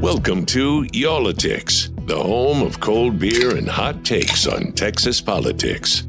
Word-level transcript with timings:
Welcome 0.00 0.46
to 0.46 0.86
Y'all-itics, 0.94 2.06
the 2.06 2.16
home 2.16 2.62
of 2.62 2.80
cold 2.80 3.18
beer 3.18 3.54
and 3.54 3.68
hot 3.68 4.02
takes 4.02 4.46
on 4.46 4.72
Texas 4.72 5.20
politics. 5.20 6.06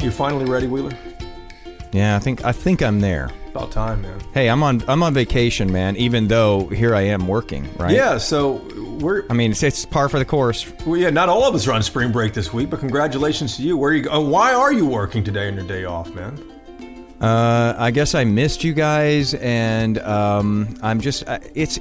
You're 0.00 0.10
finally 0.10 0.46
ready, 0.46 0.68
Wheeler? 0.68 0.96
Yeah, 1.92 2.16
I 2.16 2.18
think 2.18 2.42
I 2.46 2.52
think 2.52 2.82
I'm 2.82 3.00
there. 3.00 3.30
About 3.48 3.70
time, 3.70 4.00
man. 4.00 4.18
Hey, 4.32 4.48
I'm 4.48 4.62
on 4.62 4.82
I'm 4.88 5.02
on 5.02 5.12
vacation, 5.12 5.70
man. 5.70 5.96
Even 5.96 6.28
though 6.28 6.66
here 6.68 6.94
I 6.94 7.02
am 7.02 7.28
working, 7.28 7.68
right? 7.76 7.92
Yeah, 7.92 8.16
so 8.16 8.54
we're 8.98 9.24
I 9.30 9.34
mean, 9.34 9.50
it's, 9.52 9.62
it's 9.62 9.84
par 9.86 10.08
for 10.08 10.18
the 10.18 10.24
course. 10.24 10.70
well, 10.86 10.96
yeah. 10.96 11.10
Not 11.10 11.28
all 11.28 11.44
of 11.44 11.54
us 11.54 11.66
are 11.66 11.72
on 11.72 11.82
spring 11.82 12.12
break 12.12 12.32
this 12.34 12.52
week, 12.52 12.70
but 12.70 12.80
congratulations 12.80 13.56
to 13.56 13.62
you. 13.62 13.76
Where 13.76 13.90
are 13.90 13.94
you? 13.94 14.02
go- 14.02 14.10
Oh, 14.12 14.20
why 14.20 14.52
are 14.54 14.72
you 14.72 14.86
working 14.86 15.22
today 15.24 15.48
on 15.48 15.54
your 15.54 15.66
day 15.66 15.84
off, 15.84 16.12
man? 16.14 16.42
Uh, 17.20 17.74
I 17.78 17.90
guess 17.90 18.14
I 18.14 18.24
missed 18.24 18.64
you 18.64 18.74
guys, 18.74 19.34
and 19.34 19.98
um, 20.00 20.76
I'm 20.82 21.00
just 21.00 21.26
uh, 21.28 21.38
it's 21.54 21.78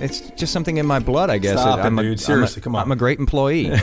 it's 0.00 0.20
just 0.32 0.52
something 0.52 0.76
in 0.76 0.84
my 0.84 0.98
blood. 0.98 1.30
I 1.30 1.38
guess 1.38 1.58
Stop 1.60 1.78
it, 1.78 1.82
I'm 1.82 1.98
a, 1.98 2.02
dude. 2.02 2.20
Seriously, 2.20 2.58
I'm 2.58 2.60
a, 2.60 2.64
come 2.64 2.76
on. 2.76 2.82
I'm 2.82 2.92
a 2.92 2.96
great 2.96 3.18
employee. 3.18 3.72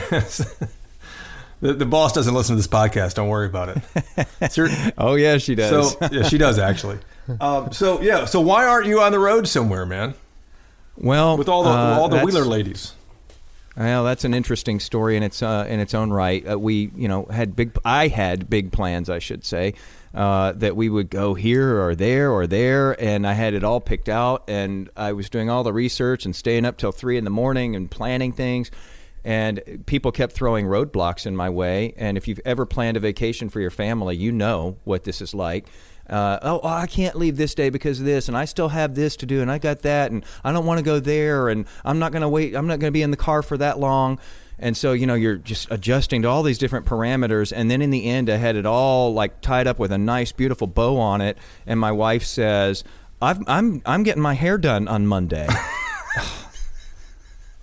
The, 1.62 1.74
the 1.76 1.86
boss 1.86 2.12
doesn't 2.12 2.34
listen 2.34 2.56
to 2.56 2.58
this 2.58 2.68
podcast. 2.68 3.14
Don't 3.14 3.30
worry 3.30 3.46
about 3.46 3.78
it. 3.78 4.52
Ser- 4.52 4.94
oh 4.98 5.14
yeah, 5.14 5.38
she 5.38 5.54
does. 5.54 5.92
so 5.92 5.98
yeah, 6.12 6.24
she 6.24 6.40
does 6.40 6.58
actually. 6.58 6.98
Um, 7.40 7.72
so 7.72 8.02
yeah, 8.02 8.26
so 8.26 8.42
why 8.42 8.66
aren't 8.66 8.88
you 8.88 9.00
on 9.00 9.12
the 9.12 9.20
road 9.20 9.48
somewhere, 9.48 9.86
man? 9.86 10.16
Well, 10.98 11.38
With 11.38 11.50
all 11.50 11.64
the 11.64 11.70
uh, 11.70 11.98
all 12.00 12.10
the 12.10 12.20
Wheeler 12.22 12.46
ladies. 12.46 12.94
Well, 13.78 14.04
that's 14.04 14.26
an 14.26 14.34
interesting 14.34 14.80
story 14.82 15.16
in 15.16 15.24
its 15.24 15.42
uh, 15.42 15.66
in 15.68 15.80
its 15.80 15.94
own 15.94 16.12
right. 16.12 16.46
Uh, 16.46 16.60
we, 16.60 16.92
you 16.96 17.08
know, 17.08 17.26
had 17.26 17.56
big. 17.56 17.76
I 17.86 18.10
had 18.10 18.50
big 18.50 18.72
plans, 18.72 19.10
I 19.10 19.20
should 19.20 19.46
say, 19.46 19.76
uh, 20.14 20.52
that 20.54 20.76
we 20.76 20.90
would 20.90 21.10
go 21.10 21.36
here 21.36 21.82
or 21.82 21.96
there 21.96 22.32
or 22.32 22.48
there, 22.48 23.02
and 23.02 23.26
I 23.26 23.34
had 23.34 23.54
it 23.54 23.64
all 23.64 23.80
picked 23.80 24.10
out. 24.10 24.44
And 24.50 24.90
I 24.98 25.14
was 25.14 25.30
doing 25.30 25.50
all 25.50 25.64
the 25.64 25.72
research 25.72 26.26
and 26.26 26.36
staying 26.36 26.66
up 26.66 26.78
till 26.78 26.92
three 26.92 27.18
in 27.18 27.24
the 27.24 27.30
morning 27.30 27.76
and 27.76 27.90
planning 27.90 28.34
things. 28.34 28.72
And 29.24 29.84
people 29.86 30.12
kept 30.12 30.34
throwing 30.34 30.66
roadblocks 30.66 31.26
in 31.26 31.36
my 31.36 31.50
way. 31.50 31.94
And 31.96 32.18
if 32.18 32.28
you've 32.28 32.42
ever 32.44 32.66
planned 32.66 32.98
a 32.98 33.00
vacation 33.00 33.50
for 33.50 33.60
your 33.60 33.70
family, 33.70 34.18
you 34.18 34.32
know 34.32 34.78
what 34.84 35.04
this 35.04 35.22
is 35.22 35.34
like. 35.36 35.68
Uh, 36.12 36.40
oh, 36.42 36.60
I 36.64 36.88
can't 36.88 37.16
leave 37.16 37.38
this 37.38 37.56
day 37.56 37.70
because 37.70 38.00
of 38.00 38.06
this, 38.06 38.28
and 38.28 38.36
I 38.36 38.46
still 38.46 38.70
have 38.70 38.96
this 38.96 39.16
to 39.18 39.26
do, 39.26 39.42
and 39.42 39.50
I 39.50 39.58
got 39.58 39.82
that, 39.84 40.12
and 40.12 40.26
I 40.44 40.52
don't 40.52 40.66
want 40.66 40.78
to 40.80 40.84
go 40.84 41.00
there, 41.00 41.48
and 41.48 41.66
I'm 41.86 42.00
not 42.00 42.12
going 42.12 42.22
to 42.22 42.30
wait. 42.30 42.54
I'm 42.54 42.68
not 42.68 42.80
going 42.80 42.90
to 42.90 42.92
be 42.92 43.02
in 43.02 43.12
the 43.12 43.18
car 43.18 43.42
for 43.42 43.58
that 43.58 43.80
long. 43.80 44.20
And 44.60 44.78
so, 44.78 44.92
you 44.94 45.08
know, 45.08 45.16
you're 45.16 45.38
just 45.38 45.72
adjusting 45.72 46.22
to 46.22 46.28
all 46.28 46.44
these 46.44 46.60
different 46.60 46.86
parameters. 46.86 47.52
And 47.56 47.72
then 47.72 47.82
in 47.82 47.90
the 47.90 48.06
end, 48.06 48.30
I 48.30 48.36
had 48.36 48.56
it 48.56 48.66
all 48.66 49.12
like 49.12 49.42
tied 49.42 49.66
up 49.66 49.80
with 49.80 49.92
a 49.92 49.98
nice, 49.98 50.32
beautiful 50.32 50.68
bow 50.68 51.00
on 51.00 51.20
it. 51.20 51.38
And 51.66 51.80
my 51.80 51.92
wife 51.92 52.24
says, 52.24 52.84
I've, 53.20 53.40
I'm, 53.48 53.82
I'm 53.88 54.04
getting 54.04 54.22
my 54.22 54.36
hair 54.36 54.60
done 54.60 54.88
on 54.88 55.08
Monday. 55.08 55.48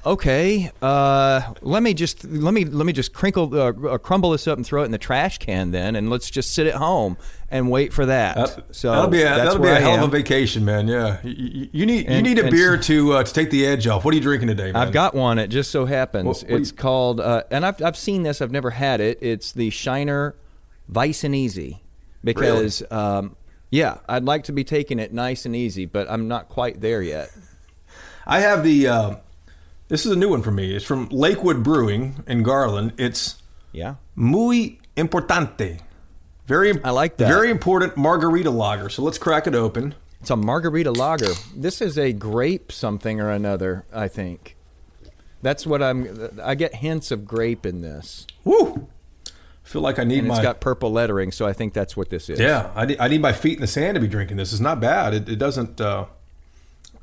okay, 0.06 0.70
uh, 0.80 1.52
let 1.60 1.82
me 1.82 1.94
just 1.94 2.24
let 2.24 2.54
me 2.54 2.64
let 2.64 2.86
me 2.86 2.92
just 2.92 3.12
crinkle 3.12 3.52
uh, 3.54 3.72
uh, 3.88 3.98
crumble 3.98 4.30
this 4.30 4.46
up 4.46 4.56
and 4.56 4.66
throw 4.66 4.82
it 4.82 4.86
in 4.86 4.90
the 4.92 4.98
trash 4.98 5.38
can 5.38 5.70
then, 5.70 5.96
and 5.96 6.10
let's 6.10 6.30
just 6.30 6.52
sit 6.54 6.66
at 6.66 6.74
home 6.74 7.16
and 7.50 7.70
wait 7.70 7.92
for 7.92 8.06
that. 8.06 8.36
That- 8.36 8.74
so 8.74 8.90
that'll 8.90 9.08
be 9.08 9.22
a, 9.22 9.24
that'll 9.24 9.58
be 9.58 9.68
a 9.68 9.76
I 9.76 9.80
hell 9.80 10.04
of 10.04 10.12
a 10.14 10.16
vacation, 10.18 10.64
man. 10.64 10.88
Yeah, 10.88 11.18
you, 11.22 11.34
you- 11.34 11.68
you 11.72 11.86
need 11.86 12.08
you 12.10 12.22
need 12.22 12.38
a 12.38 12.50
beer 12.50 12.76
to 12.76 13.12
uh, 13.14 13.24
to 13.24 13.32
take 13.32 13.50
the 13.50 13.66
edge 13.66 13.86
off. 13.86 14.04
What 14.04 14.12
are 14.12 14.16
you 14.16 14.22
drinking 14.22 14.48
today, 14.48 14.72
man? 14.72 14.76
I've 14.76 14.92
got 14.92 15.14
one. 15.14 15.38
It 15.38 15.48
just 15.48 15.70
so 15.70 15.84
happens. 15.86 16.24
What- 16.26 16.42
what 16.50 16.60
it's 16.60 16.70
you- 16.70 16.76
called, 16.76 17.20
uh, 17.20 17.42
and 17.50 17.64
I've, 17.66 17.82
I've 17.82 17.96
seen 17.96 18.22
this. 18.22 18.40
I've 18.40 18.52
never 18.52 18.70
had 18.70 19.00
it. 19.00 19.18
It's 19.20 19.52
the 19.52 19.70
Shiner 19.70 20.34
Nice 20.88 21.24
and 21.24 21.34
Easy 21.34 21.82
because, 22.24 22.82
um, 22.90 23.36
yeah, 23.70 23.98
I'd 24.08 24.24
like 24.24 24.44
to 24.44 24.52
be 24.52 24.64
taking 24.64 24.98
it 24.98 25.12
nice 25.12 25.44
and 25.46 25.54
easy, 25.54 25.84
but 25.86 26.10
I'm 26.10 26.28
not 26.28 26.48
quite 26.48 26.80
there 26.80 27.02
yet. 27.02 27.30
I 28.26 28.40
have 28.40 28.64
the. 28.64 29.18
This 29.88 30.04
is 30.04 30.12
a 30.12 30.16
new 30.16 30.28
one 30.28 30.42
for 30.42 30.50
me. 30.50 30.74
It's 30.76 30.84
from 30.84 31.08
Lakewood 31.10 31.62
Brewing 31.62 32.22
in 32.26 32.42
Garland. 32.42 32.92
It's 32.98 33.36
Yeah. 33.72 33.94
muy 34.14 34.78
importante. 34.96 35.80
Very. 36.46 36.82
I 36.82 36.90
like 36.90 37.16
that. 37.18 37.28
Very 37.28 37.50
important 37.50 37.96
margarita 37.96 38.50
lager. 38.50 38.88
So 38.88 39.02
let's 39.02 39.18
crack 39.18 39.46
it 39.46 39.54
open. 39.54 39.94
It's 40.20 40.30
a 40.30 40.36
margarita 40.36 40.90
lager. 40.90 41.32
This 41.54 41.80
is 41.80 41.96
a 41.98 42.12
grape 42.12 42.72
something 42.72 43.20
or 43.20 43.30
another, 43.30 43.84
I 43.92 44.08
think. 44.08 44.56
That's 45.42 45.66
what 45.66 45.82
I'm. 45.82 46.30
I 46.42 46.54
get 46.54 46.76
hints 46.76 47.10
of 47.10 47.24
grape 47.26 47.64
in 47.64 47.80
this, 47.80 48.26
Woo! 48.44 48.88
I 49.26 49.30
feel 49.70 49.82
like 49.82 49.98
I 49.98 50.04
need 50.04 50.20
and 50.20 50.28
my. 50.28 50.34
it's 50.34 50.42
got 50.42 50.60
purple 50.60 50.90
lettering, 50.90 51.30
so 51.30 51.46
I 51.46 51.52
think 51.52 51.74
that's 51.74 51.96
what 51.96 52.08
this 52.10 52.28
is. 52.28 52.40
yeah, 52.40 52.70
I 52.74 52.86
need, 52.86 52.96
I 52.98 53.06
need 53.08 53.20
my 53.20 53.32
feet 53.32 53.54
in 53.58 53.60
the 53.60 53.66
sand 53.68 53.94
to 53.94 54.00
be 54.00 54.08
drinking 54.08 54.36
this. 54.38 54.50
It's 54.52 54.60
not 54.60 54.80
bad. 54.80 55.14
It, 55.14 55.28
it 55.28 55.36
doesn't. 55.36 55.80
Uh, 55.80 56.06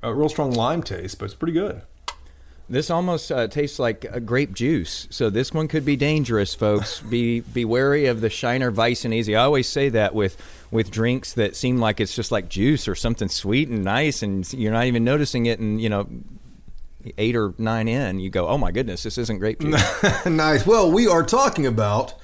a 0.03 0.13
real 0.13 0.28
strong 0.29 0.51
lime 0.51 0.84
taste, 0.84 1.18
but 1.18 1.25
it's 1.25 1.34
pretty 1.34 1.53
good. 1.53 1.81
This 2.67 2.89
almost 2.89 3.31
uh, 3.31 3.47
tastes 3.47 3.77
like 3.77 4.05
a 4.09 4.19
grape 4.19 4.53
juice. 4.53 5.07
So 5.11 5.29
this 5.29 5.53
one 5.53 5.67
could 5.67 5.85
be 5.85 5.95
dangerous, 5.95 6.55
folks. 6.55 6.99
be 7.09 7.41
be 7.41 7.63
wary 7.63 8.07
of 8.07 8.21
the 8.21 8.29
Shiner 8.29 8.71
Nice 8.71 9.05
and 9.05 9.13
Easy. 9.13 9.35
I 9.35 9.43
always 9.43 9.67
say 9.67 9.89
that 9.89 10.15
with 10.15 10.35
with 10.71 10.89
drinks 10.89 11.33
that 11.33 11.55
seem 11.55 11.77
like 11.77 11.99
it's 11.99 12.15
just 12.15 12.31
like 12.31 12.49
juice 12.49 12.87
or 12.87 12.95
something 12.95 13.29
sweet 13.29 13.69
and 13.69 13.83
nice, 13.83 14.23
and 14.23 14.51
you're 14.53 14.73
not 14.73 14.85
even 14.85 15.03
noticing 15.03 15.45
it. 15.45 15.59
And 15.59 15.79
you 15.79 15.89
know, 15.89 16.07
eight 17.19 17.35
or 17.35 17.53
nine 17.59 17.87
in, 17.87 18.19
you 18.19 18.31
go, 18.31 18.47
"Oh 18.47 18.57
my 18.57 18.71
goodness, 18.71 19.03
this 19.03 19.19
isn't 19.19 19.37
grape 19.37 19.59
juice." 19.59 20.25
nice. 20.25 20.65
Well, 20.65 20.91
we 20.91 21.07
are 21.07 21.23
talking 21.23 21.67
about 21.67 22.15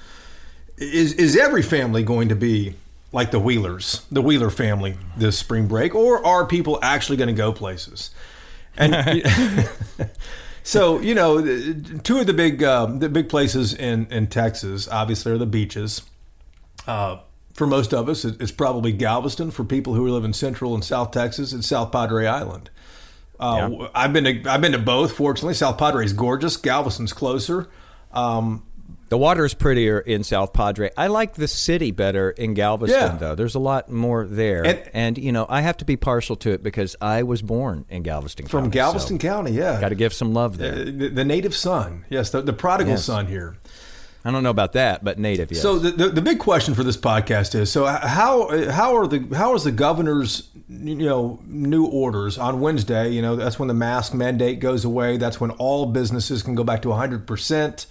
is 0.76 1.12
is 1.12 1.36
every 1.36 1.62
family 1.62 2.02
going 2.02 2.28
to 2.30 2.36
be 2.36 2.74
like 3.12 3.30
the 3.30 3.38
Wheelers, 3.38 4.04
the 4.10 4.22
Wheeler 4.22 4.50
family 4.50 4.96
this 5.16 5.38
spring 5.38 5.68
break, 5.68 5.94
or 5.94 6.24
are 6.26 6.44
people 6.46 6.80
actually 6.82 7.16
going 7.16 7.28
to 7.28 7.34
go 7.34 7.52
places? 7.52 8.10
And 8.76 9.22
so 10.62 11.00
you 11.00 11.14
know, 11.14 11.42
two 12.02 12.18
of 12.18 12.26
the 12.26 12.34
big 12.34 12.62
um, 12.62 12.98
the 12.98 13.08
big 13.08 13.28
places 13.28 13.74
in 13.74 14.06
in 14.10 14.26
Texas 14.28 14.88
obviously 14.88 15.32
are 15.32 15.38
the 15.38 15.46
beaches. 15.46 16.02
Uh, 16.86 17.18
for 17.54 17.66
most 17.66 17.92
of 17.92 18.08
us, 18.08 18.24
it's 18.24 18.50
probably 18.52 18.92
Galveston. 18.92 19.50
For 19.50 19.62
people 19.64 19.94
who 19.94 20.08
live 20.08 20.24
in 20.24 20.32
Central 20.32 20.74
and 20.74 20.82
South 20.82 21.10
Texas, 21.10 21.52
it's 21.52 21.66
South 21.66 21.92
Padre 21.92 22.26
Island. 22.26 22.70
Uh, 23.38 23.68
Yeah. 23.70 23.88
I've 23.94 24.12
been 24.12 24.24
to 24.24 24.50
I've 24.50 24.60
been 24.60 24.72
to 24.72 24.78
both. 24.78 25.12
Fortunately, 25.12 25.54
South 25.54 25.78
Padre 25.78 26.04
is 26.04 26.12
gorgeous. 26.12 26.56
Galveston's 26.56 27.12
closer. 27.12 27.68
Um, 28.12 28.64
the 29.08 29.18
water 29.18 29.44
is 29.44 29.54
prettier 29.54 29.98
in 29.98 30.24
South 30.24 30.52
Padre. 30.52 30.90
I 30.96 31.06
like 31.08 31.34
the 31.34 31.48
city 31.48 31.90
better 31.90 32.30
in 32.30 32.54
Galveston, 32.54 33.00
Yeah. 33.00 33.16
though. 33.16 33.34
There's 33.34 33.54
a 33.54 33.58
lot 33.60 33.90
more 33.90 34.26
there, 34.26 34.64
And- 34.64 34.82
and, 34.94 35.18
you 35.18 35.32
know, 35.32 35.46
I 35.48 35.60
have 35.60 35.76
to 35.78 35.84
be 35.84 35.96
partial 35.96 36.36
to 36.36 36.50
it 36.50 36.62
because 36.62 36.96
I 37.00 37.22
was 37.22 37.42
born 37.42 37.84
in 37.90 38.02
Galveston. 38.02 38.46
from 38.46 38.64
County, 38.64 38.70
Galveston 38.74 39.18
County, 39.18 39.52
yeah, 39.52 39.80
Got 39.80 39.90
to 39.90 39.94
give 39.94 40.14
some 40.14 40.32
love 40.32 40.58
there. 40.58 40.72
Uh, 40.72 40.84
the, 40.84 41.08
the 41.08 41.24
native 41.24 41.54
son. 41.54 42.04
Yes, 42.08 42.30
the, 42.30 42.40
the 42.42 42.52
prodigal 42.52 42.92
Yes. 42.94 43.04
son 43.04 43.26
here. 43.26 43.56
I 44.24 44.30
don't 44.30 44.44
know 44.44 44.50
about 44.50 44.72
that, 44.74 45.02
but 45.02 45.18
native, 45.18 45.50
yes. 45.50 45.60
So 45.62 45.80
the, 45.80 45.90
the 45.90 46.08
the 46.10 46.22
big 46.22 46.38
question 46.38 46.74
for 46.74 46.84
this 46.84 46.96
podcast 46.96 47.56
is: 47.56 47.72
so 47.72 47.86
how 47.86 48.70
how 48.70 48.96
are 48.96 49.08
the 49.08 49.26
how 49.34 49.52
is 49.56 49.64
the 49.64 49.72
governor's 49.72 50.44
you 50.68 50.94
know 50.94 51.40
new 51.44 51.86
orders 51.86 52.38
on 52.38 52.60
Wednesday? 52.60 53.08
You 53.10 53.20
know 53.20 53.34
that's 53.34 53.58
when 53.58 53.66
the 53.66 53.74
mask 53.74 54.14
mandate 54.14 54.60
goes 54.60 54.84
away. 54.84 55.16
That's 55.16 55.40
when 55.40 55.50
all 55.50 55.86
businesses 55.86 56.44
can 56.44 56.54
go 56.54 56.62
back 56.62 56.82
to 56.82 56.90
100 56.90 57.26
percent. 57.26 57.86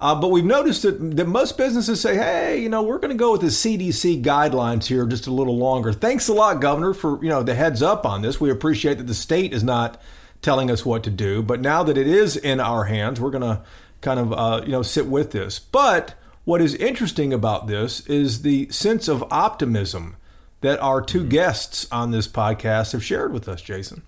Uh, 0.00 0.14
but 0.14 0.28
we've 0.28 0.44
noticed 0.44 0.82
that, 0.82 1.16
that 1.16 1.26
most 1.26 1.58
businesses 1.58 2.00
say, 2.00 2.16
hey, 2.16 2.58
you 2.58 2.70
know, 2.70 2.82
we're 2.82 2.98
going 2.98 3.10
to 3.10 3.16
go 3.16 3.32
with 3.32 3.42
the 3.42 3.48
CDC 3.48 4.22
guidelines 4.22 4.86
here 4.86 5.06
just 5.06 5.26
a 5.26 5.32
little 5.32 5.58
longer. 5.58 5.92
Thanks 5.92 6.26
a 6.26 6.32
lot, 6.32 6.60
Governor, 6.60 6.94
for, 6.94 7.22
you 7.22 7.28
know, 7.28 7.42
the 7.42 7.54
heads 7.54 7.82
up 7.82 8.06
on 8.06 8.22
this. 8.22 8.40
We 8.40 8.50
appreciate 8.50 8.96
that 8.96 9.06
the 9.06 9.14
state 9.14 9.52
is 9.52 9.62
not 9.62 10.00
telling 10.40 10.70
us 10.70 10.86
what 10.86 11.02
to 11.04 11.10
do. 11.10 11.42
But 11.42 11.60
now 11.60 11.82
that 11.82 11.98
it 11.98 12.06
is 12.06 12.36
in 12.36 12.60
our 12.60 12.84
hands, 12.84 13.20
we're 13.20 13.30
going 13.30 13.42
to 13.42 13.62
kind 14.00 14.18
of, 14.18 14.32
uh, 14.32 14.62
you 14.64 14.72
know, 14.72 14.82
sit 14.82 15.06
with 15.06 15.32
this. 15.32 15.58
But 15.58 16.14
what 16.44 16.62
is 16.62 16.74
interesting 16.76 17.34
about 17.34 17.66
this 17.66 18.00
is 18.06 18.40
the 18.40 18.70
sense 18.70 19.06
of 19.06 19.22
optimism 19.30 20.16
that 20.62 20.80
our 20.80 21.02
two 21.02 21.26
guests 21.26 21.86
on 21.92 22.10
this 22.10 22.26
podcast 22.26 22.92
have 22.92 23.04
shared 23.04 23.32
with 23.32 23.48
us, 23.48 23.60
Jason. 23.60 24.02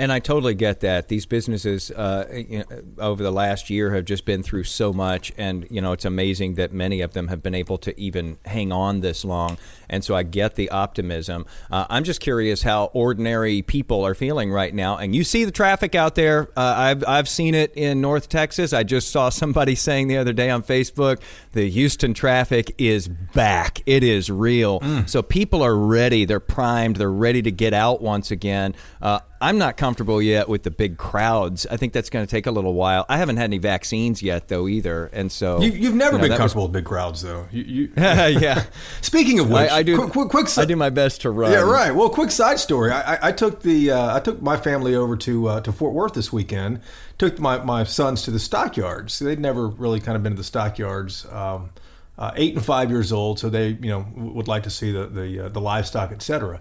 And 0.00 0.10
I 0.10 0.18
totally 0.18 0.54
get 0.54 0.80
that. 0.80 1.08
These 1.08 1.26
businesses 1.26 1.90
uh, 1.90 2.26
you 2.32 2.60
know, 2.60 2.64
over 2.98 3.22
the 3.22 3.30
last 3.30 3.68
year 3.68 3.94
have 3.94 4.06
just 4.06 4.24
been 4.24 4.42
through 4.42 4.64
so 4.64 4.94
much, 4.94 5.30
and 5.36 5.66
you 5.70 5.82
know 5.82 5.92
it's 5.92 6.06
amazing 6.06 6.54
that 6.54 6.72
many 6.72 7.02
of 7.02 7.12
them 7.12 7.28
have 7.28 7.42
been 7.42 7.54
able 7.54 7.76
to 7.76 8.00
even 8.00 8.38
hang 8.46 8.72
on 8.72 9.00
this 9.00 9.26
long. 9.26 9.58
And 9.90 10.02
so 10.02 10.14
I 10.14 10.22
get 10.22 10.54
the 10.54 10.70
optimism. 10.70 11.44
Uh, 11.70 11.84
I'm 11.90 12.04
just 12.04 12.20
curious 12.20 12.62
how 12.62 12.86
ordinary 12.94 13.60
people 13.60 14.06
are 14.06 14.14
feeling 14.14 14.50
right 14.50 14.74
now. 14.74 14.96
And 14.96 15.14
you 15.14 15.24
see 15.24 15.44
the 15.44 15.52
traffic 15.52 15.94
out 15.94 16.14
there. 16.14 16.48
Uh, 16.56 16.74
I've 16.76 17.04
I've 17.06 17.28
seen 17.28 17.54
it 17.54 17.74
in 17.74 18.00
North 18.00 18.28
Texas. 18.28 18.72
I 18.72 18.84
just 18.84 19.10
saw 19.10 19.28
somebody 19.28 19.74
saying 19.90 20.08
the 20.08 20.16
other 20.16 20.32
day 20.32 20.48
on 20.48 20.62
Facebook 20.62 21.20
the 21.52 21.68
Houston 21.68 22.14
traffic 22.14 22.74
is 22.78 23.08
back. 23.08 23.82
It 23.84 24.04
is 24.04 24.30
real. 24.30 24.80
Mm. 24.80 25.08
So 25.08 25.22
people 25.22 25.62
are 25.62 25.76
ready. 25.76 26.24
They're 26.24 26.40
primed. 26.40 26.96
They're 26.96 27.10
ready 27.10 27.42
to 27.42 27.50
get 27.50 27.74
out 27.74 28.00
once 28.00 28.30
again. 28.30 28.74
Uh, 29.02 29.20
I'm 29.42 29.56
not 29.56 29.78
comfortable 29.78 30.20
yet 30.20 30.50
with 30.50 30.64
the 30.64 30.70
big 30.70 30.98
crowds. 30.98 31.66
I 31.70 31.78
think 31.78 31.94
that's 31.94 32.10
going 32.10 32.26
to 32.26 32.30
take 32.30 32.46
a 32.46 32.50
little 32.50 32.74
while. 32.74 33.06
I 33.08 33.16
haven't 33.16 33.38
had 33.38 33.44
any 33.44 33.56
vaccines 33.56 34.22
yet, 34.22 34.48
though, 34.48 34.68
either, 34.68 35.06
and 35.14 35.32
so 35.32 35.62
you, 35.62 35.86
have 35.86 35.94
never 35.94 36.16
you 36.16 36.22
know, 36.22 36.28
been 36.28 36.36
comfortable 36.36 36.64
was... 36.64 36.68
with 36.68 36.74
big 36.74 36.84
crowds, 36.84 37.22
though. 37.22 37.48
You, 37.50 37.62
you... 37.62 37.92
yeah. 37.96 38.64
Speaking 39.00 39.40
of 39.40 39.48
which, 39.48 39.70
I, 39.70 39.78
I 39.78 39.79
do. 39.82 39.96
Quick, 39.96 40.12
quick, 40.12 40.28
quick, 40.28 40.58
I 40.58 40.64
do 40.64 40.76
my 40.76 40.90
best 40.90 41.22
to 41.22 41.30
run. 41.30 41.52
Yeah, 41.52 41.60
right. 41.60 41.94
Well, 41.94 42.08
quick 42.08 42.30
side 42.30 42.58
story. 42.58 42.90
I, 42.90 43.28
I 43.28 43.32
took 43.32 43.62
the 43.62 43.90
uh, 43.90 44.16
I 44.16 44.20
took 44.20 44.40
my 44.42 44.56
family 44.56 44.94
over 44.94 45.16
to 45.18 45.48
uh, 45.48 45.60
to 45.62 45.72
Fort 45.72 45.94
Worth 45.94 46.14
this 46.14 46.32
weekend. 46.32 46.80
Took 47.18 47.38
my, 47.38 47.62
my 47.62 47.84
sons 47.84 48.22
to 48.22 48.30
the 48.30 48.38
stockyards. 48.38 49.18
They'd 49.18 49.40
never 49.40 49.68
really 49.68 50.00
kind 50.00 50.16
of 50.16 50.22
been 50.22 50.32
to 50.32 50.38
the 50.38 50.44
stockyards. 50.44 51.26
Um, 51.30 51.70
uh, 52.18 52.32
eight 52.36 52.54
and 52.54 52.64
five 52.64 52.90
years 52.90 53.12
old, 53.12 53.38
so 53.38 53.48
they 53.48 53.68
you 53.68 53.88
know 53.88 54.06
would 54.14 54.48
like 54.48 54.64
to 54.64 54.70
see 54.70 54.92
the 54.92 55.06
the, 55.06 55.46
uh, 55.46 55.48
the 55.48 55.60
livestock, 55.60 56.12
etc 56.12 56.60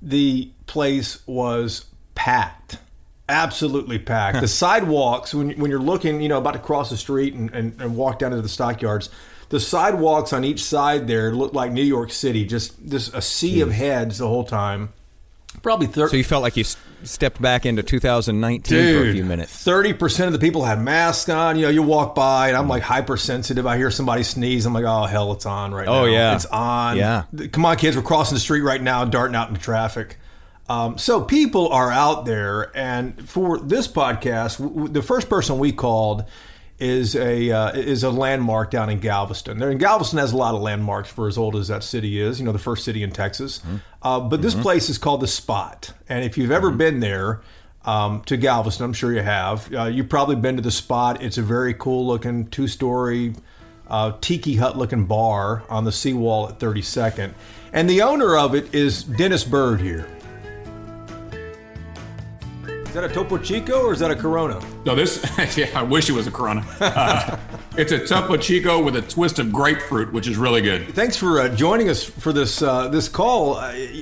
the 0.00 0.50
place 0.66 1.26
was 1.26 1.86
packed 2.14 2.78
absolutely 3.28 3.98
packed. 3.98 4.40
the 4.40 4.48
sidewalks, 4.48 5.34
when, 5.34 5.50
when 5.58 5.70
you're 5.70 5.80
looking, 5.80 6.22
you 6.22 6.28
know, 6.28 6.38
about 6.38 6.52
to 6.52 6.58
cross 6.58 6.88
the 6.88 6.96
street 6.96 7.34
and, 7.34 7.50
and, 7.50 7.78
and, 7.80 7.94
walk 7.94 8.18
down 8.18 8.32
into 8.32 8.40
the 8.40 8.48
stockyards, 8.48 9.10
the 9.48 9.60
sidewalks 9.60 10.32
on 10.32 10.44
each 10.44 10.62
side 10.62 11.06
there 11.06 11.32
look 11.32 11.54
like 11.54 11.72
New 11.72 11.84
York 11.84 12.10
City, 12.10 12.44
just 12.44 12.86
just 12.86 13.14
a 13.14 13.22
sea 13.22 13.56
Jeez. 13.56 13.62
of 13.62 13.72
heads 13.72 14.18
the 14.18 14.28
whole 14.28 14.44
time. 14.44 14.92
Probably 15.62 15.86
30. 15.86 16.10
So 16.10 16.16
you 16.16 16.24
felt 16.24 16.42
like 16.42 16.56
you 16.56 16.64
stepped 17.02 17.40
back 17.40 17.66
into 17.66 17.82
2019 17.82 18.78
Dude, 18.78 18.96
for 18.96 19.08
a 19.08 19.12
few 19.12 19.24
minutes. 19.24 19.64
30% 19.64 20.26
of 20.26 20.32
the 20.32 20.38
people 20.38 20.64
had 20.64 20.80
masks 20.80 21.28
on. 21.28 21.56
You 21.56 21.62
know, 21.62 21.68
you 21.70 21.82
walk 21.82 22.14
by 22.14 22.48
and 22.48 22.56
I'm 22.56 22.68
like 22.68 22.82
hypersensitive. 22.82 23.66
I 23.66 23.76
hear 23.76 23.90
somebody 23.90 24.22
sneeze. 24.22 24.66
I'm 24.66 24.72
like, 24.72 24.84
oh, 24.84 25.04
hell, 25.04 25.32
it's 25.32 25.46
on 25.46 25.72
right 25.72 25.88
oh, 25.88 25.92
now. 25.92 26.00
Oh, 26.02 26.04
yeah. 26.04 26.34
It's 26.36 26.46
on. 26.46 26.96
Yeah. 26.96 27.24
Come 27.50 27.64
on, 27.64 27.76
kids. 27.76 27.96
We're 27.96 28.02
crossing 28.02 28.34
the 28.34 28.40
street 28.40 28.60
right 28.60 28.82
now, 28.82 29.04
darting 29.04 29.34
out 29.34 29.48
into 29.48 29.60
traffic. 29.60 30.18
Um, 30.68 30.98
so 30.98 31.22
people 31.22 31.70
are 31.70 31.90
out 31.90 32.26
there, 32.26 32.76
and 32.76 33.26
for 33.26 33.58
this 33.58 33.88
podcast, 33.88 34.58
w- 34.58 34.88
the 34.88 35.00
first 35.00 35.30
person 35.30 35.58
we 35.58 35.72
called 35.72 36.26
is 36.78 37.16
a 37.16 37.50
uh, 37.50 37.72
is 37.72 38.04
a 38.04 38.10
landmark 38.10 38.70
down 38.70 38.90
in 38.90 39.00
Galveston. 39.00 39.58
There, 39.58 39.70
and 39.70 39.80
Galveston 39.80 40.18
has 40.18 40.32
a 40.32 40.36
lot 40.36 40.54
of 40.54 40.60
landmarks 40.60 41.08
for 41.10 41.26
as 41.26 41.36
old 41.36 41.56
as 41.56 41.68
that 41.68 41.82
city 41.82 42.20
is. 42.20 42.38
You 42.38 42.46
know, 42.46 42.52
the 42.52 42.58
first 42.58 42.84
city 42.84 43.02
in 43.02 43.10
Texas. 43.10 43.58
Mm-hmm. 43.58 43.76
Uh, 44.02 44.20
but 44.20 44.42
this 44.42 44.54
mm-hmm. 44.54 44.62
place 44.62 44.88
is 44.88 44.98
called 44.98 45.20
the 45.20 45.26
Spot, 45.26 45.92
and 46.08 46.24
if 46.24 46.38
you've 46.38 46.50
ever 46.50 46.68
mm-hmm. 46.68 46.78
been 46.78 47.00
there. 47.00 47.40
Um, 47.84 48.20
to 48.26 48.36
Galveston, 48.36 48.84
I'm 48.84 48.92
sure 48.92 49.14
you 49.14 49.22
have. 49.22 49.72
Uh, 49.72 49.84
you've 49.84 50.10
probably 50.10 50.36
been 50.36 50.56
to 50.56 50.62
the 50.62 50.70
spot. 50.70 51.22
It's 51.22 51.38
a 51.38 51.42
very 51.42 51.72
cool 51.72 52.06
looking 52.06 52.48
two 52.48 52.68
story 52.68 53.34
uh, 53.88 54.12
tiki 54.20 54.56
hut 54.56 54.76
looking 54.76 55.06
bar 55.06 55.62
on 55.68 55.84
the 55.84 55.92
seawall 55.92 56.48
at 56.48 56.58
32nd. 56.58 57.32
And 57.72 57.88
the 57.88 58.02
owner 58.02 58.36
of 58.36 58.54
it 58.54 58.74
is 58.74 59.02
Dennis 59.02 59.44
Byrd 59.44 59.80
here. 59.80 60.06
Is 62.88 62.94
that 62.94 63.04
a 63.04 63.08
Topo 63.08 63.36
Chico 63.36 63.82
or 63.82 63.92
is 63.92 63.98
that 63.98 64.10
a 64.10 64.16
Corona? 64.16 64.58
No, 64.86 64.94
this, 64.94 65.22
yeah, 65.58 65.68
I 65.78 65.82
wish 65.82 66.08
it 66.08 66.12
was 66.12 66.26
a 66.26 66.30
Corona. 66.30 66.64
Uh, 66.80 67.38
it's 67.76 67.92
a 67.92 68.06
Topo 68.06 68.38
Chico 68.38 68.82
with 68.82 68.96
a 68.96 69.02
twist 69.02 69.38
of 69.38 69.52
grapefruit, 69.52 70.10
which 70.10 70.26
is 70.26 70.38
really 70.38 70.62
good. 70.62 70.94
Thanks 70.94 71.14
for 71.14 71.38
uh, 71.38 71.48
joining 71.50 71.90
us 71.90 72.02
for 72.02 72.32
this 72.32 72.62
uh, 72.62 72.88
this 72.88 73.06
call. 73.06 73.56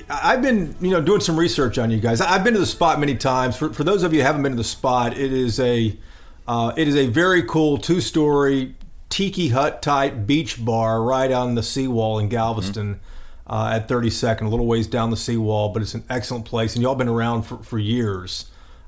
I've 0.08 0.40
been, 0.40 0.76
you 0.80 0.90
know, 0.90 1.00
doing 1.00 1.20
some 1.20 1.36
research 1.36 1.78
on 1.78 1.90
you 1.90 1.98
guys. 1.98 2.20
I've 2.20 2.44
been 2.44 2.54
to 2.54 2.60
the 2.60 2.64
spot 2.64 3.00
many 3.00 3.16
times. 3.16 3.56
For, 3.56 3.72
for 3.72 3.82
those 3.82 4.04
of 4.04 4.14
you 4.14 4.20
who 4.20 4.26
haven't 4.26 4.44
been 4.44 4.52
to 4.52 4.56
the 4.56 4.62
spot, 4.62 5.18
it 5.18 5.32
is 5.32 5.58
a 5.58 5.98
uh, 6.46 6.72
it 6.76 6.86
is 6.86 6.94
a 6.94 7.08
very 7.08 7.42
cool 7.42 7.78
two 7.78 8.00
story 8.00 8.76
tiki 9.08 9.48
hut 9.48 9.82
type 9.82 10.26
beach 10.26 10.64
bar 10.64 11.02
right 11.02 11.32
on 11.32 11.56
the 11.56 11.62
seawall 11.62 12.20
in 12.20 12.28
Galveston. 12.28 12.94
Mm-hmm. 12.94 13.02
Uh, 13.48 13.70
at 13.74 13.86
32nd, 13.86 14.42
a 14.42 14.48
little 14.48 14.66
ways 14.66 14.88
down 14.88 15.10
the 15.10 15.16
seawall, 15.16 15.68
but 15.68 15.80
it's 15.80 15.94
an 15.94 16.02
excellent 16.10 16.44
place, 16.44 16.74
and 16.74 16.82
y'all 16.82 16.96
been 16.96 17.06
around 17.06 17.42
for, 17.42 17.58
for 17.58 17.78
years. 17.78 18.46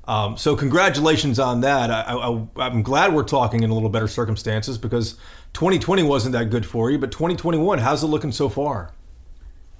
Um, 0.09 0.37
so 0.37 0.55
congratulations 0.55 1.37
on 1.37 1.61
that. 1.61 1.91
I, 1.91 2.47
am 2.57 2.81
glad 2.81 3.13
we're 3.13 3.21
talking 3.21 3.61
in 3.61 3.69
a 3.69 3.73
little 3.75 3.89
better 3.89 4.07
circumstances 4.07 4.75
because 4.75 5.13
2020 5.53 6.01
wasn't 6.01 6.33
that 6.33 6.49
good 6.49 6.65
for 6.65 6.89
you, 6.89 6.97
but 6.97 7.11
2021, 7.11 7.77
how's 7.77 8.01
it 8.01 8.07
looking 8.07 8.31
so 8.31 8.49
far? 8.49 8.91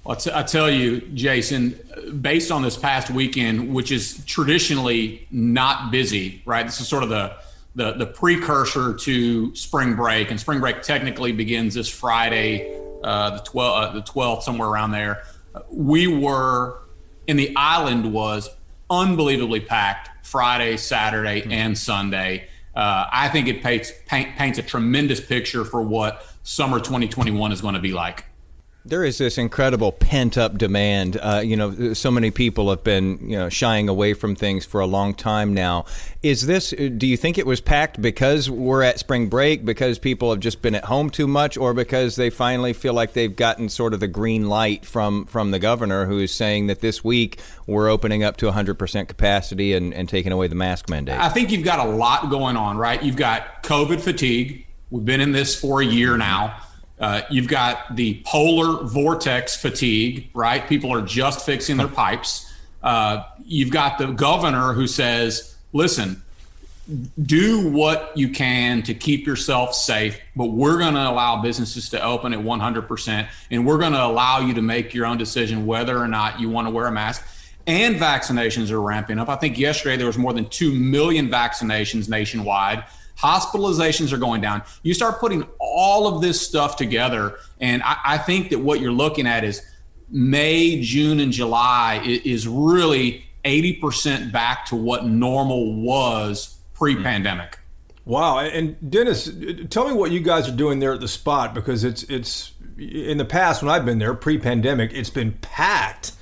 Well, 0.03 0.17
t- 0.17 0.29
I 0.31 0.43
tell 0.43 0.69
you, 0.69 1.01
Jason, 1.15 1.79
based 2.21 2.51
on 2.51 2.61
this 2.61 2.77
past 2.77 3.09
weekend, 3.09 3.73
which 3.73 3.91
is 3.91 4.23
traditionally 4.25 5.27
not 5.31 5.91
busy, 5.91 6.43
right? 6.45 6.63
This 6.63 6.79
is 6.79 6.87
sort 6.87 7.01
of 7.01 7.09
the 7.09 7.35
the, 7.75 7.93
the 7.93 8.05
precursor 8.05 8.93
to 8.93 9.55
spring 9.55 9.95
break, 9.95 10.29
and 10.29 10.39
spring 10.39 10.59
break 10.59 10.81
technically 10.81 11.31
begins 11.31 11.73
this 11.73 11.87
Friday, 11.87 12.77
uh, 13.03 13.37
the 13.37 13.43
12th, 13.43 13.83
uh, 13.83 13.91
the 13.93 14.01
12th, 14.01 14.43
somewhere 14.43 14.67
around 14.67 14.91
there. 14.91 15.23
We 15.71 16.07
were 16.07 16.81
in 17.27 17.37
the 17.37 17.55
island 17.55 18.11
was 18.11 18.49
unbelievably 18.89 19.61
packed 19.61 20.08
Friday, 20.29 20.77
Saturday, 20.77 21.41
mm-hmm. 21.41 21.51
and 21.51 21.77
Sunday. 21.77 22.47
Uh, 22.75 23.05
I 23.11 23.29
think 23.29 23.47
it 23.47 23.63
paints, 23.63 23.91
paint, 24.05 24.37
paints 24.37 24.59
a 24.59 24.63
tremendous 24.63 25.19
picture 25.19 25.65
for 25.65 25.81
what 25.81 26.25
summer 26.43 26.79
2021 26.79 27.51
is 27.51 27.61
going 27.61 27.73
to 27.73 27.79
be 27.79 27.93
like. 27.93 28.25
There 28.85 29.03
is 29.03 29.17
this 29.17 29.37
incredible 29.37 29.91
pent 29.91 30.37
up 30.37 30.57
demand. 30.57 31.17
Uh, 31.21 31.41
you 31.43 31.57
know, 31.57 31.93
so 31.93 32.09
many 32.09 32.31
people 32.31 32.69
have 32.69 32.81
been 32.81 33.19
you 33.29 33.37
know 33.37 33.49
shying 33.49 33.89
away 33.89 34.13
from 34.13 34.35
things 34.35 34.65
for 34.65 34.79
a 34.79 34.85
long 34.85 35.13
time 35.13 35.53
now. 35.53 35.83
Is 36.23 36.47
this? 36.47 36.69
Do 36.69 37.05
you 37.05 37.17
think 37.17 37.37
it 37.37 37.45
was 37.45 37.59
packed 37.59 38.01
because 38.01 38.49
we're 38.49 38.83
at 38.83 38.97
spring 38.97 39.27
break, 39.27 39.65
because 39.65 39.99
people 39.99 40.31
have 40.31 40.39
just 40.39 40.61
been 40.61 40.75
at 40.75 40.85
home 40.85 41.09
too 41.09 41.27
much, 41.27 41.57
or 41.57 41.73
because 41.73 42.15
they 42.15 42.29
finally 42.29 42.71
feel 42.71 42.93
like 42.93 43.11
they've 43.11 43.35
gotten 43.35 43.67
sort 43.67 43.93
of 43.93 43.99
the 43.99 44.07
green 44.07 44.47
light 44.47 44.85
from 44.85 45.25
from 45.25 45.51
the 45.51 45.59
governor, 45.59 46.05
who 46.05 46.19
is 46.19 46.33
saying 46.33 46.67
that 46.67 46.79
this 46.79 47.03
week 47.03 47.41
we're 47.67 47.89
opening 47.89 48.23
up 48.23 48.37
to 48.37 48.49
100% 48.49 49.07
capacity 49.07 49.73
and, 49.73 49.93
and 49.93 50.07
taking 50.07 50.31
away 50.31 50.47
the 50.47 50.55
mask 50.55 50.89
mandate? 50.89 51.19
I 51.19 51.27
think 51.29 51.51
you've 51.51 51.65
got 51.65 51.85
a 51.85 51.89
lot 51.89 52.29
going 52.29 52.55
on, 52.55 52.77
right? 52.77 53.03
You've 53.03 53.17
got 53.17 53.61
COVID 53.63 53.99
fatigue. 53.99 54.65
We've 54.89 55.05
been 55.05 55.21
in 55.21 55.33
this 55.33 55.59
for 55.59 55.81
a 55.81 55.85
year 55.85 56.17
now. 56.17 56.61
Uh, 56.99 57.21
you've 57.29 57.47
got 57.47 57.95
the 57.95 58.21
polar 58.25 58.83
vortex 58.83 59.55
fatigue, 59.55 60.29
right? 60.33 60.67
People 60.67 60.93
are 60.93 61.01
just 61.01 61.45
fixing 61.45 61.77
their 61.77 61.87
pipes. 61.87 62.51
Uh, 62.83 63.23
you've 63.43 63.71
got 63.71 63.97
the 63.97 64.07
governor 64.07 64.73
who 64.73 64.85
says, 64.85 65.55
listen, 65.71 66.21
do 67.21 67.69
what 67.69 68.11
you 68.17 68.29
can 68.29 68.81
to 68.83 68.93
keep 68.93 69.25
yourself 69.27 69.75
safe, 69.75 70.19
but 70.35 70.45
we're 70.47 70.77
going 70.77 70.95
to 70.95 71.09
allow 71.09 71.41
businesses 71.41 71.89
to 71.89 72.03
open 72.03 72.33
at 72.33 72.39
100%, 72.39 73.29
and 73.51 73.65
we're 73.65 73.77
going 73.77 73.93
to 73.93 74.03
allow 74.03 74.39
you 74.39 74.53
to 74.55 74.61
make 74.61 74.93
your 74.93 75.05
own 75.05 75.17
decision 75.17 75.65
whether 75.65 75.97
or 75.97 76.07
not 76.07 76.39
you 76.39 76.49
want 76.49 76.67
to 76.67 76.71
wear 76.71 76.87
a 76.87 76.91
mask. 76.91 77.25
And 77.67 77.97
vaccinations 77.97 78.71
are 78.71 78.81
ramping 78.81 79.19
up. 79.19 79.29
I 79.29 79.35
think 79.35 79.59
yesterday 79.59 79.95
there 79.95 80.07
was 80.07 80.17
more 80.17 80.33
than 80.33 80.49
2 80.49 80.73
million 80.73 81.29
vaccinations 81.29 82.09
nationwide 82.09 82.83
hospitalizations 83.19 84.13
are 84.13 84.17
going 84.17 84.41
down. 84.41 84.61
You 84.83 84.93
start 84.93 85.19
putting 85.19 85.45
all 85.59 86.07
of 86.07 86.21
this 86.21 86.39
stuff 86.39 86.75
together, 86.75 87.37
and 87.59 87.83
I, 87.83 87.97
I 88.05 88.17
think 88.17 88.49
that 88.49 88.59
what 88.59 88.79
you're 88.79 88.91
looking 88.91 89.27
at 89.27 89.43
is 89.43 89.61
May, 90.09 90.81
June, 90.81 91.19
and 91.19 91.31
July 91.31 92.01
is 92.03 92.47
really 92.47 93.25
80% 93.45 94.31
back 94.31 94.65
to 94.67 94.75
what 94.75 95.05
normal 95.05 95.81
was 95.81 96.57
pre-pandemic. 96.73 97.59
Wow! 98.05 98.39
And 98.39 98.75
Dennis, 98.89 99.29
tell 99.69 99.87
me 99.87 99.93
what 99.93 100.11
you 100.11 100.19
guys 100.19 100.47
are 100.47 100.55
doing 100.55 100.79
there 100.79 100.93
at 100.93 100.99
the 100.99 101.07
spot 101.07 101.53
because 101.53 101.83
it's 101.83 102.03
it's 102.03 102.53
in 102.77 103.17
the 103.17 103.25
past 103.25 103.61
when 103.61 103.69
I've 103.69 103.85
been 103.85 103.99
there 103.99 104.13
pre-pandemic, 104.15 104.93
it's 104.93 105.09
been 105.09 105.33
packed 105.41 106.13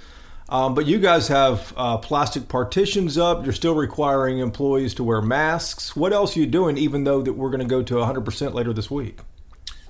um, 0.49 0.75
but 0.75 0.85
you 0.85 0.97
guys 0.99 1.27
have 1.27 1.73
uh, 1.75 1.97
plastic 1.97 2.47
partitions 2.47 3.17
up. 3.17 3.43
You're 3.43 3.53
still 3.53 3.75
requiring 3.75 4.39
employees 4.39 4.93
to 4.95 5.03
wear 5.03 5.21
masks. 5.21 5.95
What 5.95 6.13
else 6.13 6.37
are 6.37 6.39
you 6.39 6.45
doing, 6.45 6.77
even 6.77 7.03
though 7.03 7.21
that 7.21 7.33
we're 7.33 7.49
going 7.49 7.61
to 7.61 7.65
go 7.65 7.83
to 7.83 7.95
100% 7.95 8.53
later 8.53 8.71
this 8.71 8.89
week? 8.89 9.19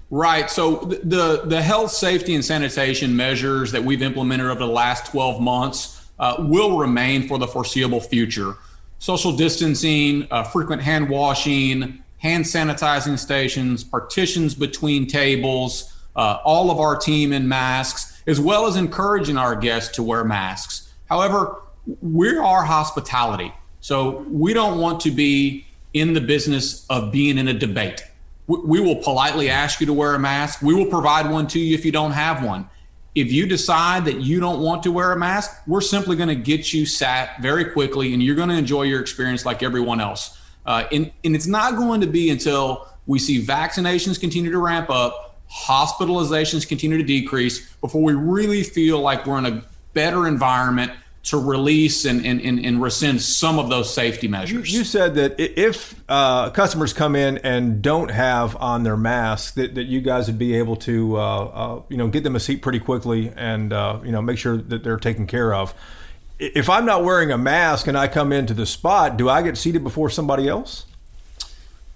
Right. 0.09 0.49
So 0.49 0.77
the 0.77 1.41
the 1.43 1.61
health, 1.61 1.91
safety, 1.91 2.33
and 2.33 2.43
sanitation 2.43 3.15
measures 3.15 3.73
that 3.73 3.83
we've 3.83 4.01
implemented 4.01 4.47
over 4.47 4.59
the 4.59 4.65
last 4.65 5.11
12 5.11 5.41
months 5.41 6.05
uh, 6.17 6.35
will 6.39 6.77
remain 6.77 7.27
for 7.27 7.37
the 7.37 7.47
foreseeable 7.47 7.99
future. 7.99 8.55
Social 8.99 9.35
distancing, 9.35 10.25
uh, 10.31 10.43
frequent 10.43 10.81
hand 10.81 11.09
washing, 11.09 12.01
hand 12.19 12.45
sanitizing 12.45 13.19
stations, 13.19 13.83
partitions 13.83 14.55
between 14.55 15.07
tables, 15.07 15.93
uh, 16.15 16.39
all 16.43 16.71
of 16.71 16.79
our 16.79 16.95
team 16.95 17.33
in 17.33 17.47
masks 17.47 18.16
as 18.27 18.39
well 18.39 18.67
as 18.67 18.75
encouraging 18.75 19.37
our 19.37 19.55
guests 19.55 19.95
to 19.95 20.03
wear 20.03 20.23
masks. 20.23 20.93
However, 21.09 21.61
we 22.01 22.35
are 22.37 22.63
hospitality. 22.63 23.53
So 23.79 24.25
we 24.29 24.53
don't 24.53 24.79
want 24.79 24.99
to 25.01 25.11
be 25.11 25.65
in 25.93 26.13
the 26.13 26.21
business 26.21 26.85
of 26.89 27.11
being 27.11 27.37
in 27.37 27.47
a 27.47 27.53
debate. 27.53 28.03
We 28.47 28.79
will 28.79 28.97
politely 28.97 29.49
ask 29.49 29.79
you 29.79 29.87
to 29.87 29.93
wear 29.93 30.13
a 30.13 30.19
mask. 30.19 30.61
We 30.61 30.73
will 30.73 30.85
provide 30.85 31.29
one 31.29 31.47
to 31.47 31.59
you 31.59 31.73
if 31.73 31.85
you 31.85 31.91
don't 31.91 32.11
have 32.11 32.43
one. 32.43 32.69
If 33.15 33.31
you 33.31 33.47
decide 33.47 34.05
that 34.05 34.21
you 34.21 34.39
don't 34.39 34.61
want 34.61 34.83
to 34.83 34.91
wear 34.91 35.11
a 35.11 35.17
mask, 35.17 35.61
we're 35.65 35.81
simply 35.81 36.15
going 36.15 36.29
to 36.29 36.35
get 36.35 36.71
you 36.71 36.85
sat 36.85 37.41
very 37.41 37.65
quickly 37.65 38.13
and 38.13 38.21
you're 38.21 38.35
going 38.35 38.49
to 38.49 38.55
enjoy 38.55 38.83
your 38.83 39.01
experience 39.01 39.45
like 39.45 39.63
everyone 39.63 39.99
else. 39.99 40.37
Uh, 40.65 40.83
and, 40.91 41.11
and 41.23 41.35
it's 41.35 41.47
not 41.47 41.77
going 41.77 42.01
to 42.01 42.07
be 42.07 42.29
until 42.29 42.87
we 43.05 43.19
see 43.19 43.41
vaccinations 43.43 44.19
continue 44.19 44.51
to 44.51 44.59
ramp 44.59 44.89
up, 44.89 45.26
hospitalizations 45.65 46.67
continue 46.67 46.97
to 46.97 47.03
decrease 47.03 47.73
before 47.75 48.01
we 48.03 48.13
really 48.13 48.63
feel 48.63 48.99
like 48.99 49.25
we're 49.25 49.37
in 49.37 49.45
a 49.45 49.63
better 49.93 50.27
environment 50.27 50.91
to 51.23 51.37
release 51.37 52.05
and, 52.05 52.25
and, 52.25 52.39
and, 52.39 52.63
and, 52.65 52.81
rescind 52.81 53.21
some 53.21 53.59
of 53.59 53.67
those 53.67 53.93
safety 53.93 54.29
measures. 54.29 54.71
You, 54.71 54.79
you 54.79 54.85
said 54.85 55.15
that 55.15 55.35
if 55.37 56.01
uh, 56.07 56.51
customers 56.51 56.93
come 56.93 57.17
in 57.17 57.39
and 57.39 57.81
don't 57.81 58.11
have 58.11 58.55
on 58.55 58.83
their 58.83 58.95
mask, 58.95 59.55
that, 59.55 59.75
that 59.75 59.85
you 59.85 59.99
guys 59.99 60.27
would 60.27 60.37
be 60.37 60.55
able 60.55 60.77
to, 60.77 61.17
uh, 61.17 61.19
uh, 61.19 61.81
you 61.89 61.97
know, 61.97 62.07
get 62.07 62.23
them 62.23 62.37
a 62.37 62.39
seat 62.39 62.61
pretty 62.61 62.79
quickly 62.79 63.33
and, 63.35 63.73
uh, 63.73 63.99
you 64.05 64.11
know, 64.11 64.21
make 64.21 64.37
sure 64.37 64.55
that 64.55 64.85
they're 64.85 64.97
taken 64.97 65.27
care 65.27 65.53
of. 65.53 65.73
If 66.39 66.69
I'm 66.69 66.85
not 66.85 67.03
wearing 67.03 67.31
a 67.31 67.37
mask 67.37 67.87
and 67.87 67.97
I 67.97 68.07
come 68.07 68.31
into 68.31 68.53
the 68.53 68.65
spot, 68.65 69.17
do 69.17 69.27
I 69.27 69.41
get 69.41 69.57
seated 69.57 69.83
before 69.83 70.09
somebody 70.09 70.47
else? 70.47 70.85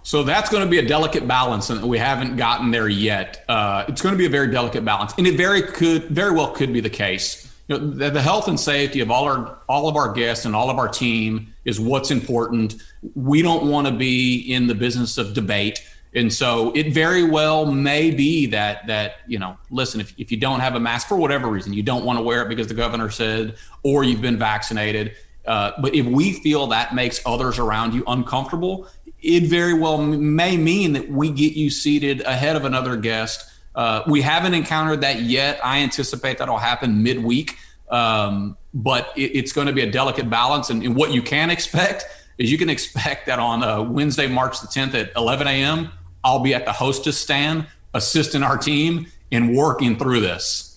So 0.03 0.23
that's 0.23 0.49
going 0.49 0.63
to 0.63 0.69
be 0.69 0.79
a 0.79 0.85
delicate 0.85 1.27
balance, 1.27 1.69
and 1.69 1.83
we 1.87 1.97
haven't 1.97 2.35
gotten 2.35 2.71
there 2.71 2.89
yet. 2.89 3.43
Uh, 3.47 3.85
it's 3.87 4.01
going 4.01 4.13
to 4.13 4.17
be 4.17 4.25
a 4.25 4.29
very 4.29 4.49
delicate 4.49 4.83
balance, 4.83 5.13
and 5.17 5.27
it 5.27 5.35
very 5.37 5.61
could, 5.61 6.05
very 6.05 6.31
well 6.31 6.51
could 6.51 6.73
be 6.73 6.79
the 6.79 6.89
case 6.89 7.51
you 7.71 7.77
know, 7.77 7.89
the, 7.89 8.09
the, 8.09 8.21
health 8.21 8.47
and 8.47 8.59
safety 8.59 8.99
of 8.99 9.09
all 9.11 9.25
our 9.25 9.59
all 9.69 9.87
of 9.87 9.95
our 9.95 10.11
guests 10.11 10.45
and 10.45 10.55
all 10.55 10.69
of 10.69 10.77
our 10.77 10.89
team 10.89 11.53
is 11.63 11.79
what's 11.79 12.11
important. 12.11 12.75
We 13.15 13.41
don't 13.41 13.69
want 13.69 13.87
to 13.87 13.93
be 13.93 14.39
in 14.51 14.67
the 14.67 14.75
business 14.75 15.17
of 15.17 15.33
debate. 15.33 15.87
And 16.13 16.33
so 16.33 16.73
it 16.75 16.93
very 16.93 17.23
well 17.23 17.71
may 17.71 18.11
be 18.11 18.45
that 18.47 18.85
that, 18.87 19.19
you 19.27 19.39
know, 19.39 19.57
listen, 19.69 20.01
if, 20.01 20.13
if 20.17 20.31
you 20.31 20.37
don't 20.37 20.59
have 20.59 20.75
a 20.75 20.79
mask 20.79 21.07
for 21.07 21.15
whatever 21.15 21.47
reason, 21.47 21.71
you 21.71 21.83
don't 21.83 22.03
want 22.03 22.19
to 22.19 22.23
wear 22.23 22.41
it 22.41 22.49
because 22.49 22.67
the 22.67 22.73
governor 22.73 23.09
said, 23.09 23.55
or 23.83 24.03
you've 24.03 24.21
been 24.21 24.37
vaccinated. 24.37 25.15
Uh, 25.45 25.71
but 25.81 25.95
if 25.95 26.05
we 26.05 26.33
feel 26.33 26.67
that 26.67 26.93
makes 26.93 27.21
others 27.25 27.57
around 27.57 27.93
you 27.93 28.03
uncomfortable, 28.07 28.87
it 29.21 29.43
very 29.43 29.73
well 29.73 29.97
may 29.97 30.57
mean 30.57 30.93
that 30.93 31.09
we 31.09 31.29
get 31.29 31.53
you 31.53 31.69
seated 31.69 32.21
ahead 32.21 32.55
of 32.55 32.65
another 32.65 32.95
guest 32.95 33.51
uh, 33.75 34.03
we 34.07 34.21
haven't 34.21 34.53
encountered 34.53 35.01
that 35.01 35.21
yet. 35.21 35.59
I 35.63 35.79
anticipate 35.79 36.37
that'll 36.39 36.57
happen 36.57 37.03
midweek, 37.03 37.57
um, 37.89 38.57
but 38.73 39.13
it, 39.15 39.35
it's 39.35 39.53
going 39.53 39.67
to 39.67 39.73
be 39.73 39.81
a 39.81 39.89
delicate 39.89 40.29
balance. 40.29 40.69
And, 40.69 40.83
and, 40.83 40.95
what 40.95 41.11
you 41.11 41.21
can 41.21 41.49
expect 41.49 42.05
is 42.37 42.51
you 42.51 42.57
can 42.57 42.69
expect 42.69 43.27
that 43.27 43.39
on 43.39 43.63
uh, 43.63 43.81
Wednesday, 43.81 44.27
March 44.27 44.59
the 44.59 44.67
10th 44.67 44.93
at 44.93 45.11
11 45.15 45.47
a.m., 45.47 45.91
I'll 46.23 46.39
be 46.39 46.53
at 46.53 46.65
the 46.65 46.71
hostess 46.71 47.17
stand 47.17 47.65
assisting 47.93 48.43
our 48.43 48.57
team 48.57 49.07
in 49.31 49.55
working 49.55 49.97
through 49.97 50.19
this. 50.19 50.70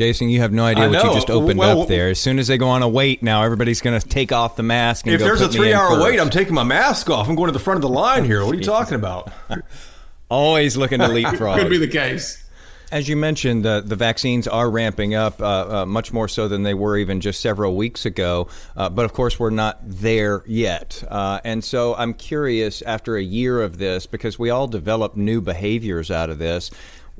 Jason, 0.00 0.30
you 0.30 0.40
have 0.40 0.50
no 0.50 0.64
idea 0.64 0.88
what 0.88 1.04
you 1.04 1.12
just 1.12 1.28
opened 1.28 1.58
well, 1.58 1.82
up 1.82 1.88
there. 1.88 2.08
As 2.08 2.18
soon 2.18 2.38
as 2.38 2.46
they 2.46 2.56
go 2.56 2.70
on 2.70 2.80
a 2.80 2.88
wait 2.88 3.22
now, 3.22 3.42
everybody's 3.42 3.82
going 3.82 4.00
to 4.00 4.08
take 4.08 4.32
off 4.32 4.56
the 4.56 4.62
mask. 4.62 5.06
if 5.06 5.20
there's 5.20 5.42
a 5.42 5.48
three-hour 5.50 6.02
wait, 6.02 6.18
I'm 6.18 6.30
taking 6.30 6.54
my 6.54 6.62
mask 6.62 7.10
off. 7.10 7.28
I'm 7.28 7.34
going 7.34 7.48
to 7.48 7.52
the 7.52 7.58
front 7.58 7.76
of 7.76 7.82
the 7.82 7.90
line 7.90 8.24
here. 8.24 8.42
What 8.42 8.54
are 8.54 8.58
you 8.58 8.64
talking 8.64 8.94
about? 8.94 9.30
Always 10.30 10.78
looking 10.78 11.00
to 11.00 11.08
leapfrog. 11.08 11.58
Could 11.58 11.68
be 11.68 11.76
the 11.76 11.86
case. 11.86 12.42
As 12.90 13.10
you 13.10 13.16
mentioned, 13.16 13.66
uh, 13.66 13.82
the 13.82 13.94
vaccines 13.94 14.48
are 14.48 14.70
ramping 14.70 15.14
up 15.14 15.40
uh, 15.42 15.82
uh, 15.82 15.86
much 15.86 16.14
more 16.14 16.28
so 16.28 16.48
than 16.48 16.62
they 16.62 16.74
were 16.74 16.96
even 16.96 17.20
just 17.20 17.42
several 17.42 17.76
weeks 17.76 18.06
ago. 18.06 18.48
Uh, 18.74 18.88
but 18.88 19.04
of 19.04 19.12
course, 19.12 19.38
we're 19.38 19.50
not 19.50 19.78
there 19.82 20.42
yet. 20.46 21.04
Uh, 21.08 21.40
and 21.44 21.62
so 21.62 21.94
I'm 21.94 22.14
curious 22.14 22.80
after 22.82 23.16
a 23.16 23.22
year 23.22 23.60
of 23.60 23.76
this, 23.76 24.06
because 24.06 24.38
we 24.38 24.48
all 24.48 24.66
develop 24.66 25.14
new 25.14 25.42
behaviors 25.42 26.10
out 26.10 26.30
of 26.30 26.38
this, 26.38 26.70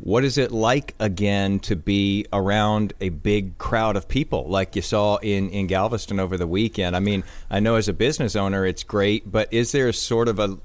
what 0.02 0.24
is 0.24 0.38
it 0.38 0.50
like 0.50 0.94
again 0.98 1.58
to 1.60 1.76
be 1.76 2.24
around 2.32 2.94
a 3.00 3.10
big 3.10 3.58
crowd 3.58 3.96
of 3.96 4.08
people 4.08 4.48
like 4.48 4.74
you 4.74 4.82
saw 4.82 5.16
in, 5.16 5.50
in 5.50 5.66
Galveston 5.66 6.18
over 6.18 6.38
the 6.38 6.46
weekend? 6.46 6.96
I 6.96 7.00
mean, 7.00 7.22
I 7.50 7.60
know 7.60 7.74
as 7.76 7.86
a 7.88 7.92
business 7.92 8.34
owner 8.34 8.64
it's 8.64 8.82
great, 8.82 9.30
but 9.30 9.52
is 9.52 9.72
there 9.72 9.92
sort 9.92 10.28
of 10.28 10.38
a, 10.38 10.58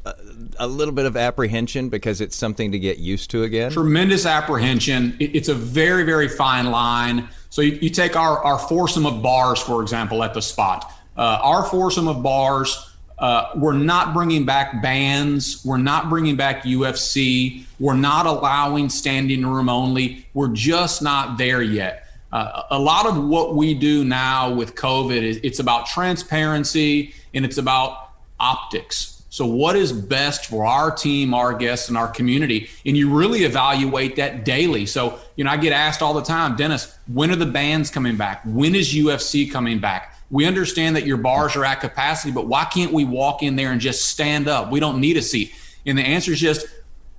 a 0.57 0.67
little 0.67 0.93
bit 0.93 1.05
of 1.05 1.17
apprehension 1.17 1.89
because 1.89 2.21
it's 2.21 2.35
something 2.35 2.71
to 2.71 2.79
get 2.79 2.97
used 2.97 3.29
to 3.31 3.43
again? 3.43 3.71
Tremendous 3.71 4.25
apprehension. 4.25 5.17
It's 5.19 5.49
a 5.49 5.55
very, 5.55 6.03
very 6.03 6.29
fine 6.29 6.71
line. 6.71 7.27
So 7.49 7.61
you, 7.61 7.73
you 7.73 7.89
take 7.89 8.15
our, 8.15 8.39
our 8.39 8.57
foursome 8.57 9.05
of 9.05 9.21
bars, 9.21 9.59
for 9.59 9.81
example, 9.81 10.23
at 10.23 10.33
the 10.33 10.41
spot. 10.41 10.91
Uh, 11.17 11.39
our 11.41 11.63
foursome 11.65 12.07
of 12.07 12.23
bars 12.23 12.94
uh, 13.17 13.51
we're 13.55 13.73
not 13.73 14.13
bringing 14.13 14.45
back 14.45 14.81
bands. 14.81 15.63
We're 15.65 15.77
not 15.77 16.09
bringing 16.09 16.35
back 16.35 16.63
UFC. 16.63 17.65
We're 17.79 17.95
not 17.95 18.25
allowing 18.25 18.89
standing 18.89 19.45
room 19.45 19.69
only. 19.69 20.27
We're 20.33 20.49
just 20.49 21.01
not 21.01 21.37
there 21.37 21.61
yet. 21.61 22.07
Uh, 22.31 22.63
a 22.71 22.79
lot 22.79 23.05
of 23.05 23.23
what 23.23 23.55
we 23.55 23.73
do 23.73 24.03
now 24.03 24.53
with 24.53 24.75
COVID 24.75 25.21
is 25.21 25.39
it's 25.43 25.59
about 25.59 25.85
transparency 25.85 27.13
and 27.33 27.45
it's 27.45 27.57
about 27.57 28.09
optics. 28.39 29.23
So, 29.29 29.45
what 29.45 29.75
is 29.75 29.91
best 29.91 30.45
for 30.45 30.65
our 30.65 30.91
team, 30.91 31.33
our 31.33 31.53
guests, 31.53 31.89
and 31.89 31.97
our 31.97 32.07
community? 32.07 32.69
And 32.85 32.95
you 32.95 33.13
really 33.13 33.43
evaluate 33.43 34.15
that 34.15 34.45
daily. 34.45 34.85
So, 34.85 35.19
you 35.35 35.43
know, 35.43 35.51
I 35.51 35.57
get 35.57 35.73
asked 35.73 36.01
all 36.01 36.13
the 36.13 36.21
time, 36.21 36.55
Dennis, 36.55 36.97
when 37.07 37.31
are 37.31 37.35
the 37.35 37.45
bands 37.45 37.91
coming 37.91 38.15
back? 38.15 38.43
When 38.45 38.75
is 38.75 38.93
UFC 38.93 39.51
coming 39.51 39.79
back? 39.79 40.14
We 40.31 40.45
understand 40.45 40.95
that 40.95 41.05
your 41.05 41.17
bars 41.17 41.55
are 41.55 41.65
at 41.65 41.81
capacity, 41.81 42.31
but 42.31 42.47
why 42.47 42.65
can't 42.65 42.91
we 42.91 43.05
walk 43.05 43.43
in 43.43 43.55
there 43.55 43.71
and 43.71 43.79
just 43.79 44.07
stand 44.07 44.47
up? 44.47 44.71
We 44.71 44.79
don't 44.79 44.99
need 44.99 45.17
a 45.17 45.21
seat. 45.21 45.53
And 45.85 45.97
the 45.97 46.03
answer 46.03 46.31
is 46.31 46.39
just, 46.39 46.67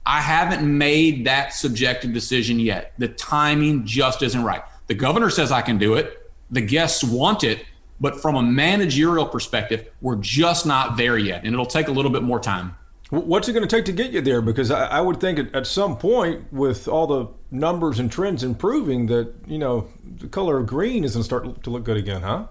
I 0.04 0.20
haven't 0.20 0.66
made 0.66 1.26
that 1.26 1.52
subjective 1.52 2.12
decision 2.12 2.58
yet. 2.58 2.94
The 2.98 3.08
timing 3.08 3.86
just 3.86 4.22
isn't 4.22 4.42
right. 4.42 4.62
The 4.86 4.94
governor 4.94 5.30
says 5.30 5.52
I 5.52 5.62
can 5.62 5.78
do 5.78 5.94
it. 5.94 6.30
The 6.50 6.60
guests 6.60 7.02
want 7.02 7.44
it. 7.44 7.64
But 7.98 8.20
from 8.20 8.36
a 8.36 8.42
managerial 8.42 9.26
perspective, 9.26 9.90
we're 10.00 10.16
just 10.16 10.66
not 10.66 10.96
there 10.96 11.16
yet. 11.16 11.44
And 11.44 11.54
it'll 11.54 11.64
take 11.64 11.88
a 11.88 11.92
little 11.92 12.10
bit 12.10 12.22
more 12.22 12.38
time. 12.38 12.76
What's 13.10 13.48
it 13.48 13.52
going 13.52 13.66
to 13.66 13.76
take 13.76 13.84
to 13.84 13.92
get 13.92 14.10
you 14.10 14.20
there? 14.20 14.42
Because 14.42 14.70
I, 14.70 14.86
I 14.86 15.00
would 15.00 15.20
think 15.20 15.38
at, 15.38 15.54
at, 15.54 15.66
some 15.66 15.96
point, 15.96 16.52
with 16.52 16.88
all 16.88 17.06
the 17.06 17.28
numbers 17.52 18.00
and 18.00 18.10
trends 18.10 18.42
improving, 18.42 19.06
that 19.06 19.32
you 19.46 19.58
know 19.58 19.88
the 20.04 20.26
color 20.26 20.58
of 20.58 20.66
green 20.66 21.04
is 21.04 21.12
going 21.12 21.20
to 21.20 21.24
start 21.24 21.62
to 21.62 21.70
look 21.70 21.84
good 21.84 21.96
again, 21.96 22.22
huh? 22.22 22.46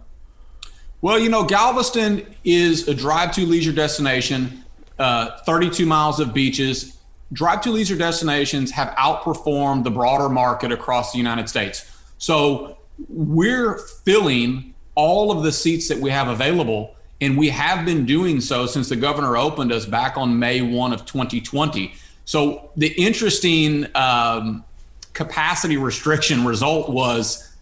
Well, 1.06 1.20
you 1.20 1.30
know, 1.30 1.44
Galveston 1.44 2.26
is 2.44 2.88
a 2.88 2.94
drive 2.96 3.32
to 3.34 3.46
leisure 3.46 3.72
destination, 3.72 4.64
uh, 4.98 5.38
32 5.46 5.86
miles 5.86 6.20
of 6.20 6.34
beaches. 6.34 6.98
Drive 7.32 7.62
to 7.62 7.70
leisure 7.70 7.96
destinations 7.96 8.72
have 8.72 8.88
outperformed 8.96 9.84
the 9.84 9.92
broader 9.92 10.30
market 10.30 10.72
across 10.72 11.12
the 11.12 11.20
United 11.20 11.48
States. 11.48 11.86
So 12.18 12.80
we're 13.08 13.78
filling 13.78 14.74
all 14.96 15.32
of 15.32 15.44
the 15.44 15.52
seats 15.52 15.90
that 15.90 16.00
we 16.00 16.10
have 16.10 16.28
available. 16.28 16.96
And 17.22 17.38
we 17.38 17.50
have 17.50 17.86
been 17.86 18.08
doing 18.08 18.42
so 18.42 18.66
since 18.66 18.90
the 18.90 18.96
governor 18.96 19.38
opened 19.38 19.72
us 19.72 19.86
back 19.86 20.18
on 20.18 20.40
May 20.40 20.64
1 20.64 20.92
of 20.92 21.06
2020. 21.06 21.94
So 22.26 22.72
the 22.78 22.88
interesting 22.94 23.86
um, 23.94 24.66
capacity 25.14 25.78
restriction 25.78 26.46
result 26.48 26.90
was 26.90 27.56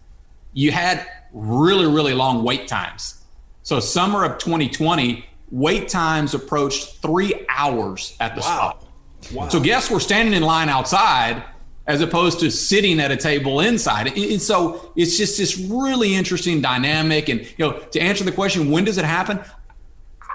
you 0.54 0.72
had 0.72 1.06
really, 1.34 1.84
really 1.84 2.14
long 2.14 2.42
wait 2.42 2.68
times. 2.68 3.20
So 3.64 3.80
summer 3.80 4.24
of 4.24 4.38
2020, 4.38 5.24
wait 5.50 5.88
times 5.88 6.34
approached 6.34 6.98
three 6.98 7.46
hours 7.48 8.14
at 8.20 8.34
the 8.34 8.42
wow. 8.42 8.46
spot. 8.46 8.84
Wow. 9.32 9.48
So 9.48 9.58
guests 9.58 9.90
were 9.90 10.00
standing 10.00 10.34
in 10.34 10.42
line 10.42 10.68
outside 10.68 11.42
as 11.86 12.02
opposed 12.02 12.40
to 12.40 12.50
sitting 12.50 13.00
at 13.00 13.10
a 13.10 13.16
table 13.16 13.60
inside. 13.60 14.16
And 14.16 14.40
so 14.40 14.92
it's 14.96 15.16
just 15.16 15.38
this 15.38 15.58
really 15.58 16.14
interesting 16.14 16.60
dynamic. 16.60 17.30
And 17.30 17.40
you 17.40 17.54
know, 17.58 17.78
to 17.78 18.00
answer 18.00 18.22
the 18.22 18.32
question, 18.32 18.70
when 18.70 18.84
does 18.84 18.98
it 18.98 19.04
happen? 19.06 19.40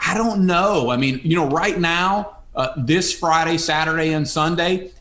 I 0.05 0.15
don't 0.15 0.47
know. 0.47 0.89
I 0.89 0.97
mean, 0.97 1.21
you 1.23 1.35
know, 1.35 1.47
right 1.49 1.79
now, 1.79 2.37
uh, 2.55 2.69
this 2.77 3.13
Friday, 3.13 3.57
Saturday, 3.59 4.13
and 4.13 4.27
Sunday, 4.27 4.91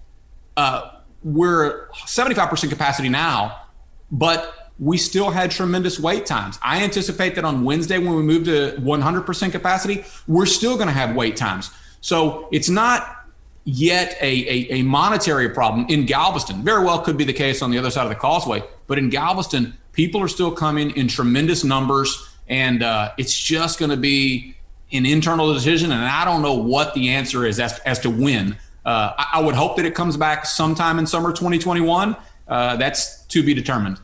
uh, 0.56 0.90
we're 1.22 1.88
75% 1.90 2.68
capacity 2.68 3.08
now, 3.08 3.62
but 4.10 4.57
we 4.78 4.96
still 4.96 5.30
had 5.30 5.50
tremendous 5.50 5.98
wait 5.98 6.24
times. 6.24 6.58
I 6.62 6.84
anticipate 6.84 7.34
that 7.34 7.44
on 7.44 7.64
Wednesday, 7.64 7.98
when 7.98 8.14
we 8.14 8.22
move 8.22 8.44
to 8.44 8.76
100% 8.78 9.52
capacity, 9.52 10.04
we're 10.26 10.46
still 10.46 10.76
going 10.76 10.86
to 10.86 10.92
have 10.92 11.16
wait 11.16 11.36
times. 11.36 11.70
So 12.00 12.48
it's 12.52 12.68
not 12.68 13.26
yet 13.64 14.16
a, 14.20 14.24
a, 14.24 14.78
a, 14.78 14.82
monetary 14.82 15.50
problem 15.50 15.86
in 15.88 16.06
Galveston. 16.06 16.62
Very 16.62 16.84
well 16.84 17.00
could 17.00 17.16
be 17.16 17.24
the 17.24 17.32
case 17.32 17.60
on 17.60 17.70
the 17.70 17.78
other 17.78 17.90
side 17.90 18.04
of 18.04 18.08
the 18.08 18.14
causeway. 18.14 18.62
But 18.86 18.98
in 18.98 19.10
Galveston, 19.10 19.76
people 19.92 20.22
are 20.22 20.28
still 20.28 20.52
coming 20.52 20.96
in 20.96 21.08
tremendous 21.08 21.64
numbers. 21.64 22.28
And 22.48 22.82
uh, 22.82 23.12
it's 23.18 23.36
just 23.36 23.78
going 23.78 23.90
to 23.90 23.96
be 23.96 24.54
an 24.92 25.04
internal 25.04 25.52
decision. 25.52 25.90
And 25.92 26.02
I 26.02 26.24
don't 26.24 26.40
know 26.40 26.54
what 26.54 26.94
the 26.94 27.10
answer 27.10 27.44
is 27.44 27.60
as, 27.60 27.78
as 27.80 27.98
to 28.00 28.10
when. 28.10 28.56
Uh, 28.86 29.12
I, 29.18 29.26
I, 29.34 29.40
would 29.42 29.54
hope 29.54 29.76
that 29.76 29.84
it 29.84 29.94
comes 29.94 30.16
back 30.16 30.46
sometime 30.46 30.98
in 30.98 31.06
summer 31.06 31.30
2021. 31.30 32.16
Uh, 32.46 32.76
that's 32.76 33.24
to 33.26 33.42
be 33.42 33.52
determined 33.52 34.00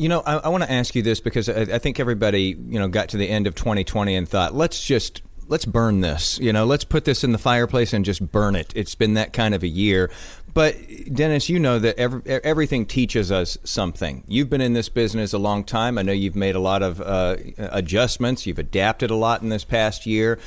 You 0.00 0.08
know, 0.08 0.22
I, 0.24 0.36
I 0.36 0.48
want 0.48 0.64
to 0.64 0.72
ask 0.72 0.94
you 0.94 1.02
this 1.02 1.20
because 1.20 1.48
I, 1.50 1.60
I 1.60 1.78
think 1.78 2.00
everybody, 2.00 2.56
you 2.58 2.78
know, 2.78 2.88
got 2.88 3.10
to 3.10 3.18
the 3.18 3.28
end 3.28 3.46
of 3.46 3.54
2020 3.54 4.14
and 4.14 4.26
thought, 4.26 4.54
let's 4.54 4.82
just 4.82 5.20
let's 5.46 5.66
burn 5.66 6.00
this. 6.00 6.38
You 6.38 6.52
know, 6.54 6.64
let's 6.64 6.84
put 6.84 7.04
this 7.04 7.22
in 7.22 7.32
the 7.32 7.38
fireplace 7.38 7.92
and 7.92 8.04
just 8.04 8.32
burn 8.32 8.54
it. 8.54 8.72
It's 8.74 8.94
been 8.94 9.14
that 9.14 9.32
kind 9.34 9.54
of 9.54 9.62
a 9.62 9.68
year. 9.68 10.10
But 10.54 10.76
Dennis, 11.12 11.48
you 11.48 11.58
know 11.58 11.78
that 11.78 11.98
every, 11.98 12.22
everything 12.26 12.86
teaches 12.86 13.30
us 13.30 13.58
something. 13.62 14.24
You've 14.26 14.48
been 14.48 14.60
in 14.60 14.72
this 14.72 14.88
business 14.88 15.32
a 15.32 15.38
long 15.38 15.64
time. 15.64 15.98
I 15.98 16.02
know 16.02 16.12
you've 16.12 16.34
made 16.34 16.54
a 16.54 16.60
lot 16.60 16.82
of 16.82 17.00
uh, 17.00 17.36
adjustments. 17.58 18.46
You've 18.46 18.58
adapted 18.58 19.10
a 19.10 19.16
lot 19.16 19.42
in 19.42 19.48
this 19.48 19.64
past 19.64 20.06
year. 20.06 20.38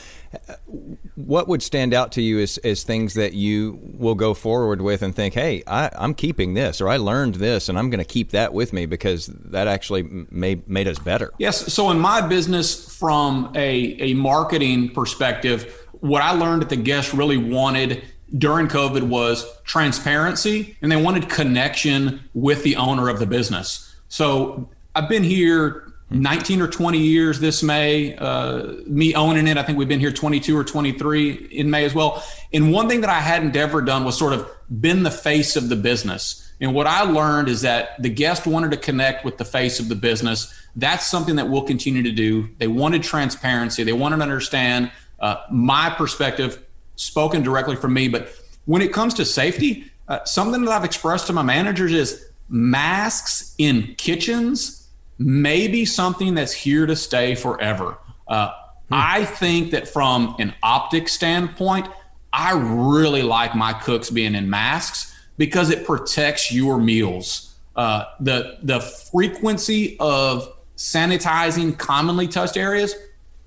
What 1.15 1.47
would 1.47 1.61
stand 1.61 1.93
out 1.93 2.11
to 2.13 2.21
you 2.21 2.39
as, 2.39 2.57
as 2.59 2.83
things 2.83 3.13
that 3.13 3.33
you 3.33 3.79
will 3.81 4.15
go 4.15 4.33
forward 4.33 4.81
with 4.81 5.01
and 5.01 5.15
think, 5.15 5.33
hey, 5.33 5.63
I, 5.67 5.89
am 5.93 6.13
keeping 6.13 6.53
this, 6.53 6.81
or 6.81 6.89
I 6.89 6.97
learned 6.97 7.35
this, 7.35 7.69
and 7.69 7.77
I'm 7.77 7.89
going 7.89 7.99
to 7.99 8.05
keep 8.05 8.31
that 8.31 8.53
with 8.53 8.73
me 8.73 8.85
because 8.85 9.27
that 9.27 9.67
actually 9.67 10.03
made, 10.03 10.67
made 10.67 10.87
us 10.87 10.99
better? 10.99 11.31
Yes. 11.37 11.71
So, 11.73 11.91
in 11.91 11.99
my 11.99 12.21
business, 12.21 12.97
from 12.97 13.51
a, 13.55 13.95
a 14.01 14.13
marketing 14.15 14.89
perspective, 14.89 15.87
what 15.99 16.21
I 16.21 16.31
learned 16.31 16.63
that 16.63 16.69
the 16.69 16.75
guests 16.75 17.13
really 17.13 17.37
wanted 17.37 18.03
during 18.37 18.67
COVID 18.67 19.03
was 19.03 19.45
transparency 19.63 20.75
and 20.81 20.91
they 20.91 21.01
wanted 21.01 21.29
connection 21.29 22.27
with 22.33 22.63
the 22.63 22.75
owner 22.75 23.09
of 23.09 23.19
the 23.19 23.25
business. 23.25 23.95
So 24.09 24.69
I've 24.95 25.07
been 25.07 25.23
here 25.23 25.92
19 26.09 26.61
or 26.61 26.67
20 26.67 26.99
years 26.99 27.39
this 27.39 27.63
May. 27.63 28.15
Uh, 28.15 28.73
me 28.85 29.15
owning 29.15 29.47
it, 29.47 29.57
I 29.57 29.63
think 29.63 29.77
we've 29.77 29.87
been 29.87 29.99
here 29.99 30.11
22 30.11 30.55
or 30.55 30.63
23 30.63 31.31
in 31.51 31.69
May 31.69 31.85
as 31.85 31.93
well. 31.93 32.23
And 32.51 32.71
one 32.71 32.87
thing 32.87 33.01
that 33.01 33.09
I 33.09 33.19
hadn't 33.19 33.55
ever 33.55 33.81
done 33.81 34.03
was 34.03 34.17
sort 34.17 34.33
of 34.33 34.49
been 34.79 35.03
the 35.03 35.11
face 35.11 35.55
of 35.55 35.69
the 35.69 35.75
business. 35.75 36.51
And 36.61 36.73
what 36.73 36.87
I 36.87 37.01
learned 37.01 37.49
is 37.49 37.61
that 37.61 38.01
the 38.01 38.09
guest 38.09 38.45
wanted 38.45 38.71
to 38.71 38.77
connect 38.77 39.25
with 39.25 39.37
the 39.37 39.45
face 39.45 39.79
of 39.79 39.89
the 39.89 39.95
business. 39.95 40.53
That's 40.75 41.05
something 41.05 41.35
that 41.35 41.49
we'll 41.49 41.63
continue 41.63 42.03
to 42.03 42.11
do. 42.11 42.49
They 42.57 42.67
wanted 42.67 43.03
transparency. 43.03 43.83
They 43.83 43.93
wanted 43.93 44.17
to 44.17 44.23
understand 44.23 44.91
uh, 45.19 45.37
my 45.51 45.89
perspective 45.89 46.63
spoken 46.95 47.43
directly 47.43 47.75
from 47.75 47.93
me. 47.93 48.07
But 48.07 48.29
when 48.65 48.81
it 48.81 48.93
comes 48.93 49.13
to 49.15 49.25
safety, 49.25 49.91
uh, 50.07 50.23
something 50.25 50.63
that 50.65 50.71
I've 50.71 50.85
expressed 50.85 51.27
to 51.27 51.33
my 51.33 51.41
managers 51.41 51.91
is 51.91 52.29
masks 52.49 53.55
in 53.57 53.95
kitchens 53.97 54.82
may 55.17 55.67
be 55.67 55.85
something 55.85 56.33
that's 56.33 56.53
here 56.53 56.85
to 56.85 56.95
stay 56.95 57.35
forever. 57.35 57.97
Uh, 58.27 58.47
hmm. 58.47 58.53
I 58.91 59.25
think 59.25 59.71
that 59.71 59.87
from 59.87 60.35
an 60.39 60.53
optic 60.63 61.09
standpoint, 61.09 61.87
I 62.31 62.53
really 62.53 63.21
like 63.21 63.55
my 63.55 63.73
cooks 63.73 64.09
being 64.09 64.35
in 64.35 64.49
masks 64.49 65.15
because 65.37 65.69
it 65.69 65.85
protects 65.85 66.51
your 66.51 66.77
meals. 66.79 67.55
Uh, 67.75 68.05
the 68.19 68.57
the 68.63 68.79
frequency 68.79 69.97
of 69.99 70.51
sanitizing 70.77 71.77
commonly 71.77 72.27
touched 72.27 72.57
areas, 72.57 72.95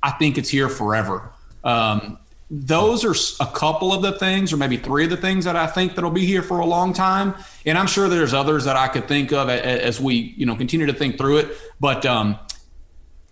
I 0.02 0.12
think 0.12 0.38
it's 0.38 0.48
here 0.48 0.68
forever. 0.68 1.32
Um, 1.64 2.18
those 2.48 3.04
are 3.04 3.44
a 3.44 3.50
couple 3.50 3.92
of 3.92 4.02
the 4.02 4.12
things 4.12 4.52
or 4.52 4.56
maybe 4.56 4.76
three 4.76 5.04
of 5.04 5.10
the 5.10 5.16
things 5.16 5.44
that 5.44 5.56
i 5.56 5.66
think 5.66 5.94
that'll 5.94 6.10
be 6.10 6.24
here 6.24 6.42
for 6.42 6.60
a 6.60 6.66
long 6.66 6.92
time. 6.92 7.34
And 7.64 7.76
i'm 7.76 7.88
sure 7.88 8.08
there's 8.08 8.34
others 8.34 8.64
that 8.64 8.76
i 8.76 8.86
could 8.88 9.08
think 9.08 9.32
of 9.32 9.48
as 9.48 10.00
we 10.00 10.34
you 10.36 10.46
know 10.46 10.54
continue 10.54 10.86
to 10.86 10.92
think 10.92 11.18
through 11.18 11.38
it. 11.38 11.58
But 11.80 12.06
um, 12.06 12.38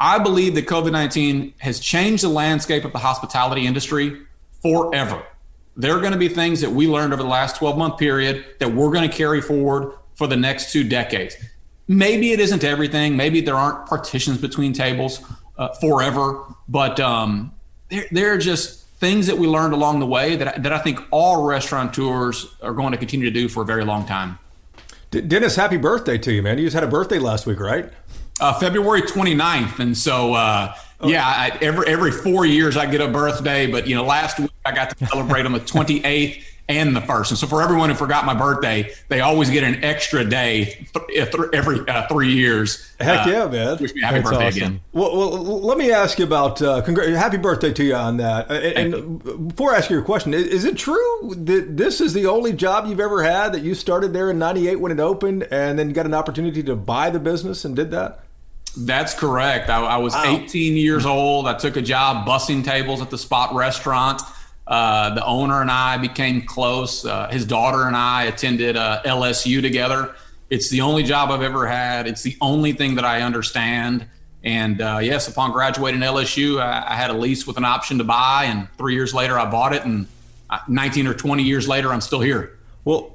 i 0.00 0.18
believe 0.18 0.56
that 0.56 0.66
covid-19 0.66 1.54
has 1.58 1.78
changed 1.78 2.24
the 2.24 2.28
landscape 2.28 2.84
of 2.84 2.92
the 2.92 2.98
hospitality 2.98 3.66
industry 3.66 4.22
forever. 4.62 5.24
There 5.76 5.96
are 5.96 6.00
going 6.00 6.12
to 6.12 6.18
be 6.18 6.28
things 6.28 6.60
that 6.60 6.70
we 6.70 6.86
learned 6.86 7.12
over 7.12 7.22
the 7.22 7.28
last 7.28 7.56
12 7.56 7.78
month 7.78 7.98
period 7.98 8.44
that 8.58 8.72
we're 8.72 8.90
going 8.90 9.08
to 9.08 9.16
carry 9.16 9.40
forward 9.40 9.92
for 10.16 10.26
the 10.26 10.36
next 10.36 10.72
two 10.72 10.84
decades. 10.84 11.36
Maybe 11.86 12.32
it 12.32 12.40
isn't 12.40 12.64
everything 12.64 13.16
maybe 13.16 13.40
there 13.40 13.56
aren't 13.56 13.86
partitions 13.86 14.38
between 14.38 14.72
tables 14.72 15.20
uh, 15.56 15.68
forever 15.74 16.42
but 16.68 16.98
um, 16.98 17.52
they're, 17.90 18.06
they're 18.10 18.38
just 18.38 18.83
things 19.04 19.26
that 19.26 19.36
we 19.36 19.46
learned 19.46 19.74
along 19.74 20.00
the 20.00 20.06
way 20.06 20.34
that, 20.34 20.62
that 20.62 20.72
I 20.72 20.78
think 20.78 20.98
all 21.10 21.44
restaurateurs 21.44 22.54
are 22.62 22.72
going 22.72 22.92
to 22.92 22.96
continue 22.96 23.26
to 23.26 23.30
do 23.30 23.50
for 23.50 23.62
a 23.62 23.66
very 23.66 23.84
long 23.84 24.06
time. 24.06 24.38
Dennis, 25.10 25.56
happy 25.56 25.76
birthday 25.76 26.16
to 26.16 26.32
you, 26.32 26.42
man. 26.42 26.56
You 26.56 26.64
just 26.64 26.74
had 26.74 26.84
a 26.84 26.88
birthday 26.88 27.18
last 27.18 27.46
week, 27.46 27.60
right? 27.60 27.92
Uh, 28.40 28.58
February 28.58 29.02
29th. 29.02 29.78
And 29.78 29.96
so, 29.96 30.32
uh, 30.32 30.74
oh. 31.00 31.08
yeah, 31.08 31.22
I, 31.22 31.58
every, 31.60 31.86
every 31.86 32.12
four 32.12 32.46
years 32.46 32.78
I 32.78 32.86
get 32.90 33.02
a 33.02 33.08
birthday, 33.08 33.66
but 33.66 33.86
you 33.86 33.94
know, 33.94 34.04
last 34.04 34.40
week 34.40 34.50
I 34.64 34.72
got 34.72 34.96
to 34.96 35.06
celebrate 35.06 35.44
on 35.44 35.52
the 35.52 35.60
28th 35.60 36.42
and 36.68 36.96
the 36.96 37.00
first. 37.00 37.30
And 37.30 37.38
so 37.38 37.46
for 37.46 37.60
everyone 37.60 37.90
who 37.90 37.94
forgot 37.94 38.24
my 38.24 38.34
birthday, 38.34 38.90
they 39.08 39.20
always 39.20 39.50
get 39.50 39.64
an 39.64 39.84
extra 39.84 40.24
day 40.24 40.86
th- 40.94 41.34
every 41.52 41.86
uh, 41.88 42.06
three 42.08 42.32
years. 42.32 42.94
Heck 42.98 43.26
uh, 43.26 43.30
yeah, 43.30 43.48
man! 43.48 43.78
Wish 43.78 43.94
me 43.94 44.00
happy 44.00 44.16
That's 44.16 44.30
birthday 44.30 44.46
awesome. 44.46 44.62
again. 44.62 44.80
Well, 44.92 45.16
well, 45.16 45.60
let 45.60 45.76
me 45.76 45.92
ask 45.92 46.18
you 46.18 46.24
about 46.24 46.62
uh, 46.62 46.82
congr- 46.82 47.14
happy 47.14 47.36
birthday 47.36 47.72
to 47.72 47.84
you 47.84 47.94
on 47.94 48.16
that. 48.16 48.50
Uh, 48.50 48.54
and, 48.54 48.94
and 48.94 49.48
before 49.48 49.74
I 49.74 49.78
ask 49.78 49.90
you 49.90 49.96
your 49.96 50.04
question, 50.04 50.32
is, 50.32 50.46
is, 50.46 50.64
it 50.64 50.78
true 50.78 51.34
that 51.36 51.76
this 51.76 52.00
is 52.00 52.14
the 52.14 52.26
only 52.26 52.52
job 52.52 52.86
you've 52.86 53.00
ever 53.00 53.22
had 53.22 53.52
that 53.52 53.62
you 53.62 53.74
started 53.74 54.12
there 54.12 54.30
in 54.30 54.38
'98 54.38 54.76
when 54.76 54.92
it 54.92 55.00
opened, 55.00 55.42
and 55.50 55.78
then 55.78 55.92
got 55.92 56.06
an 56.06 56.14
opportunity 56.14 56.62
to 56.62 56.74
buy 56.74 57.10
the 57.10 57.20
business 57.20 57.64
and 57.64 57.76
did 57.76 57.90
that? 57.90 58.20
That's 58.76 59.14
correct. 59.14 59.68
I, 59.70 59.84
I 59.84 59.96
was 59.98 60.14
wow. 60.14 60.40
18 60.42 60.76
years 60.76 61.06
old. 61.06 61.46
I 61.46 61.54
took 61.54 61.76
a 61.76 61.82
job 61.82 62.26
bussing 62.26 62.64
tables 62.64 63.00
at 63.00 63.10
the 63.10 63.18
Spot 63.18 63.54
Restaurant. 63.54 64.20
Uh, 64.66 65.14
the 65.14 65.24
owner 65.24 65.60
and 65.60 65.70
I 65.70 65.98
became 65.98 66.42
close. 66.42 67.04
Uh, 67.04 67.28
his 67.28 67.44
daughter 67.44 67.84
and 67.84 67.96
I 67.96 68.24
attended 68.24 68.76
uh, 68.76 69.02
LSU 69.04 69.60
together. 69.60 70.14
It's 70.50 70.70
the 70.70 70.80
only 70.80 71.02
job 71.02 71.30
I've 71.30 71.42
ever 71.42 71.66
had. 71.66 72.06
It's 72.06 72.22
the 72.22 72.36
only 72.40 72.72
thing 72.72 72.94
that 72.94 73.04
I 73.04 73.22
understand. 73.22 74.06
And 74.42 74.80
uh, 74.80 75.00
yes, 75.02 75.28
upon 75.28 75.52
graduating 75.52 76.00
LSU, 76.00 76.60
I, 76.60 76.92
I, 76.92 76.96
had 76.96 77.10
a 77.10 77.14
lease 77.14 77.46
with 77.46 77.56
an 77.56 77.64
option 77.64 77.96
to 77.98 78.04
buy. 78.04 78.44
And 78.44 78.68
three 78.76 78.94
years 78.94 79.14
later, 79.14 79.38
I 79.38 79.50
bought 79.50 79.74
it. 79.74 79.84
And 79.84 80.06
uh, 80.50 80.58
19 80.68 81.06
or 81.06 81.14
20 81.14 81.42
years 81.42 81.66
later, 81.66 81.92
I'm 81.92 82.02
still 82.02 82.20
here. 82.20 82.58
Well, 82.84 83.14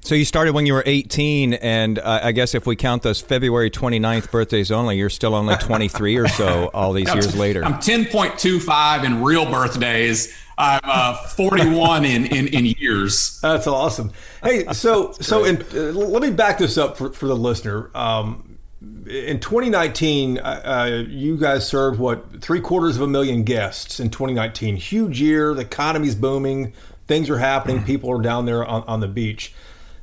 so 0.00 0.16
you 0.16 0.24
started 0.24 0.52
when 0.52 0.66
you 0.66 0.72
were 0.72 0.82
18, 0.84 1.54
and 1.54 2.00
uh, 2.00 2.20
I 2.24 2.32
guess 2.32 2.56
if 2.56 2.66
we 2.66 2.74
count 2.74 3.02
those 3.02 3.20
February 3.20 3.70
29th 3.70 4.32
birthdays 4.32 4.72
only, 4.72 4.96
you're 4.96 5.08
still 5.08 5.34
only 5.34 5.54
23 5.56 6.16
or 6.16 6.26
so 6.26 6.70
all 6.74 6.92
these 6.92 7.06
years 7.14 7.36
later. 7.36 7.64
I'm 7.64 7.74
10.25 7.74 9.04
in 9.04 9.22
real 9.22 9.48
birthdays. 9.48 10.34
I'm 10.62 10.80
uh, 10.84 11.16
41 11.16 12.04
in, 12.04 12.26
in, 12.26 12.46
in 12.46 12.66
years. 12.78 13.40
That's 13.40 13.66
awesome. 13.66 14.12
Hey, 14.44 14.64
so 14.72 15.10
so 15.12 15.44
in, 15.44 15.60
uh, 15.74 15.90
let 15.90 16.22
me 16.22 16.30
back 16.30 16.58
this 16.58 16.78
up 16.78 16.96
for, 16.96 17.12
for 17.12 17.26
the 17.26 17.34
listener. 17.34 17.90
Um, 17.96 18.58
in 18.80 19.40
2019, 19.40 20.38
uh, 20.38 20.40
uh, 20.42 21.04
you 21.08 21.36
guys 21.36 21.66
served 21.66 21.98
what 21.98 22.40
three 22.40 22.60
quarters 22.60 22.94
of 22.94 23.02
a 23.02 23.08
million 23.08 23.42
guests 23.42 23.98
in 23.98 24.08
2019. 24.10 24.76
Huge 24.76 25.20
year. 25.20 25.52
The 25.52 25.62
economy's 25.62 26.14
booming. 26.14 26.72
Things 27.08 27.28
are 27.28 27.38
happening. 27.38 27.82
People 27.82 28.10
are 28.12 28.22
down 28.22 28.46
there 28.46 28.64
on, 28.64 28.84
on 28.84 29.00
the 29.00 29.08
beach. 29.08 29.52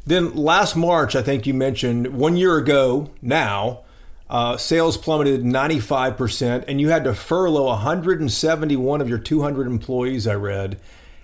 Then 0.05 0.35
last 0.35 0.75
March, 0.75 1.15
I 1.15 1.21
think 1.21 1.47
you 1.47 1.53
mentioned 1.53 2.07
one 2.07 2.35
year 2.35 2.57
ago 2.57 3.11
now, 3.21 3.83
uh, 4.29 4.57
sales 4.57 4.97
plummeted 4.97 5.43
95%, 5.43 6.65
and 6.67 6.79
you 6.79 6.89
had 6.89 7.03
to 7.05 7.13
furlough 7.13 7.67
171 7.67 9.01
of 9.01 9.09
your 9.09 9.17
200 9.17 9.67
employees, 9.67 10.27
I 10.27 10.35
read. 10.35 10.79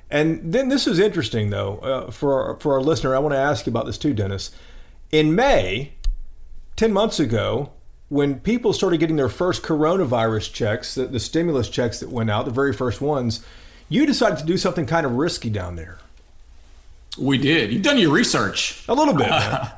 And 0.09 0.53
then 0.53 0.69
this 0.69 0.87
is 0.87 0.99
interesting, 0.99 1.49
though, 1.49 1.77
uh, 1.79 2.11
for, 2.11 2.41
our, 2.41 2.59
for 2.59 2.73
our 2.73 2.81
listener. 2.81 3.15
I 3.15 3.19
want 3.19 3.33
to 3.33 3.39
ask 3.39 3.65
you 3.65 3.71
about 3.71 3.85
this 3.85 3.97
too, 3.97 4.13
Dennis. 4.13 4.51
In 5.11 5.35
May, 5.35 5.93
10 6.75 6.91
months 6.91 7.19
ago, 7.19 7.71
when 8.09 8.39
people 8.39 8.73
started 8.73 8.99
getting 8.99 9.15
their 9.15 9.29
first 9.29 9.63
coronavirus 9.63 10.53
checks, 10.53 10.95
the, 10.95 11.05
the 11.05 11.19
stimulus 11.19 11.69
checks 11.69 11.99
that 11.99 12.09
went 12.09 12.29
out, 12.29 12.45
the 12.45 12.51
very 12.51 12.73
first 12.73 13.01
ones, 13.01 13.45
you 13.89 14.05
decided 14.05 14.39
to 14.39 14.45
do 14.45 14.57
something 14.57 14.85
kind 14.85 15.05
of 15.05 15.13
risky 15.13 15.49
down 15.49 15.75
there. 15.75 15.99
We 17.17 17.37
did. 17.37 17.71
You've 17.71 17.81
done 17.81 17.97
your 17.97 18.11
research. 18.11 18.83
A 18.87 18.93
little 18.93 19.13
bit. 19.13 19.29
Uh, 19.31 19.69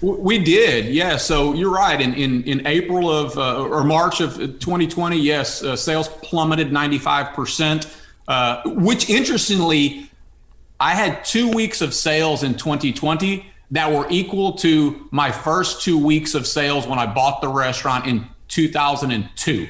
we 0.00 0.38
did. 0.38 0.86
Yeah. 0.86 1.16
So 1.16 1.54
you're 1.54 1.72
right. 1.72 2.00
In 2.00 2.14
in, 2.14 2.42
in 2.44 2.66
April 2.66 3.10
of 3.10 3.36
uh, 3.38 3.62
or 3.62 3.84
March 3.84 4.20
of 4.20 4.36
2020, 4.36 5.18
yes, 5.18 5.62
uh, 5.62 5.76
sales 5.76 6.08
plummeted 6.08 6.72
95 6.72 7.34
percent. 7.34 7.96
Uh, 8.26 8.62
which 8.64 9.10
interestingly, 9.10 10.08
I 10.78 10.94
had 10.94 11.24
two 11.24 11.50
weeks 11.50 11.80
of 11.80 11.92
sales 11.92 12.42
in 12.42 12.54
2020 12.54 13.44
that 13.72 13.90
were 13.90 14.06
equal 14.10 14.52
to 14.52 15.08
my 15.10 15.30
first 15.30 15.82
two 15.82 15.98
weeks 15.98 16.34
of 16.34 16.46
sales 16.46 16.86
when 16.86 16.98
I 16.98 17.06
bought 17.06 17.40
the 17.40 17.48
restaurant 17.48 18.06
in 18.06 18.26
2002. 18.48 19.68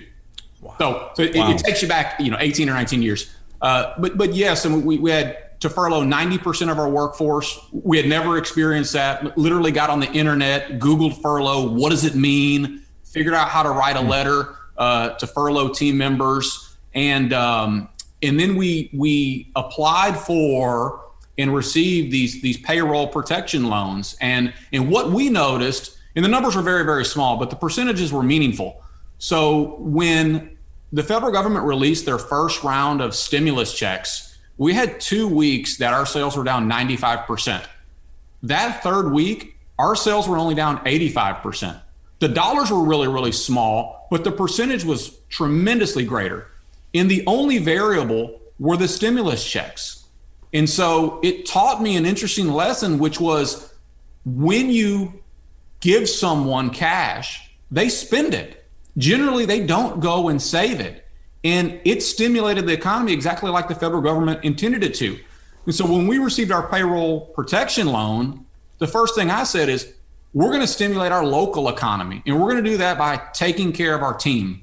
Wow. 0.60 0.74
So, 0.78 1.10
so 1.14 1.22
wow. 1.22 1.50
it, 1.50 1.56
it, 1.56 1.58
takes 1.58 1.82
you 1.82 1.88
back, 1.88 2.20
you 2.20 2.30
know, 2.30 2.36
18 2.38 2.68
or 2.68 2.74
19 2.74 3.02
years. 3.02 3.30
Uh, 3.62 3.94
but 3.98 4.16
but 4.16 4.34
yes, 4.34 4.64
and 4.64 4.84
we, 4.84 4.98
we 4.98 5.10
had 5.10 5.49
to 5.60 5.68
furlough 5.68 6.02
90% 6.02 6.70
of 6.70 6.78
our 6.78 6.88
workforce. 6.88 7.58
We 7.72 7.98
had 7.98 8.06
never 8.06 8.38
experienced 8.38 8.94
that. 8.94 9.36
Literally 9.36 9.72
got 9.72 9.90
on 9.90 10.00
the 10.00 10.10
internet, 10.10 10.78
Googled 10.78 11.20
furlough. 11.20 11.68
What 11.68 11.90
does 11.90 12.04
it 12.04 12.14
mean? 12.14 12.82
Figured 13.04 13.34
out 13.34 13.48
how 13.48 13.62
to 13.62 13.70
write 13.70 13.96
a 13.96 14.00
hmm. 14.00 14.08
letter 14.08 14.56
uh, 14.78 15.10
to 15.10 15.26
furlough 15.26 15.68
team 15.68 15.98
members, 15.98 16.76
and 16.94 17.32
um, 17.32 17.88
and 18.22 18.40
then 18.40 18.56
we 18.56 18.90
we 18.94 19.50
applied 19.54 20.16
for 20.16 21.04
and 21.36 21.54
received 21.54 22.10
these 22.10 22.40
these 22.40 22.56
payroll 22.58 23.08
protection 23.08 23.68
loans. 23.68 24.16
And 24.20 24.54
and 24.72 24.90
what 24.90 25.10
we 25.10 25.28
noticed 25.28 25.98
And 26.16 26.24
the 26.24 26.28
numbers 26.28 26.56
were 26.56 26.62
very, 26.62 26.84
very 26.84 27.04
small, 27.04 27.36
but 27.36 27.50
the 27.50 27.56
percentages 27.56 28.12
were 28.12 28.22
meaningful. 28.22 28.82
So 29.18 29.76
when 29.78 30.56
the 30.92 31.02
federal 31.02 31.30
government 31.30 31.64
released 31.66 32.04
their 32.04 32.18
first 32.18 32.64
round 32.64 33.00
of 33.00 33.14
stimulus 33.14 33.72
checks, 33.72 34.29
we 34.60 34.74
had 34.74 35.00
two 35.00 35.26
weeks 35.26 35.78
that 35.78 35.94
our 35.94 36.04
sales 36.04 36.36
were 36.36 36.44
down 36.44 36.68
95%. 36.70 37.64
That 38.42 38.82
third 38.82 39.10
week, 39.10 39.56
our 39.78 39.96
sales 39.96 40.28
were 40.28 40.36
only 40.36 40.54
down 40.54 40.84
85%. 40.84 41.80
The 42.18 42.28
dollars 42.28 42.70
were 42.70 42.84
really, 42.84 43.08
really 43.08 43.32
small, 43.32 44.06
but 44.10 44.22
the 44.22 44.30
percentage 44.30 44.84
was 44.84 45.16
tremendously 45.30 46.04
greater. 46.04 46.46
And 46.92 47.10
the 47.10 47.24
only 47.26 47.56
variable 47.56 48.38
were 48.58 48.76
the 48.76 48.86
stimulus 48.86 49.42
checks. 49.42 50.04
And 50.52 50.68
so 50.68 51.20
it 51.22 51.46
taught 51.46 51.80
me 51.80 51.96
an 51.96 52.04
interesting 52.04 52.48
lesson, 52.48 52.98
which 52.98 53.18
was 53.18 53.72
when 54.26 54.68
you 54.68 55.22
give 55.80 56.06
someone 56.06 56.68
cash, 56.68 57.50
they 57.70 57.88
spend 57.88 58.34
it. 58.34 58.62
Generally, 58.98 59.46
they 59.46 59.64
don't 59.64 60.00
go 60.00 60.28
and 60.28 60.42
save 60.42 60.80
it. 60.80 61.06
And 61.42 61.80
it 61.84 62.02
stimulated 62.02 62.66
the 62.66 62.72
economy 62.72 63.12
exactly 63.12 63.50
like 63.50 63.68
the 63.68 63.74
federal 63.74 64.02
government 64.02 64.44
intended 64.44 64.84
it 64.84 64.94
to. 64.96 65.18
And 65.66 65.74
so 65.74 65.86
when 65.86 66.06
we 66.06 66.18
received 66.18 66.52
our 66.52 66.68
payroll 66.68 67.26
protection 67.26 67.86
loan, 67.86 68.44
the 68.78 68.86
first 68.86 69.14
thing 69.14 69.30
I 69.30 69.44
said 69.44 69.68
is, 69.68 69.94
we're 70.32 70.48
going 70.48 70.60
to 70.60 70.66
stimulate 70.66 71.12
our 71.12 71.24
local 71.24 71.68
economy. 71.68 72.22
And 72.26 72.40
we're 72.40 72.50
going 72.50 72.62
to 72.62 72.70
do 72.70 72.76
that 72.76 72.98
by 72.98 73.20
taking 73.32 73.72
care 73.72 73.94
of 73.94 74.02
our 74.02 74.14
team. 74.14 74.62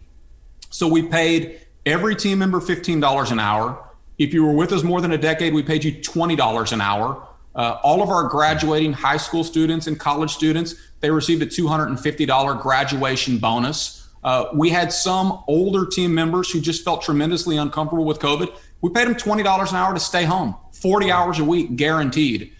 So 0.69 0.87
we 0.87 1.03
paid 1.03 1.59
every 1.85 2.15
team 2.15 2.39
member 2.39 2.59
$15 2.59 3.31
an 3.31 3.39
hour. 3.39 3.83
If 4.17 4.33
you 4.33 4.45
were 4.45 4.53
with 4.53 4.71
us 4.71 4.83
more 4.83 5.01
than 5.01 5.11
a 5.11 5.17
decade, 5.17 5.53
we 5.53 5.63
paid 5.63 5.83
you 5.83 5.91
$20 5.93 6.71
an 6.71 6.81
hour. 6.81 7.27
Uh, 7.55 7.79
all 7.83 8.01
of 8.01 8.09
our 8.09 8.23
graduating 8.29 8.93
high 8.93 9.17
school 9.17 9.43
students 9.43 9.87
and 9.87 9.99
college 9.99 10.31
students, 10.31 10.75
they 10.99 11.09
received 11.09 11.41
a 11.41 11.45
$250 11.45 12.61
graduation 12.61 13.37
bonus. 13.37 13.96
Uh, 14.23 14.45
we 14.53 14.69
had 14.69 14.91
some 14.91 15.43
older 15.47 15.85
team 15.85 16.13
members 16.13 16.51
who 16.51 16.59
just 16.59 16.83
felt 16.83 17.01
tremendously 17.01 17.57
uncomfortable 17.57 18.05
with 18.05 18.19
COVID. 18.19 18.53
We 18.81 18.89
paid 18.89 19.07
them 19.07 19.15
$20 19.15 19.69
an 19.69 19.75
hour 19.75 19.93
to 19.93 19.99
stay 19.99 20.23
home, 20.23 20.55
40 20.73 21.11
hours 21.11 21.39
a 21.39 21.43
week, 21.43 21.75
guaranteed. 21.75 22.51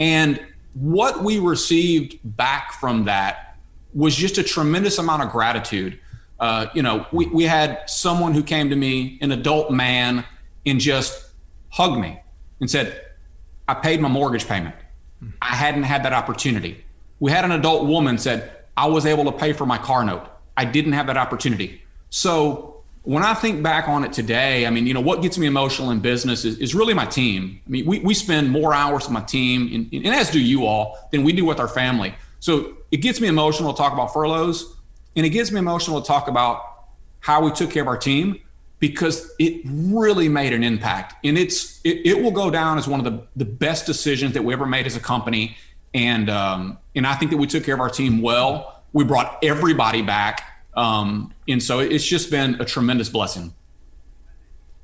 And 0.00 0.40
what 0.74 1.22
we 1.22 1.38
received 1.38 2.18
back 2.24 2.72
from 2.74 3.04
that 3.04 3.56
was 3.94 4.14
just 4.14 4.38
a 4.38 4.42
tremendous 4.42 4.98
amount 4.98 5.22
of 5.22 5.30
gratitude. 5.30 5.98
Uh, 6.40 6.66
you 6.74 6.82
know, 6.82 7.06
we, 7.12 7.26
we 7.26 7.44
had 7.44 7.88
someone 7.88 8.34
who 8.34 8.42
came 8.42 8.68
to 8.70 8.76
me, 8.76 9.18
an 9.20 9.32
adult 9.32 9.70
man, 9.70 10.24
and 10.66 10.80
just 10.80 11.30
hugged 11.70 12.00
me 12.00 12.20
and 12.60 12.70
said, 12.70 13.00
I 13.68 13.74
paid 13.74 14.00
my 14.00 14.08
mortgage 14.08 14.46
payment. 14.46 14.74
I 15.40 15.54
hadn't 15.54 15.84
had 15.84 16.04
that 16.04 16.12
opportunity. 16.12 16.84
We 17.20 17.30
had 17.30 17.44
an 17.44 17.52
adult 17.52 17.86
woman 17.86 18.18
said, 18.18 18.50
I 18.76 18.86
was 18.86 19.06
able 19.06 19.24
to 19.24 19.32
pay 19.32 19.52
for 19.52 19.64
my 19.64 19.78
car 19.78 20.04
note. 20.04 20.28
I 20.56 20.64
didn't 20.64 20.92
have 20.92 21.06
that 21.06 21.16
opportunity. 21.16 21.82
So 22.10 22.82
when 23.02 23.22
I 23.22 23.34
think 23.34 23.62
back 23.62 23.86
on 23.88 24.04
it 24.04 24.12
today, 24.12 24.66
I 24.66 24.70
mean, 24.70 24.86
you 24.86 24.94
know, 24.94 25.00
what 25.00 25.20
gets 25.20 25.36
me 25.36 25.46
emotional 25.46 25.90
in 25.90 26.00
business 26.00 26.44
is, 26.44 26.58
is 26.58 26.74
really 26.74 26.94
my 26.94 27.04
team. 27.04 27.60
I 27.66 27.70
mean, 27.70 27.86
we, 27.86 27.98
we 27.98 28.14
spend 28.14 28.50
more 28.50 28.72
hours 28.72 29.04
with 29.04 29.12
my 29.12 29.20
team, 29.20 29.70
and, 29.74 30.06
and 30.06 30.14
as 30.14 30.30
do 30.30 30.40
you 30.40 30.64
all, 30.64 31.08
than 31.12 31.22
we 31.22 31.32
do 31.32 31.44
with 31.44 31.60
our 31.60 31.68
family. 31.68 32.14
So 32.40 32.78
it 32.90 32.98
gets 32.98 33.20
me 33.20 33.28
emotional 33.28 33.72
to 33.72 33.76
talk 33.76 33.92
about 33.92 34.12
furloughs, 34.12 34.74
and 35.16 35.26
it 35.26 35.30
gets 35.30 35.52
me 35.52 35.58
emotional 35.58 36.00
to 36.00 36.06
talk 36.06 36.28
about 36.28 36.62
how 37.20 37.42
we 37.42 37.50
took 37.50 37.70
care 37.70 37.82
of 37.82 37.88
our 37.88 37.96
team 37.96 38.40
because 38.78 39.32
it 39.38 39.62
really 39.64 40.28
made 40.28 40.52
an 40.52 40.62
impact. 40.62 41.14
And 41.24 41.38
it's 41.38 41.80
it, 41.84 42.06
it 42.06 42.22
will 42.22 42.30
go 42.30 42.50
down 42.50 42.76
as 42.76 42.86
one 42.86 43.04
of 43.04 43.10
the, 43.10 43.26
the 43.36 43.44
best 43.44 43.86
decisions 43.86 44.34
that 44.34 44.44
we 44.44 44.52
ever 44.52 44.66
made 44.66 44.86
as 44.86 44.96
a 44.96 45.00
company. 45.00 45.56
And 45.94 46.28
um, 46.28 46.78
and 46.94 47.06
I 47.06 47.14
think 47.14 47.30
that 47.30 47.38
we 47.38 47.46
took 47.46 47.64
care 47.64 47.74
of 47.74 47.80
our 47.80 47.88
team 47.90 48.20
well. 48.20 48.73
We 48.94 49.04
brought 49.04 49.38
everybody 49.42 50.00
back 50.00 50.54
um, 50.76 51.32
and 51.48 51.62
so 51.62 51.78
it's 51.78 52.04
just 52.04 52.30
been 52.30 52.60
a 52.60 52.64
tremendous 52.64 53.08
blessing. 53.08 53.54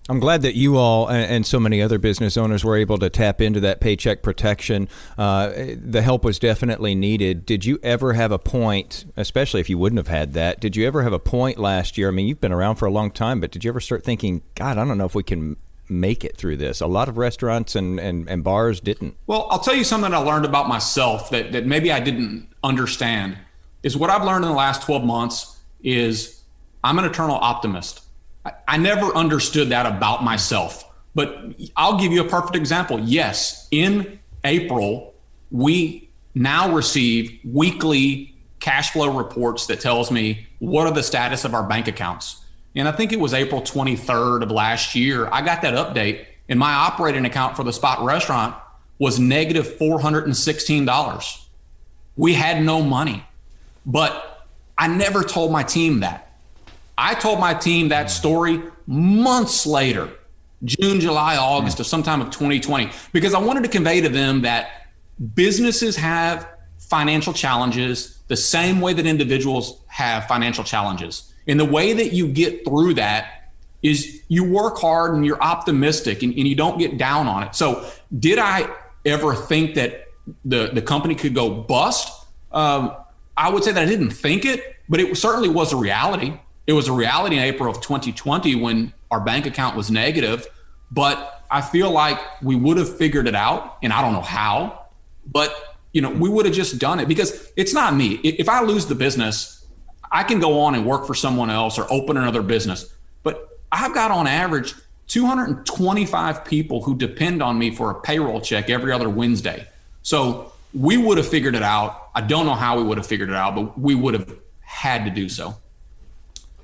I'm 0.09 0.18
glad 0.18 0.42
that 0.42 0.57
you 0.57 0.77
all 0.77 1.09
and, 1.09 1.46
so 1.46 1.61
many 1.61 1.81
other 1.81 1.99
business 1.99 2.37
owners 2.37 2.64
were 2.64 2.77
able 2.77 2.99
to 2.99 3.09
tap 3.09 3.40
into 3.40 3.61
that 3.61 3.81
paycheck 3.81 4.23
protection. 4.23 4.88
Uh, 5.16 5.53
the 5.77 6.03
help 6.03 6.25
was 6.25 6.40
definitely 6.40 6.96
needed. 6.96 7.46
Did 7.46 7.64
you 7.64 7.79
ever 7.83 8.14
have 8.14 8.33
a 8.33 8.38
point, 8.38 9.05
especially 9.16 9.61
if 9.61 9.70
you 9.70 9.79
wouldn't 9.79 9.99
have 9.99 10.09
had 10.09 10.33
that, 10.33 10.59
did 10.59 10.75
you 10.75 10.85
ever 10.85 11.05
have 11.05 11.12
a 11.12 11.20
point 11.20 11.59
last 11.59 11.96
year? 11.96 12.09
I 12.09 12.11
mean, 12.11 12.27
you've 12.27 12.40
been 12.40 12.51
around 12.51 12.77
for 12.77 12.87
a 12.87 12.90
long 12.90 13.12
time, 13.12 13.40
but 13.40 13.53
did 13.53 13.62
you 13.62 13.70
ever 13.70 13.79
start 13.79 14.03
thinking, 14.03 14.42
God, 14.57 14.79
I 14.79 14.85
don't 14.85 14.99
know 14.99 15.05
if 15.05 15.14
we 15.14 15.23
can 15.23 15.57
make 15.88 16.25
it 16.25 16.37
through 16.37 16.57
this? 16.57 16.81
A 16.81 16.88
lot 16.88 17.09
of 17.09 17.16
restaurants 17.16 17.77
and, 17.77 18.01
and, 18.01 18.29
and 18.29 18.42
bars 18.42 18.81
didn't. 18.81 19.16
Well, 19.29 19.46
I'll 19.51 19.61
tell 19.61 19.77
you 19.77 19.85
something 19.85 20.12
I 20.12 20.18
learned 20.18 20.44
about 20.44 20.66
myself 20.66 21.31
that, 21.31 21.53
that 21.53 21.66
maybe 21.66 21.92
I 21.92 22.01
didn't 22.01 22.49
understand 22.64 23.37
is 23.82 23.96
what 23.96 24.10
I've 24.10 24.24
learned 24.24 24.44
in 24.44 24.50
the 24.50 24.56
last 24.56 24.82
12 24.82 25.04
months 25.04 25.58
is 25.82 26.42
I'm 26.84 26.98
an 26.98 27.04
eternal 27.04 27.36
optimist. 27.36 28.02
I, 28.44 28.52
I 28.68 28.76
never 28.76 29.06
understood 29.14 29.70
that 29.70 29.86
about 29.86 30.24
myself. 30.24 30.86
But 31.14 31.54
I'll 31.76 31.98
give 31.98 32.12
you 32.12 32.20
a 32.20 32.28
perfect 32.28 32.56
example. 32.56 33.00
Yes, 33.00 33.66
in 33.70 34.20
April, 34.44 35.14
we 35.50 36.08
now 36.34 36.72
receive 36.72 37.40
weekly 37.44 38.36
cash 38.60 38.92
flow 38.92 39.16
reports 39.16 39.66
that 39.66 39.80
tells 39.80 40.10
me 40.10 40.46
what 40.60 40.86
are 40.86 40.92
the 40.92 41.02
status 41.02 41.44
of 41.44 41.54
our 41.54 41.66
bank 41.66 41.88
accounts. 41.88 42.44
And 42.76 42.86
I 42.86 42.92
think 42.92 43.12
it 43.12 43.18
was 43.18 43.34
April 43.34 43.62
23rd 43.62 44.42
of 44.42 44.50
last 44.50 44.94
year, 44.94 45.28
I 45.32 45.42
got 45.42 45.62
that 45.62 45.74
update 45.74 46.26
and 46.48 46.58
my 46.58 46.72
operating 46.72 47.24
account 47.24 47.56
for 47.56 47.64
the 47.64 47.72
spot 47.72 48.04
restaurant 48.04 48.54
was 48.98 49.18
negative 49.18 49.66
$416. 49.78 51.44
We 52.16 52.34
had 52.34 52.62
no 52.62 52.82
money. 52.82 53.24
But 53.86 54.46
I 54.76 54.88
never 54.88 55.22
told 55.22 55.52
my 55.52 55.62
team 55.62 56.00
that. 56.00 56.32
I 56.96 57.14
told 57.14 57.40
my 57.40 57.54
team 57.54 57.88
that 57.88 58.10
story 58.10 58.62
months 58.86 59.66
later, 59.66 60.10
June, 60.64 61.00
July, 61.00 61.36
August 61.36 61.80
of 61.80 61.86
sometime 61.86 62.20
of 62.20 62.30
2020, 62.30 62.90
because 63.12 63.32
I 63.32 63.38
wanted 63.38 63.62
to 63.62 63.70
convey 63.70 64.00
to 64.02 64.08
them 64.08 64.42
that 64.42 64.86
businesses 65.34 65.96
have 65.96 66.46
financial 66.78 67.32
challenges 67.32 68.18
the 68.28 68.36
same 68.36 68.80
way 68.80 68.92
that 68.92 69.06
individuals 69.06 69.80
have 69.86 70.26
financial 70.26 70.64
challenges. 70.64 71.32
And 71.46 71.58
the 71.58 71.64
way 71.64 71.92
that 71.92 72.12
you 72.12 72.28
get 72.28 72.64
through 72.64 72.94
that 72.94 73.52
is 73.82 74.22
you 74.28 74.44
work 74.44 74.78
hard 74.78 75.14
and 75.14 75.24
you're 75.24 75.42
optimistic 75.42 76.22
and, 76.22 76.32
and 76.36 76.46
you 76.46 76.54
don't 76.54 76.78
get 76.78 76.98
down 76.98 77.26
on 77.26 77.42
it. 77.42 77.54
So, 77.54 77.90
did 78.18 78.38
I 78.38 78.68
ever 79.06 79.34
think 79.34 79.74
that 79.76 80.08
the, 80.44 80.70
the 80.72 80.82
company 80.82 81.14
could 81.14 81.34
go 81.34 81.50
bust? 81.50 82.26
Um, 82.52 82.94
I 83.40 83.48
would 83.48 83.64
say 83.64 83.72
that 83.72 83.83
I 83.83 83.87
didn't 83.87 84.11
think 84.11 84.44
it, 84.44 84.76
but 84.87 85.00
it 85.00 85.16
certainly 85.16 85.48
was 85.48 85.72
a 85.72 85.76
reality. 85.76 86.38
It 86.66 86.74
was 86.74 86.88
a 86.88 86.92
reality 86.92 87.37
in 87.37 87.42
April 87.42 87.70
of 87.70 87.81
2020 87.81 88.55
when 88.57 88.92
our 89.11 89.18
bank 89.18 89.46
account 89.46 89.76
was 89.76 89.90
negative. 89.90 90.46
But 90.90 91.42
I 91.50 91.62
feel 91.62 91.90
like 91.90 92.18
we 92.42 92.55
would 92.55 92.76
have 92.76 92.94
figured 92.98 93.26
it 93.26 93.35
out, 93.35 93.79
and 93.83 93.94
I 93.94 94.03
don't 94.03 94.12
know 94.12 94.20
how, 94.20 94.85
but 95.24 95.79
you 95.92 96.03
know, 96.03 96.11
we 96.11 96.29
would 96.29 96.44
have 96.44 96.55
just 96.55 96.79
done 96.79 97.00
it 97.00 97.09
because 97.09 97.50
it's 97.57 97.72
not 97.72 97.94
me. 97.94 98.14
If 98.22 98.48
I 98.48 98.62
lose 98.62 98.87
the 98.87 98.94
business, 98.94 99.64
I 100.12 100.22
can 100.22 100.38
go 100.38 100.61
on 100.61 100.74
and 100.74 100.85
work 100.85 101.07
for 101.07 101.14
someone 101.14 101.48
else 101.48 101.79
or 101.79 101.90
open 101.90 102.18
another 102.18 102.42
business. 102.42 102.94
But 103.22 103.59
I've 103.72 103.94
got 103.94 104.11
on 104.11 104.26
average 104.26 104.74
225 105.09 106.44
people 106.44 106.83
who 106.83 106.94
depend 106.94 107.42
on 107.42 107.59
me 107.59 107.70
for 107.70 107.90
a 107.90 108.00
payroll 108.03 108.40
check 108.40 108.68
every 108.68 108.92
other 108.92 109.09
Wednesday. 109.09 109.66
So 110.03 110.53
we 110.74 110.98
would 110.98 111.16
have 111.16 111.26
figured 111.26 111.55
it 111.55 111.62
out. 111.62 111.99
I 112.20 112.26
don't 112.26 112.44
know 112.44 112.54
how 112.54 112.76
we 112.76 112.83
would 112.83 112.98
have 112.98 113.06
figured 113.06 113.30
it 113.30 113.35
out, 113.35 113.54
but 113.54 113.78
we 113.78 113.94
would 113.94 114.12
have 114.12 114.37
had 114.61 115.04
to 115.06 115.11
do 115.11 115.28
so. 115.28 115.56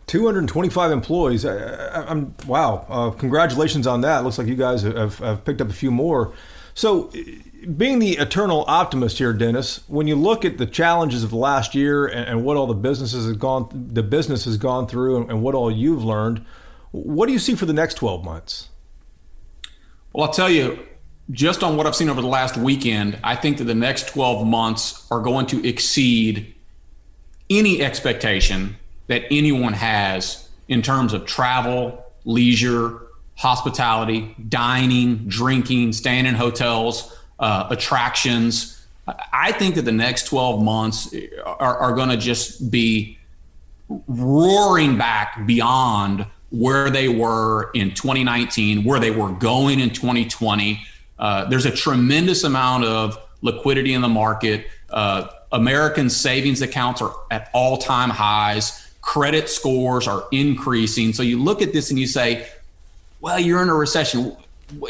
225 0.06 0.90
employees. 0.90 1.46
I, 1.46 2.10
am 2.10 2.34
wow. 2.46 2.86
Uh, 2.88 3.10
congratulations 3.10 3.86
on 3.86 4.02
that. 4.02 4.22
Looks 4.22 4.36
like 4.36 4.46
you 4.46 4.54
guys 4.54 4.82
have, 4.82 5.18
have, 5.18 5.44
picked 5.44 5.60
up 5.62 5.70
a 5.70 5.72
few 5.72 5.90
more. 5.90 6.34
So, 6.74 7.10
being 7.76 8.00
the 8.00 8.18
eternal 8.18 8.64
optimist 8.68 9.16
here, 9.16 9.32
Dennis, 9.32 9.80
when 9.88 10.06
you 10.06 10.14
look 10.14 10.44
at 10.44 10.58
the 10.58 10.66
challenges 10.66 11.24
of 11.24 11.30
the 11.30 11.36
last 11.36 11.74
year 11.74 12.06
and, 12.06 12.28
and 12.28 12.44
what 12.44 12.58
all 12.58 12.66
the 12.66 12.74
businesses 12.74 13.26
have 13.26 13.38
gone, 13.38 13.88
the 13.92 14.02
business 14.02 14.44
has 14.44 14.58
gone 14.58 14.86
through, 14.86 15.16
and, 15.16 15.30
and 15.30 15.42
what 15.42 15.54
all 15.54 15.70
you've 15.70 16.04
learned, 16.04 16.44
what 16.92 17.26
do 17.26 17.32
you 17.32 17.38
see 17.38 17.54
for 17.54 17.64
the 17.64 17.72
next 17.72 17.94
12 17.94 18.22
months? 18.22 18.68
Well, 20.12 20.26
I'll 20.26 20.32
tell 20.32 20.50
you, 20.50 20.86
just 21.30 21.62
on 21.62 21.76
what 21.76 21.86
I've 21.86 21.96
seen 21.96 22.08
over 22.08 22.20
the 22.20 22.28
last 22.28 22.56
weekend, 22.56 23.18
I 23.24 23.34
think 23.34 23.58
that 23.58 23.64
the 23.64 23.74
next 23.74 24.08
12 24.08 24.46
months 24.46 25.06
are 25.10 25.20
going 25.20 25.46
to 25.46 25.66
exceed 25.66 26.54
any 27.50 27.82
expectation 27.82 28.76
that 29.08 29.24
anyone 29.30 29.72
has 29.72 30.48
in 30.68 30.82
terms 30.82 31.12
of 31.12 31.26
travel, 31.26 32.04
leisure, 32.24 33.02
hospitality, 33.36 34.34
dining, 34.48 35.28
drinking, 35.28 35.92
staying 35.92 36.26
in 36.26 36.34
hotels, 36.34 37.16
uh, 37.38 37.66
attractions. 37.70 38.86
I 39.32 39.52
think 39.52 39.76
that 39.76 39.82
the 39.82 39.92
next 39.92 40.24
12 40.26 40.62
months 40.62 41.14
are, 41.44 41.76
are 41.76 41.94
going 41.94 42.08
to 42.08 42.16
just 42.16 42.70
be 42.70 43.18
roaring 43.88 44.98
back 44.98 45.46
beyond 45.46 46.26
where 46.50 46.90
they 46.90 47.08
were 47.08 47.70
in 47.72 47.92
2019, 47.92 48.84
where 48.84 48.98
they 48.98 49.10
were 49.10 49.30
going 49.30 49.80
in 49.80 49.90
2020. 49.90 50.82
Uh, 51.18 51.44
there's 51.46 51.66
a 51.66 51.70
tremendous 51.70 52.44
amount 52.44 52.84
of 52.84 53.18
liquidity 53.42 53.94
in 53.94 54.02
the 54.02 54.08
market, 54.08 54.66
uh, 54.90 55.28
American 55.52 56.10
savings 56.10 56.62
accounts 56.62 57.00
are 57.00 57.14
at 57.30 57.50
all 57.52 57.78
time 57.78 58.10
highs. 58.10 58.90
Credit 59.00 59.48
scores 59.48 60.08
are 60.08 60.24
increasing. 60.32 61.12
So 61.12 61.22
you 61.22 61.42
look 61.42 61.62
at 61.62 61.72
this 61.72 61.90
and 61.90 61.98
you 61.98 62.06
say, 62.06 62.48
well, 63.20 63.38
you're 63.38 63.62
in 63.62 63.68
a 63.68 63.74
recession. 63.74 64.36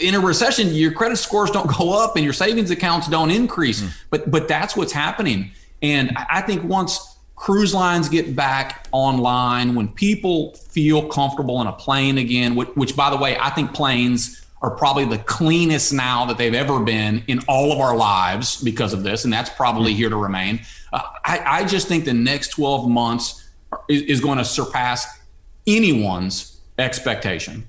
In 0.01 0.15
a 0.15 0.21
recession, 0.21 0.69
your 0.75 0.93
credit 0.93 1.17
scores 1.17 1.51
don't 1.51 1.71
go 1.79 2.03
up 2.03 2.17
and 2.17 2.25
your 2.25 2.33
savings 2.33 2.71
accounts 2.71 3.09
don't 3.09 3.31
increase. 3.31 3.83
Mm. 3.83 3.91
But 4.11 4.31
but 4.31 4.49
that's 4.49 4.77
what's 4.77 4.93
happening. 4.93 5.51
And 5.83 6.17
I 6.31 6.41
think 6.41 6.65
once 6.65 7.17
cruise 7.37 7.75
lines 7.75 8.09
get 8.09 8.35
back 8.35 8.89
online, 8.93 9.75
when 9.75 9.89
people 9.89 10.55
feel 10.55 11.07
comfortable 11.09 11.61
in 11.61 11.67
a 11.67 11.73
plane 11.73 12.17
again, 12.17 12.55
which, 12.55 12.69
which 12.71 12.97
by 12.97 13.11
the 13.11 13.17
way, 13.19 13.37
I 13.39 13.51
think 13.51 13.75
planes 13.75 14.46
are 14.67 14.71
probably 14.71 15.05
the 15.05 15.19
cleanest 15.19 15.93
now 15.93 16.27
that 16.27 16.37
they've 16.37 16.53
ever 16.53 16.81
been 16.81 17.23
in 17.29 17.39
all 17.47 17.71
of 17.71 17.79
our 17.79 17.97
lives 17.97 18.61
because 18.61 18.93
of 18.93 19.05
this, 19.05 19.23
and 19.23 19.33
that's 19.33 19.49
probably 19.49 19.95
here 19.95 20.11
to 20.11 20.17
remain. 20.17 20.61
Uh, 20.93 21.03
I, 21.25 21.61
I, 21.61 21.65
just 21.65 21.87
think 21.87 22.05
the 22.05 22.13
next 22.13 22.49
12 22.49 22.89
months 22.89 23.49
is, 23.89 24.03
is 24.03 24.21
going 24.21 24.39
to 24.39 24.45
surpass 24.45 25.07
anyone's 25.69 26.61
expectation 26.79 27.69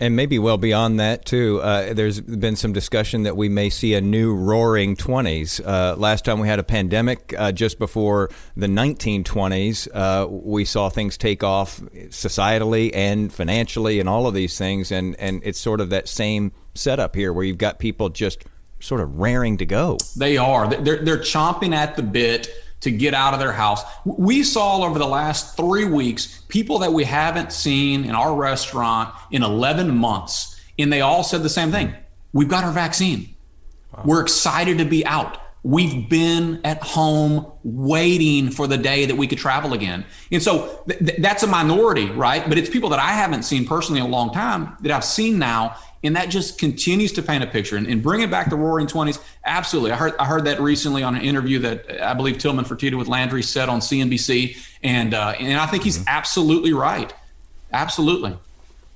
and 0.00 0.14
maybe 0.14 0.38
well 0.38 0.58
beyond 0.58 1.00
that 1.00 1.24
too. 1.24 1.60
Uh, 1.62 1.94
there's 1.94 2.20
been 2.20 2.56
some 2.56 2.72
discussion 2.72 3.22
that 3.22 3.36
we 3.36 3.48
may 3.48 3.70
see 3.70 3.94
a 3.94 4.00
new 4.00 4.34
roaring 4.34 4.96
20s. 4.96 5.60
Uh, 5.66 5.96
last 5.96 6.24
time 6.24 6.38
we 6.38 6.48
had 6.48 6.58
a 6.58 6.64
pandemic, 6.64 7.34
uh, 7.38 7.52
just 7.52 7.78
before 7.78 8.30
the 8.56 8.66
1920s, 8.66 9.88
uh, 9.94 10.28
we 10.28 10.64
saw 10.64 10.88
things 10.88 11.16
take 11.16 11.42
off 11.42 11.80
societally 12.08 12.90
and 12.94 13.32
financially, 13.32 13.98
and 14.00 14.08
all 14.08 14.26
of 14.26 14.34
these 14.34 14.58
things. 14.58 14.92
And 14.92 15.16
and 15.18 15.40
it's 15.44 15.58
sort 15.58 15.80
of 15.80 15.90
that 15.90 16.08
same 16.08 16.52
setup 16.74 17.16
here, 17.16 17.32
where 17.32 17.44
you've 17.44 17.58
got 17.58 17.78
people 17.78 18.08
just 18.10 18.44
sort 18.80 19.00
of 19.00 19.16
raring 19.16 19.56
to 19.56 19.66
go. 19.66 19.96
They 20.16 20.36
are. 20.36 20.68
They're 20.68 21.02
they're 21.02 21.18
chomping 21.18 21.74
at 21.74 21.96
the 21.96 22.02
bit 22.02 22.48
to 22.80 22.90
get 22.90 23.14
out 23.14 23.34
of 23.34 23.40
their 23.40 23.52
house. 23.52 23.82
We 24.04 24.42
saw 24.42 24.82
over 24.84 24.98
the 24.98 25.06
last 25.06 25.56
three 25.56 25.86
weeks 25.86 26.42
people 26.48 26.78
that 26.80 26.92
we 26.92 27.04
haven't 27.04 27.52
seen 27.52 28.04
in 28.04 28.10
our 28.10 28.34
restaurant 28.34 29.14
in 29.30 29.42
11 29.42 29.96
months, 29.96 30.60
and 30.78 30.92
they 30.92 31.00
all 31.00 31.24
said 31.24 31.42
the 31.42 31.48
same 31.48 31.70
thing 31.70 31.94
We've 32.32 32.48
got 32.48 32.64
our 32.64 32.72
vaccine. 32.72 33.34
Wow. 33.92 34.02
We're 34.04 34.20
excited 34.20 34.78
to 34.78 34.84
be 34.84 35.06
out. 35.06 35.38
We've 35.66 36.08
been 36.08 36.60
at 36.62 36.80
home 36.80 37.50
waiting 37.64 38.50
for 38.50 38.68
the 38.68 38.78
day 38.78 39.04
that 39.06 39.16
we 39.16 39.26
could 39.26 39.38
travel 39.38 39.72
again. 39.72 40.04
And 40.30 40.40
so 40.40 40.84
th- 40.88 41.16
that's 41.18 41.42
a 41.42 41.48
minority, 41.48 42.06
right? 42.10 42.48
But 42.48 42.56
it's 42.56 42.70
people 42.70 42.88
that 42.90 43.00
I 43.00 43.10
haven't 43.10 43.42
seen 43.42 43.66
personally 43.66 44.00
in 44.00 44.06
a 44.06 44.08
long 44.08 44.32
time 44.32 44.76
that 44.82 44.92
I've 44.92 45.04
seen 45.04 45.40
now 45.40 45.76
and 46.04 46.14
that 46.14 46.28
just 46.28 46.58
continues 46.58 47.10
to 47.14 47.22
paint 47.22 47.42
a 47.42 47.48
picture 47.48 47.76
and, 47.76 47.88
and 47.88 48.00
bring 48.00 48.20
it 48.20 48.30
back 48.30 48.48
to 48.50 48.54
roaring 48.56 48.86
20s 48.86 49.18
absolutely 49.44 49.90
i 49.90 49.96
heard 49.96 50.14
i 50.18 50.24
heard 50.24 50.44
that 50.44 50.60
recently 50.60 51.02
on 51.02 51.16
an 51.16 51.22
interview 51.22 51.58
that 51.58 52.00
i 52.00 52.14
believe 52.14 52.38
tillman 52.38 52.64
fertitta 52.64 52.96
with 52.96 53.08
landry 53.08 53.42
said 53.42 53.68
on 53.68 53.80
cnbc 53.80 54.56
and 54.84 55.14
uh, 55.14 55.34
and 55.40 55.58
i 55.58 55.66
think 55.66 55.82
he's 55.82 55.98
mm-hmm. 55.98 56.08
absolutely 56.08 56.72
right 56.72 57.12
absolutely 57.72 58.38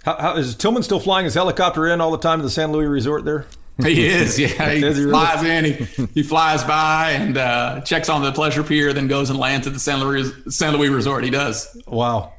how, 0.04 0.16
how, 0.16 0.36
is 0.36 0.54
tillman 0.54 0.82
still 0.82 1.00
flying 1.00 1.24
his 1.24 1.34
helicopter 1.34 1.88
in 1.88 2.00
all 2.00 2.10
the 2.10 2.18
time 2.18 2.38
to 2.38 2.42
the 2.42 2.50
san 2.50 2.70
luis 2.70 2.86
resort 2.86 3.24
there 3.24 3.46
he 3.86 4.06
is, 4.06 4.38
yeah. 4.38 4.70
He, 4.70 5.04
flies 5.04 5.42
in, 5.42 5.64
he, 5.64 6.06
he 6.14 6.22
flies 6.22 6.64
by 6.64 7.12
and 7.12 7.36
uh, 7.36 7.80
checks 7.82 8.08
on 8.08 8.22
the 8.22 8.32
pleasure 8.32 8.62
pier, 8.62 8.92
then 8.92 9.08
goes 9.08 9.30
and 9.30 9.38
lands 9.38 9.66
at 9.66 9.72
the 9.72 9.80
San 9.80 10.00
Luis 10.00 10.32
San 10.48 10.76
Luis 10.76 10.90
Resort. 10.90 11.24
He 11.24 11.30
does. 11.30 11.76
Wow, 11.86 12.32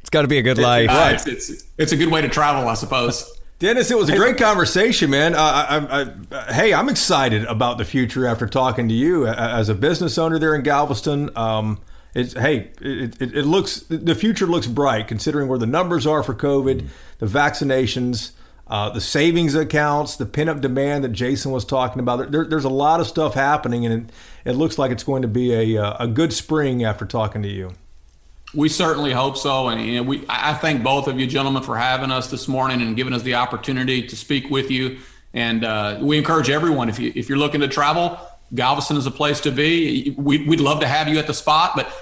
it's 0.00 0.10
got 0.10 0.22
to 0.22 0.28
be 0.28 0.38
a 0.38 0.42
good 0.42 0.58
life. 0.58 0.88
Uh, 0.90 1.10
it's, 1.14 1.26
it's, 1.26 1.64
it's 1.76 1.92
a 1.92 1.96
good 1.96 2.10
way 2.10 2.22
to 2.22 2.28
travel, 2.28 2.68
I 2.68 2.74
suppose. 2.74 3.38
Dennis, 3.58 3.90
it 3.90 3.98
was 3.98 4.08
a 4.08 4.16
great 4.16 4.36
conversation, 4.36 5.10
man. 5.10 5.34
Uh, 5.34 5.38
I, 5.40 6.12
I, 6.30 6.52
hey, 6.52 6.72
I'm 6.72 6.88
excited 6.88 7.44
about 7.44 7.76
the 7.76 7.84
future 7.84 8.24
after 8.24 8.46
talking 8.46 8.88
to 8.88 8.94
you 8.94 9.26
as 9.26 9.68
a 9.68 9.74
business 9.74 10.16
owner 10.16 10.38
there 10.38 10.54
in 10.54 10.62
Galveston. 10.62 11.36
Um, 11.36 11.80
it's 12.14 12.34
hey, 12.34 12.70
it, 12.80 13.20
it, 13.20 13.34
it, 13.34 13.44
looks 13.44 13.80
the 13.80 14.14
future 14.14 14.46
looks 14.46 14.68
bright 14.68 15.08
considering 15.08 15.48
where 15.48 15.58
the 15.58 15.66
numbers 15.66 16.06
are 16.06 16.22
for 16.22 16.34
COVID, 16.34 16.88
the 17.18 17.26
vaccinations, 17.26 18.30
uh, 18.68 18.90
the 18.90 19.00
savings 19.00 19.54
accounts, 19.54 20.16
the 20.16 20.26
pent-up 20.26 20.60
demand 20.60 21.04
that 21.04 21.12
Jason 21.12 21.52
was 21.52 21.64
talking 21.64 22.00
about. 22.00 22.30
There, 22.30 22.44
there's 22.44 22.64
a 22.64 22.70
lot 22.70 23.00
of 23.00 23.06
stuff 23.06 23.34
happening, 23.34 23.86
and 23.86 24.10
it, 24.44 24.50
it 24.50 24.52
looks 24.52 24.78
like 24.78 24.90
it's 24.90 25.04
going 25.04 25.22
to 25.22 25.28
be 25.28 25.76
a, 25.76 25.96
a 25.98 26.06
good 26.06 26.32
spring 26.32 26.84
after 26.84 27.06
talking 27.06 27.42
to 27.42 27.48
you. 27.48 27.72
We 28.54 28.68
certainly 28.68 29.12
hope 29.12 29.36
so, 29.36 29.68
and, 29.68 29.80
and 29.80 30.08
we 30.08 30.24
I 30.28 30.54
thank 30.54 30.82
both 30.82 31.06
of 31.06 31.20
you 31.20 31.26
gentlemen 31.26 31.62
for 31.62 31.76
having 31.76 32.10
us 32.10 32.30
this 32.30 32.48
morning 32.48 32.80
and 32.80 32.96
giving 32.96 33.12
us 33.12 33.22
the 33.22 33.34
opportunity 33.34 34.06
to 34.06 34.16
speak 34.16 34.50
with 34.50 34.70
you. 34.70 34.98
And 35.34 35.64
uh, 35.64 35.98
we 36.00 36.16
encourage 36.16 36.48
everyone 36.48 36.88
if 36.88 36.98
you 36.98 37.12
if 37.14 37.28
you're 37.28 37.36
looking 37.36 37.60
to 37.60 37.68
travel, 37.68 38.18
Galveston 38.54 38.96
is 38.96 39.06
a 39.06 39.10
place 39.10 39.40
to 39.40 39.50
be. 39.50 40.14
We, 40.16 40.46
would 40.46 40.60
love 40.60 40.80
to 40.80 40.86
have 40.86 41.08
you 41.08 41.18
at 41.18 41.26
the 41.26 41.34
spot, 41.34 41.72
but 41.76 41.92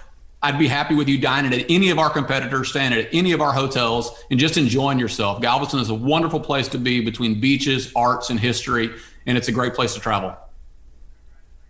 I'd 0.46 0.60
be 0.60 0.68
happy 0.68 0.94
with 0.94 1.08
you 1.08 1.18
dining 1.18 1.52
at 1.52 1.66
any 1.68 1.90
of 1.90 1.98
our 1.98 2.08
competitors, 2.08 2.68
staying 2.68 2.92
at 2.92 3.08
any 3.12 3.32
of 3.32 3.40
our 3.40 3.52
hotels, 3.52 4.16
and 4.30 4.38
just 4.38 4.56
enjoying 4.56 5.00
yourself. 5.00 5.42
Galveston 5.42 5.80
is 5.80 5.90
a 5.90 5.94
wonderful 5.94 6.38
place 6.38 6.68
to 6.68 6.78
be 6.78 7.00
between 7.00 7.40
beaches, 7.40 7.90
arts, 7.96 8.30
and 8.30 8.38
history, 8.38 8.92
and 9.26 9.36
it's 9.36 9.48
a 9.48 9.52
great 9.52 9.74
place 9.74 9.94
to 9.94 10.00
travel. 10.00 10.36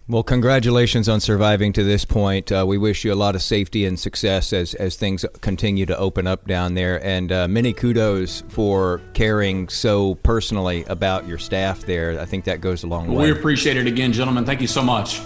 Well, 0.09 0.23
congratulations 0.23 1.09
on 1.09 1.21
surviving 1.21 1.73
to 1.73 1.85
this 1.85 2.05
point. 2.05 2.53
Uh, 2.53 2.67
we 2.69 2.77
wish 2.77 3.03
you 3.03 3.15
a 3.15 3.17
lot 3.17 3.35
of 3.35 3.41
safety 3.41 3.87
and 3.87 3.99
success 3.99 4.53
as, 4.53 4.75
as 4.75 4.97
things 4.97 5.25
continue 5.41 5.87
to 5.87 5.97
open 5.97 6.27
up 6.27 6.47
down 6.47 6.75
there. 6.75 7.03
And 7.03 7.33
uh, 7.33 7.49
many 7.49 7.73
kudos 7.73 8.43
for 8.49 9.01
caring 9.15 9.71
so 9.71 10.17
personally 10.17 10.85
about 10.85 11.27
your 11.27 11.39
staff 11.39 11.81
there. 11.87 12.21
I 12.21 12.27
think 12.27 12.45
that 12.45 12.61
goes 12.61 12.85
a 12.85 12.89
long 12.89 13.09
way. 13.09 13.33
We 13.33 13.39
appreciate 13.39 13.79
it 13.79 13.87
again, 13.87 14.13
gentlemen. 14.13 14.45
Thank 14.45 14.61
you 14.61 14.69
so 14.69 14.83
much. 14.83 15.23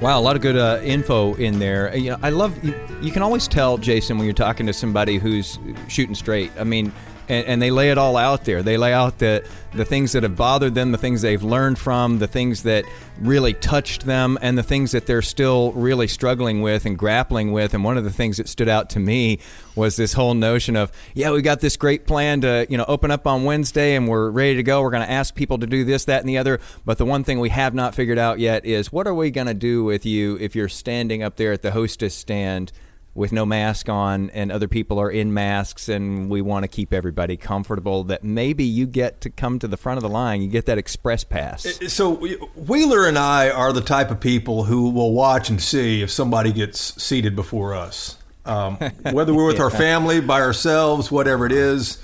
Wow, 0.00 0.20
a 0.20 0.22
lot 0.22 0.36
of 0.36 0.42
good 0.42 0.56
uh, 0.56 0.80
info 0.84 1.34
in 1.34 1.58
there. 1.58 1.94
You 1.96 2.10
know, 2.10 2.18
I 2.22 2.30
love 2.30 2.62
you, 2.62 2.72
you 3.02 3.10
can 3.10 3.20
always 3.20 3.48
tell, 3.48 3.78
Jason, 3.78 4.16
when 4.16 4.26
you're 4.26 4.32
talking 4.32 4.64
to 4.66 4.72
somebody 4.72 5.18
who's 5.18 5.58
shooting 5.88 6.14
straight. 6.14 6.52
I 6.56 6.62
mean, 6.62 6.92
and, 7.28 7.46
and, 7.46 7.62
they 7.62 7.70
lay 7.70 7.90
it 7.90 7.98
all 7.98 8.16
out 8.16 8.44
there. 8.44 8.62
They 8.62 8.76
lay 8.76 8.92
out 8.92 9.18
the 9.18 9.46
the 9.74 9.84
things 9.84 10.12
that 10.12 10.22
have 10.22 10.34
bothered 10.34 10.74
them, 10.74 10.92
the 10.92 10.98
things 10.98 11.20
they've 11.20 11.42
learned 11.42 11.78
from, 11.78 12.18
the 12.18 12.26
things 12.26 12.62
that 12.62 12.84
really 13.20 13.52
touched 13.52 14.06
them, 14.06 14.38
and 14.40 14.56
the 14.56 14.62
things 14.62 14.92
that 14.92 15.06
they're 15.06 15.20
still 15.20 15.72
really 15.72 16.08
struggling 16.08 16.62
with 16.62 16.86
and 16.86 16.98
grappling 16.98 17.52
with. 17.52 17.74
And 17.74 17.84
one 17.84 17.98
of 17.98 18.04
the 18.04 18.10
things 18.10 18.38
that 18.38 18.48
stood 18.48 18.68
out 18.68 18.88
to 18.90 18.98
me 18.98 19.40
was 19.76 19.96
this 19.96 20.14
whole 20.14 20.34
notion 20.34 20.74
of, 20.74 20.90
yeah, 21.14 21.30
we 21.30 21.42
got 21.42 21.60
this 21.60 21.76
great 21.76 22.06
plan 22.06 22.40
to 22.40 22.66
you 22.70 22.78
know 22.78 22.86
open 22.88 23.10
up 23.10 23.26
on 23.26 23.44
Wednesday, 23.44 23.94
and 23.94 24.08
we're 24.08 24.30
ready 24.30 24.56
to 24.56 24.62
go. 24.62 24.80
We're 24.82 24.90
going 24.90 25.06
to 25.06 25.10
ask 25.10 25.34
people 25.34 25.58
to 25.58 25.66
do 25.66 25.84
this, 25.84 26.06
that, 26.06 26.20
and 26.20 26.28
the 26.28 26.38
other. 26.38 26.60
But 26.84 26.98
the 26.98 27.04
one 27.04 27.24
thing 27.24 27.40
we 27.40 27.50
have 27.50 27.74
not 27.74 27.94
figured 27.94 28.18
out 28.18 28.38
yet 28.38 28.64
is 28.64 28.90
what 28.92 29.06
are 29.06 29.14
we 29.14 29.30
going 29.30 29.46
to 29.46 29.54
do 29.54 29.84
with 29.84 30.06
you 30.06 30.36
if 30.40 30.56
you're 30.56 30.68
standing 30.68 31.22
up 31.22 31.36
there 31.36 31.52
at 31.52 31.62
the 31.62 31.72
hostess 31.72 32.14
stand 32.14 32.72
with 33.18 33.32
no 33.32 33.44
mask 33.44 33.88
on 33.88 34.30
and 34.30 34.52
other 34.52 34.68
people 34.68 34.96
are 35.00 35.10
in 35.10 35.34
masks 35.34 35.88
and 35.88 36.30
we 36.30 36.40
want 36.40 36.62
to 36.62 36.68
keep 36.68 36.92
everybody 36.92 37.36
comfortable 37.36 38.04
that 38.04 38.22
maybe 38.22 38.62
you 38.62 38.86
get 38.86 39.20
to 39.20 39.28
come 39.28 39.58
to 39.58 39.66
the 39.66 39.76
front 39.76 39.98
of 39.98 40.02
the 40.02 40.08
line 40.08 40.40
you 40.40 40.48
get 40.48 40.66
that 40.66 40.78
express 40.78 41.24
pass 41.24 41.66
so 41.88 42.14
wheeler 42.54 43.06
and 43.06 43.18
i 43.18 43.50
are 43.50 43.72
the 43.72 43.80
type 43.80 44.12
of 44.12 44.20
people 44.20 44.64
who 44.64 44.88
will 44.88 45.12
watch 45.12 45.50
and 45.50 45.60
see 45.60 46.00
if 46.00 46.12
somebody 46.12 46.52
gets 46.52 47.02
seated 47.02 47.34
before 47.34 47.74
us 47.74 48.16
um, 48.46 48.76
whether 49.10 49.34
we're 49.34 49.46
with 49.46 49.56
yeah. 49.56 49.64
our 49.64 49.70
family 49.70 50.20
by 50.20 50.40
ourselves 50.40 51.10
whatever 51.10 51.44
it 51.44 51.52
is 51.52 52.00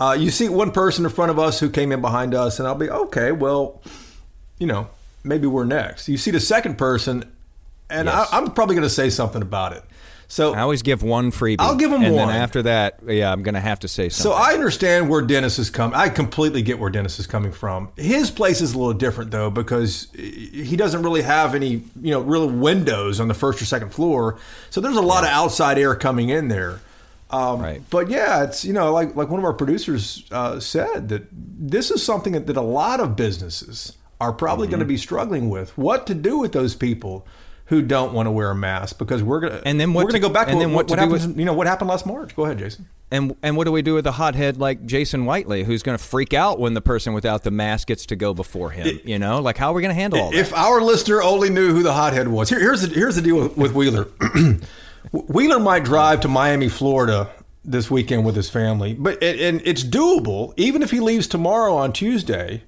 uh, 0.00 0.16
you 0.18 0.30
see 0.30 0.48
one 0.48 0.72
person 0.72 1.04
in 1.04 1.10
front 1.12 1.30
of 1.30 1.38
us 1.38 1.60
who 1.60 1.70
came 1.70 1.92
in 1.92 2.00
behind 2.00 2.34
us 2.34 2.58
and 2.58 2.66
i'll 2.66 2.74
be 2.74 2.90
okay 2.90 3.30
well 3.30 3.80
you 4.58 4.66
know 4.66 4.88
maybe 5.22 5.46
we're 5.46 5.64
next 5.64 6.08
you 6.08 6.18
see 6.18 6.32
the 6.32 6.40
second 6.40 6.76
person 6.76 7.24
and 7.88 8.06
yes. 8.06 8.32
I, 8.32 8.38
i'm 8.38 8.50
probably 8.50 8.74
going 8.74 8.82
to 8.82 8.90
say 8.90 9.10
something 9.10 9.42
about 9.42 9.72
it 9.72 9.84
so 10.28 10.54
I 10.54 10.60
always 10.60 10.82
give 10.82 11.02
one 11.02 11.30
freebie. 11.30 11.56
I'll 11.60 11.76
give 11.76 11.92
him 11.92 12.02
and 12.02 12.14
one. 12.14 12.24
And 12.24 12.30
then 12.30 12.40
after 12.42 12.62
that, 12.62 13.00
yeah, 13.06 13.30
I'm 13.30 13.42
going 13.42 13.54
to 13.54 13.60
have 13.60 13.80
to 13.80 13.88
say 13.88 14.08
something. 14.08 14.32
So 14.32 14.36
I 14.36 14.54
understand 14.54 15.08
where 15.08 15.22
Dennis 15.22 15.58
is 15.58 15.70
coming. 15.70 15.96
I 15.96 16.08
completely 16.08 16.62
get 16.62 16.78
where 16.78 16.90
Dennis 16.90 17.18
is 17.18 17.26
coming 17.26 17.52
from. 17.52 17.90
His 17.96 18.30
place 18.30 18.60
is 18.60 18.74
a 18.74 18.78
little 18.78 18.94
different 18.94 19.30
though 19.30 19.50
because 19.50 20.08
he 20.14 20.76
doesn't 20.76 21.02
really 21.02 21.22
have 21.22 21.54
any, 21.54 21.82
you 22.00 22.10
know, 22.10 22.20
real 22.20 22.48
windows 22.48 23.20
on 23.20 23.28
the 23.28 23.34
first 23.34 23.62
or 23.62 23.64
second 23.64 23.90
floor. 23.90 24.38
So 24.70 24.80
there's 24.80 24.96
a 24.96 25.02
lot 25.02 25.22
yeah. 25.22 25.30
of 25.30 25.44
outside 25.44 25.78
air 25.78 25.94
coming 25.94 26.28
in 26.28 26.48
there. 26.48 26.80
Um, 27.30 27.60
right. 27.60 27.82
But 27.90 28.08
yeah, 28.08 28.44
it's 28.44 28.64
you 28.64 28.72
know 28.72 28.92
like 28.92 29.16
like 29.16 29.28
one 29.28 29.40
of 29.40 29.44
our 29.44 29.52
producers 29.52 30.24
uh, 30.30 30.60
said 30.60 31.08
that 31.08 31.26
this 31.32 31.90
is 31.90 32.02
something 32.02 32.32
that, 32.34 32.46
that 32.46 32.56
a 32.56 32.62
lot 32.62 33.00
of 33.00 33.16
businesses 33.16 33.96
are 34.20 34.32
probably 34.32 34.66
mm-hmm. 34.66 34.72
going 34.72 34.80
to 34.80 34.86
be 34.86 34.96
struggling 34.96 35.50
with. 35.50 35.76
What 35.76 36.06
to 36.06 36.14
do 36.14 36.38
with 36.38 36.52
those 36.52 36.76
people 36.76 37.26
who 37.66 37.82
don't 37.82 38.12
want 38.12 38.26
to 38.26 38.30
wear 38.30 38.50
a 38.50 38.54
mask 38.54 38.98
because 38.98 39.22
we're 39.22 39.40
gonna 39.40 39.60
and 39.64 39.80
then 39.80 39.92
we're 39.92 40.04
gonna 40.04 40.18
go 40.18 40.28
back. 40.28 40.48
And 40.48 40.56
to 40.56 40.60
then 40.60 40.72
what, 40.72 40.88
what, 40.88 40.98
what 40.98 41.10
happened? 41.10 41.38
you 41.38 41.44
know 41.44 41.52
what 41.52 41.66
happened 41.66 41.90
last 41.90 42.06
March? 42.06 42.34
Go 42.34 42.44
ahead, 42.44 42.58
Jason. 42.58 42.88
And 43.10 43.36
and 43.42 43.56
what 43.56 43.64
do 43.64 43.72
we 43.72 43.82
do 43.82 43.94
with 43.94 44.06
a 44.06 44.12
hothead 44.12 44.56
like 44.56 44.86
Jason 44.86 45.26
Whitely, 45.26 45.64
who's 45.64 45.82
going 45.82 45.96
to 45.96 46.02
freak 46.02 46.32
out 46.32 46.58
when 46.58 46.74
the 46.74 46.80
person 46.80 47.12
without 47.12 47.44
the 47.44 47.50
mask 47.50 47.88
gets 47.88 48.06
to 48.06 48.16
go 48.16 48.34
before 48.34 48.70
him? 48.70 48.86
It, 48.86 49.04
you 49.04 49.18
know, 49.18 49.40
like 49.40 49.56
how 49.56 49.70
are 49.70 49.74
we 49.74 49.82
going 49.82 49.94
to 49.94 50.00
handle 50.00 50.20
all 50.20 50.30
that? 50.30 50.38
If 50.38 50.52
our 50.54 50.80
listener 50.80 51.22
only 51.22 51.50
knew 51.50 51.72
who 51.72 51.82
the 51.82 51.92
hothead 51.92 52.28
was, 52.28 52.48
Here, 52.48 52.60
here's 52.60 52.82
the 52.82 52.94
here's 52.94 53.16
the 53.16 53.22
deal 53.22 53.36
with, 53.40 53.56
with 53.56 53.72
Wheeler. 53.74 54.08
Wheeler 55.12 55.60
might 55.60 55.84
drive 55.84 56.20
to 56.20 56.28
Miami, 56.28 56.68
Florida 56.68 57.30
this 57.64 57.90
weekend 57.90 58.24
with 58.24 58.36
his 58.36 58.48
family, 58.48 58.94
but 58.94 59.20
it, 59.20 59.40
and 59.40 59.60
it's 59.64 59.82
doable 59.82 60.54
even 60.56 60.82
if 60.82 60.92
he 60.92 61.00
leaves 61.00 61.26
tomorrow 61.26 61.74
on 61.74 61.92
Tuesday 61.92 62.62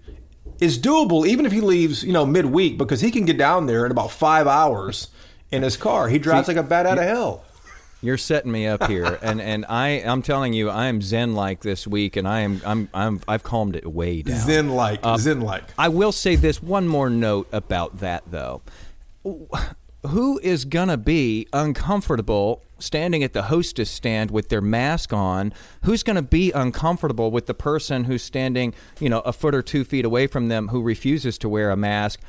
is 0.60 0.78
doable 0.78 1.26
even 1.26 1.46
if 1.46 1.52
he 1.52 1.60
leaves, 1.60 2.02
you 2.04 2.12
know, 2.12 2.26
midweek 2.26 2.78
because 2.78 3.00
he 3.00 3.10
can 3.10 3.24
get 3.24 3.38
down 3.38 3.66
there 3.66 3.84
in 3.84 3.92
about 3.92 4.10
five 4.10 4.46
hours 4.46 5.08
in 5.50 5.62
his 5.62 5.76
car. 5.76 6.08
He 6.08 6.18
drives 6.18 6.46
See, 6.46 6.54
like 6.54 6.64
a 6.64 6.68
bat 6.68 6.86
out 6.86 6.98
of 6.98 7.04
hell. 7.04 7.44
You're 8.00 8.16
setting 8.16 8.52
me 8.52 8.66
up 8.68 8.84
here, 8.84 9.18
and, 9.22 9.40
and 9.40 9.66
I 9.68 9.88
I'm 10.04 10.22
telling 10.22 10.52
you 10.52 10.70
I 10.70 10.86
am 10.86 11.02
zen 11.02 11.34
like 11.34 11.62
this 11.62 11.86
week, 11.86 12.16
and 12.16 12.28
I 12.28 12.40
am 12.40 12.60
I'm 12.64 12.88
I'm 12.94 13.20
I've 13.26 13.42
calmed 13.42 13.74
it 13.74 13.86
way 13.86 14.22
down. 14.22 14.38
Zen 14.38 14.68
like, 14.70 15.00
uh, 15.02 15.16
zen 15.18 15.40
like. 15.40 15.64
I 15.76 15.88
will 15.88 16.12
say 16.12 16.36
this 16.36 16.62
one 16.62 16.86
more 16.86 17.10
note 17.10 17.48
about 17.52 17.98
that 17.98 18.22
though. 18.30 18.62
Who 20.06 20.38
is 20.42 20.64
gonna 20.64 20.96
be 20.96 21.48
uncomfortable 21.52 22.62
standing 22.78 23.22
at 23.22 23.32
the 23.32 23.44
hostess 23.44 23.90
stand 23.90 24.30
with 24.30 24.48
their 24.48 24.60
mask 24.60 25.12
on? 25.12 25.52
Who's 25.84 26.02
gonna 26.02 26.22
be 26.22 26.52
uncomfortable 26.52 27.30
with 27.30 27.46
the 27.46 27.54
person 27.54 28.04
who's 28.04 28.22
standing, 28.22 28.74
you 29.00 29.08
know, 29.08 29.20
a 29.20 29.32
foot 29.32 29.54
or 29.54 29.62
two 29.62 29.84
feet 29.84 30.04
away 30.04 30.26
from 30.26 30.48
them 30.48 30.68
who 30.68 30.82
refuses 30.82 31.38
to 31.38 31.48
wear 31.48 31.70
a 31.70 31.76
mask? 31.76 32.20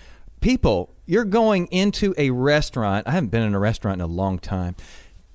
People, 0.41 0.95
you're 1.05 1.25
going 1.25 1.67
into 1.67 2.13
a 2.17 2.29
restaurant. 2.29 3.07
I 3.07 3.12
haven't 3.12 3.29
been 3.29 3.43
in 3.43 3.53
a 3.53 3.59
restaurant 3.59 4.01
in 4.01 4.05
a 4.05 4.07
long 4.07 4.39
time 4.39 4.75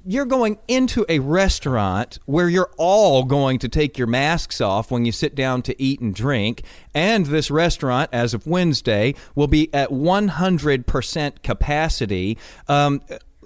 you're 0.06 0.26
going 0.26 0.58
into 0.68 1.06
a 1.08 1.18
restaurant 1.18 2.18
where 2.26 2.48
you're 2.48 2.70
all 2.76 3.24
going 3.24 3.58
to 3.58 3.68
take 3.68 3.96
your 3.96 4.06
masks 4.06 4.60
off 4.60 4.90
when 4.90 5.04
you 5.04 5.12
sit 5.12 5.34
down 5.34 5.62
to 5.62 5.82
eat 5.82 6.00
and 6.00 6.14
drink. 6.14 6.62
And 6.92 7.26
this 7.26 7.50
restaurant, 7.50 8.10
as 8.12 8.34
of 8.34 8.46
Wednesday, 8.46 9.14
will 9.34 9.46
be 9.46 9.72
at 9.72 9.90
100% 9.90 11.42
capacity. 11.42 12.38
Um, 12.68 13.00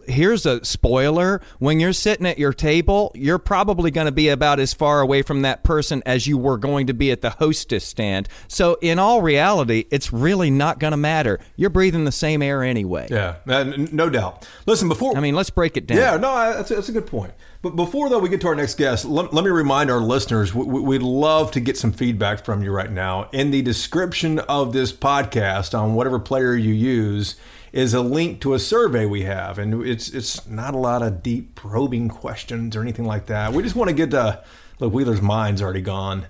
here's 0.09 0.47
a 0.47 0.65
spoiler 0.65 1.41
when 1.59 1.79
you're 1.81 1.93
sitting 1.93 2.27
at 2.27 2.39
your 2.39 2.53
table 2.53 3.13
you're 3.15 3.39
probably 3.39 3.91
going 3.91 4.07
to 4.07 4.13
be 4.13 4.29
about 4.29 4.59
as 4.59 4.73
far 4.75 5.01
away 5.01 5.23
from 5.23 5.43
that 5.43 5.63
person 5.63 6.03
as 6.07 6.27
you 6.27 6.37
were 6.39 6.57
going 6.57 6.87
to 6.87 6.95
be 6.95 7.11
at 7.11 7.21
the 7.21 7.31
hostess 7.31 7.85
stand 7.85 8.29
so 8.49 8.75
in 8.81 8.99
all 8.99 9.23
reality 9.23 9.85
it's 9.91 10.13
really 10.13 10.51
not 10.51 10.79
going 10.79 10.91
to 10.91 10.97
matter 10.97 11.39
you're 11.57 11.71
breathing 11.71 12.05
the 12.05 12.13
same 12.13 12.43
air 12.43 12.63
anyway 12.63 13.07
Yeah, 13.11 13.37
uh, 13.47 13.65
no 13.93 14.09
doubt. 14.11 14.49
Listen, 14.67 14.89
before 14.89 15.17
i 15.17 15.21
mean 15.21 15.35
let's 15.35 15.51
break 15.51 15.77
it 15.77 15.87
down 15.87 15.99
Yeah, 15.99 16.17
no, 16.17 16.35
that's 16.55 16.71
a, 16.71 16.75
that's 16.77 16.89
a 16.89 16.93
good 16.93 17.07
point. 17.07 17.33
But 17.61 17.75
before 17.75 18.09
though 18.09 18.21
we 18.21 18.29
get 18.29 18.41
to 18.43 18.47
our 18.49 18.55
next 18.55 18.77
guest, 18.77 19.05
let, 19.05 19.35
let 19.35 19.45
me 19.45 19.51
remind 19.51 19.91
our 19.91 19.99
listeners 20.01 20.55
we- 20.55 20.65
we'd 20.81 21.03
love 21.03 21.51
to 21.53 21.61
get 21.61 21.77
some 21.77 21.91
feedback 21.93 22.45
from 22.45 22.63
you 22.63 22.71
right 22.71 22.91
now. 22.91 23.29
In 23.33 23.51
the 23.51 23.63
description 23.63 24.39
of 24.41 24.73
this 24.73 24.93
podcast 24.93 25.77
on 25.77 25.95
whatever 25.95 26.21
player 26.21 26.55
you 26.55 26.73
use 26.73 27.35
is 27.79 27.95
a 27.95 28.01
link 28.01 28.41
to 28.41 28.55
a 28.55 28.59
survey 28.59 29.07
we 29.07 29.23
have, 29.23 29.57
and 29.57 29.87
it's 29.87 30.09
it's 30.11 30.45
not 30.49 30.75
a 30.75 30.79
lot 30.79 31.01
of 31.01 31.23
deep 31.23 31.55
probing 31.55 32.09
questions 32.09 32.75
or 32.75 32.83
anything 32.83 33.05
like 33.05 33.27
that. 33.27 33.53
We 33.53 33.63
just 33.63 33.77
want 33.77 33.89
to 33.89 33.95
get 33.95 34.13
uh, 34.13 34.41
look 34.81 34.93
Wheeler's 34.93 35.23
mind's 35.23 35.63
already 35.63 35.81
gone. 35.81 36.27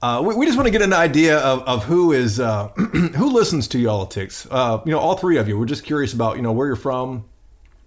Uh, 0.00 0.22
we, 0.24 0.36
we 0.36 0.46
just 0.46 0.56
want 0.56 0.68
to 0.68 0.70
get 0.70 0.80
an 0.80 0.92
idea 0.92 1.38
of, 1.38 1.62
of 1.62 1.84
who 1.84 2.12
is 2.12 2.38
uh, 2.38 2.68
who 3.16 3.32
listens 3.32 3.66
to 3.68 3.78
Y'allitics. 3.78 4.46
Uh, 4.48 4.80
you 4.84 4.92
know, 4.92 5.00
all 5.00 5.16
three 5.16 5.38
of 5.38 5.48
you. 5.48 5.58
We're 5.58 5.66
just 5.66 5.82
curious 5.82 6.12
about 6.12 6.36
you 6.36 6.42
know 6.42 6.52
where 6.52 6.68
you're 6.68 6.76
from, 6.76 7.24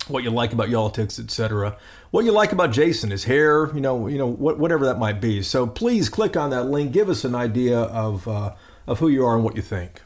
what 0.10 0.26
you 0.26 0.30
like 0.30 0.52
about 0.52 0.68
Y'allitics, 0.68 1.18
etc. 1.18 1.78
What 2.12 2.26
you 2.26 2.34
like 2.34 2.52
about 2.52 2.74
Jason, 2.74 3.12
his 3.12 3.24
hair, 3.24 3.74
you 3.74 3.82
know, 3.82 4.08
you 4.08 4.18
know, 4.18 4.28
what, 4.28 4.60
whatever 4.60 4.86
that 4.88 5.00
might 5.00 5.22
be. 5.22 5.42
So 5.42 5.66
please 5.66 6.10
click 6.10 6.36
on 6.36 6.50
that 6.50 6.66
link. 6.66 6.92
Give 6.92 7.10
us 7.10 7.24
an 7.24 7.34
idea 7.34 7.80
of 7.80 8.28
uh, 8.28 8.56
of 8.86 9.00
who 9.00 9.08
you 9.08 9.26
are 9.26 9.36
and 9.36 9.44
what 9.46 9.56
you 9.56 9.62
think. 9.62 10.02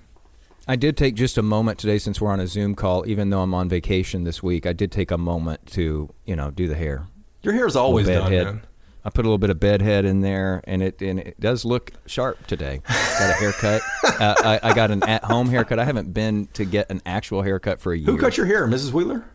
I 0.70 0.76
did 0.76 0.98
take 0.98 1.16
just 1.16 1.36
a 1.40 1.42
moment 1.42 1.80
today 1.80 1.98
since 1.98 2.22
we're 2.22 2.30
on 2.30 2.40
a 2.40 2.46
Zoom 2.46 2.76
call, 2.76 3.04
even 3.08 3.32
though 3.32 3.42
I'm 3.42 3.56
on 3.56 3.68
vacation 3.70 4.24
this 4.24 4.44
week. 4.44 4.68
I 4.68 4.74
did 4.74 4.92
take 4.92 5.10
a 5.10 5.18
moment 5.18 5.66
to, 5.72 6.14
you 6.26 6.36
know, 6.36 6.52
do 6.52 6.68
the 6.68 6.76
hair. 6.76 7.08
Your 7.42 7.56
hair 7.56 7.66
is 7.66 7.76
always 7.76 8.06
done, 8.06 8.30
bed 8.30 8.46
man. 8.46 8.62
I 9.04 9.10
put 9.10 9.26
a 9.26 9.28
little 9.28 9.40
bit 9.40 9.50
of 9.50 9.60
bed 9.60 9.82
head 9.82 10.06
in 10.06 10.22
there, 10.22 10.62
and 10.66 10.84
it 10.84 11.02
and 11.02 11.18
it 11.18 11.40
does 11.40 11.66
look 11.66 11.94
sharp 12.06 12.46
today. 12.46 12.82
Got 12.88 13.30
a 13.32 13.34
haircut. 13.34 13.82
uh, 14.22 14.36
I, 14.38 14.60
I 14.62 14.74
got 14.76 14.92
an 14.92 15.02
at-home 15.10 15.50
haircut. 15.50 15.80
I 15.80 15.86
haven't 15.86 16.14
been 16.14 16.48
to 16.54 16.66
get 16.66 16.92
an 16.92 17.02
actual 17.04 17.42
haircut 17.42 17.80
for 17.80 17.92
a 17.92 17.98
year. 17.98 18.06
Who 18.06 18.20
cut 18.20 18.38
your 18.38 18.46
hair, 18.46 18.68
Mrs. 18.68 18.92
Wheeler? 18.92 19.26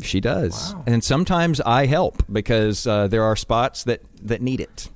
She 0.00 0.20
does, 0.20 0.74
and 0.86 1.04
sometimes 1.04 1.60
I 1.60 1.84
help 1.84 2.22
because 2.32 2.86
uh, 2.86 3.08
there 3.08 3.24
are 3.24 3.36
spots 3.36 3.84
that 3.84 4.00
that 4.22 4.40
need 4.40 4.60
it. 4.62 4.88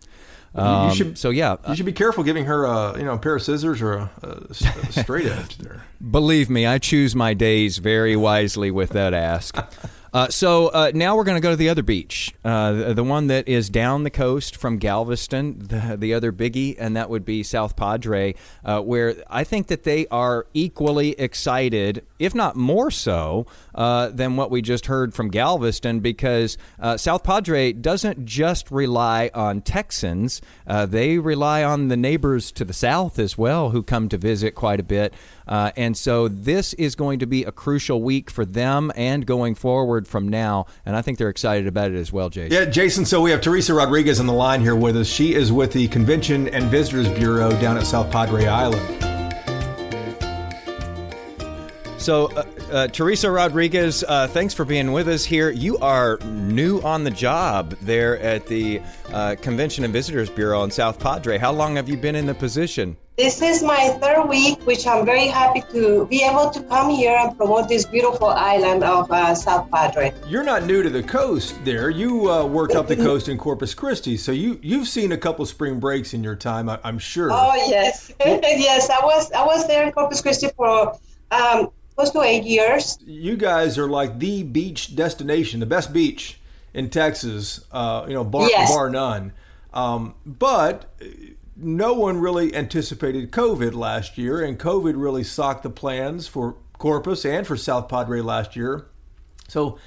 You- 0.57 0.63
Um, 0.63 0.89
you 0.89 0.95
should 0.97 1.19
so 1.19 1.31
yeah, 1.31 1.57
You 1.69 1.77
should 1.77 1.87
be 1.87 1.93
careful 1.93 2.25
giving 2.25 2.47
her 2.47 2.65
a 2.65 2.99
you 2.99 3.05
know 3.05 3.15
a 3.15 3.19
pair 3.19 3.37
of 3.37 3.43
scissors 3.43 3.83
or 3.83 4.09
a 4.23 4.55
straight 4.91 5.27
edge 5.27 5.59
there. 5.59 5.83
Believe 6.11 6.49
me, 6.51 6.67
I 6.67 6.79
choose 6.79 7.15
my 7.15 7.35
days 7.35 7.79
very 7.79 8.17
wisely 8.17 8.71
with 8.71 8.91
that 8.91 9.13
ask. 9.15 9.57
Uh, 10.15 10.29
so 10.31 10.69
uh, 10.69 10.91
now 10.95 11.15
we're 11.15 11.25
going 11.25 11.37
to 11.37 11.43
go 11.43 11.51
to 11.51 11.57
the 11.57 11.69
other 11.69 11.83
beach, 11.83 12.33
uh, 12.43 12.73
the, 12.73 12.95
the 12.95 13.05
one 13.05 13.27
that 13.27 13.47
is 13.47 13.69
down 13.69 14.03
the 14.03 14.09
coast 14.09 14.57
from 14.57 14.79
Galveston, 14.79 15.59
the, 15.59 15.95
the 15.99 16.15
other 16.15 16.33
biggie, 16.33 16.75
and 16.79 16.97
that 16.97 17.11
would 17.11 17.23
be 17.27 17.43
South 17.43 17.77
Padre, 17.77 18.35
uh, 18.65 18.81
where 18.81 19.17
I 19.29 19.45
think 19.45 19.67
that 19.67 19.83
they 19.83 20.07
are 20.07 20.47
equally 20.55 21.11
excited, 21.21 22.03
if 22.19 22.35
not 22.35 22.57
more 22.57 22.91
so, 22.91 23.47
uh, 23.75 24.09
than 24.09 24.37
what 24.37 24.51
we 24.51 24.63
just 24.63 24.87
heard 24.87 25.15
from 25.15 25.29
Galveston, 25.29 26.01
because 26.01 26.57
uh, 26.81 26.97
South 26.97 27.23
Padre 27.23 27.73
doesn't 27.73 28.25
just 28.25 28.71
rely 28.71 29.31
on 29.35 29.61
Texans, 29.61 30.41
uh, 30.67 30.87
they 30.87 31.19
rely 31.19 31.63
on 31.63 31.89
the 31.89 31.97
neighbors 31.97 32.51
to 32.53 32.65
the 32.65 32.73
south 32.73 33.19
as 33.19 33.37
well, 33.37 33.71
who 33.71 33.83
come 33.83 34.09
to 34.09 34.19
visit 34.19 34.55
quite 34.55 34.81
a 34.81 34.83
bit. 34.83 35.15
Uh, 35.47 35.71
and 35.77 35.97
so 35.97 36.27
this 36.29 36.75
is 36.75 36.95
going 36.95 37.19
to 37.19 37.27
be 37.27 37.45
a 37.45 37.53
crucial 37.53 38.03
week 38.03 38.31
for 38.31 38.45
them 38.45 38.91
and 38.97 39.27
going 39.27 39.55
forward 39.55 40.09
from 40.09 40.29
now. 40.29 40.67
And 40.85 40.97
I 40.97 41.03
think 41.03 41.19
they're 41.19 41.29
excited 41.29 41.67
about 41.67 41.91
it 41.93 41.97
as 41.97 42.13
well, 42.13 42.31
Jason. 42.31 42.53
Yeah, 42.53 42.65
Jason. 42.65 43.05
So 43.05 43.21
we 43.21 43.31
have 43.31 43.41
Teresa 43.41 43.75
Rodriguez 43.75 44.19
on 44.19 44.27
the 44.27 44.33
line 44.33 44.61
here 44.61 44.77
with 44.77 44.97
us. 44.97 45.07
She 45.07 45.35
is 45.35 45.53
with 45.53 45.73
the 45.73 45.87
Convention 45.89 46.49
and 46.49 46.65
Visitors 46.67 47.09
Bureau 47.11 47.51
down 47.61 47.77
at 47.77 47.87
South 47.87 48.11
Padre 48.11 48.47
Island. 48.47 49.06
So, 52.07 52.27
uh, 52.27 52.45
uh, 52.71 52.87
Teresa 52.87 53.29
Rodriguez, 53.29 54.05
uh, 54.07 54.29
thanks 54.29 54.55
for 54.55 54.65
being 54.65 54.93
with 54.93 55.09
us 55.09 55.25
here. 55.25 55.51
You 55.51 55.77
are 55.79 56.19
new 56.25 56.81
on 56.83 57.03
the 57.03 57.11
job 57.11 57.75
there 57.83 58.21
at 58.21 58.47
the 58.47 58.81
uh, 59.13 59.35
Convention 59.43 59.83
and 59.83 59.93
Visitors 59.93 60.31
Bureau 60.31 60.63
in 60.63 60.71
South 60.71 61.01
Padre. 61.01 61.37
How 61.37 61.51
long 61.51 61.75
have 61.75 61.89
you 61.89 61.97
been 61.97 62.15
in 62.15 62.25
the 62.25 62.35
position? 62.35 62.97
This 63.19 63.43
is 63.43 63.61
my 63.61 63.89
third 64.01 64.29
week, 64.29 64.65
which 64.69 64.87
I'm 64.87 65.05
very 65.05 65.27
happy 65.27 65.65
to 65.73 66.07
be 66.07 66.23
able 66.23 66.49
to 66.51 66.63
come 66.63 66.91
here 66.91 67.17
and 67.19 67.37
promote 67.37 67.69
this 67.69 67.85
beautiful 67.85 68.29
island 68.29 68.85
of 68.85 69.11
uh, 69.11 69.35
South 69.35 69.69
Padre. 69.73 70.15
You're 70.29 70.45
not 70.45 70.63
new 70.63 70.85
to 70.85 70.91
the 70.91 71.03
coast 71.03 71.57
there. 71.65 71.91
You 71.91 72.31
uh, 72.31 72.47
worked 72.47 72.77
up 72.77 72.87
the 72.87 72.95
coast 73.09 73.29
in 73.29 73.37
Corpus 73.37 73.75
Christi, 73.75 74.17
so 74.17 74.31
you 74.31 74.61
you've 74.63 74.87
seen 74.87 75.11
a 75.11 75.19
couple 75.19 75.45
spring 75.45 75.81
breaks 75.81 76.15
in 76.15 76.23
your 76.23 76.37
time, 76.37 76.69
I, 76.69 76.79
I'm 76.85 77.01
sure. 77.01 77.31
Oh 77.33 77.55
yes, 77.67 78.13
yes. 78.21 78.91
I 78.91 79.05
was 79.05 79.33
I 79.33 79.45
was 79.45 79.67
there 79.67 79.85
in 79.85 79.91
Corpus 79.91 80.23
Christi 80.23 80.51
for 80.57 80.97
um, 81.33 81.71
close 81.97 82.11
to 82.11 82.21
eight 82.23 82.45
years. 82.45 82.99
You 83.05 83.37
guys 83.37 83.79
are 83.79 83.89
like 83.89 84.19
the 84.19 84.43
beach 84.43 84.95
destination, 84.95 85.61
the 85.61 85.67
best 85.67 85.93
beach 85.93 86.39
in 86.75 86.91
Texas. 86.91 87.65
Uh, 87.73 88.05
you 88.07 88.15
know, 88.15 88.23
bar 88.25 88.49
Yes. 88.49 88.71
bar 88.71 88.91
none. 88.91 89.33
Um, 89.73 90.15
but 90.25 90.95
no 91.57 91.95
one 91.95 92.19
really 92.19 92.55
anticipated 92.55 93.31
COVID 93.33 93.75
last 93.75 94.19
year, 94.19 94.43
and 94.43 94.59
COVID 94.59 94.95
really 94.97 95.25
socked 95.25 95.63
the 95.63 95.71
plans 95.71 96.27
for 96.29 96.57
Corpus 96.79 97.25
and 97.25 97.47
for 97.47 97.57
South 97.57 97.89
Padre 97.89 98.21
last 98.21 98.57
year. 98.57 98.87
So, 99.49 99.79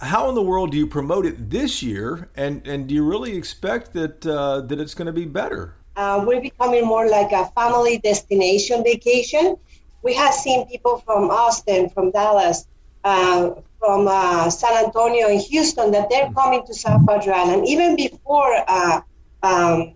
how 0.00 0.28
in 0.28 0.36
the 0.36 0.42
world 0.42 0.70
do 0.70 0.76
you 0.76 0.86
promote 0.86 1.26
it 1.26 1.50
this 1.50 1.82
year, 1.82 2.28
and 2.36 2.64
and 2.66 2.86
do 2.86 2.94
you 2.94 3.04
really 3.04 3.36
expect 3.36 3.92
that 3.94 4.24
uh, 4.24 4.60
that 4.60 4.78
it's 4.78 4.94
going 4.94 5.06
to 5.06 5.12
be 5.12 5.24
better? 5.24 5.74
Uh, 5.96 6.22
we're 6.24 6.40
becoming 6.40 6.84
more 6.86 7.08
like 7.08 7.32
a 7.32 7.46
family 7.56 7.98
destination 7.98 8.84
vacation. 8.84 9.56
We 10.02 10.14
have 10.14 10.34
seen 10.34 10.66
people 10.66 10.98
from 10.98 11.30
Austin, 11.30 11.90
from 11.90 12.10
Dallas, 12.10 12.66
uh, 13.04 13.50
from 13.78 14.08
uh, 14.08 14.50
San 14.50 14.84
Antonio 14.84 15.28
and 15.28 15.40
Houston 15.40 15.90
that 15.92 16.10
they're 16.10 16.30
coming 16.32 16.64
to 16.66 16.74
South 16.74 17.06
Padre 17.06 17.32
Island 17.32 17.66
even 17.66 17.96
before. 17.96 18.52
Uh, 18.66 19.00
um, 19.42 19.94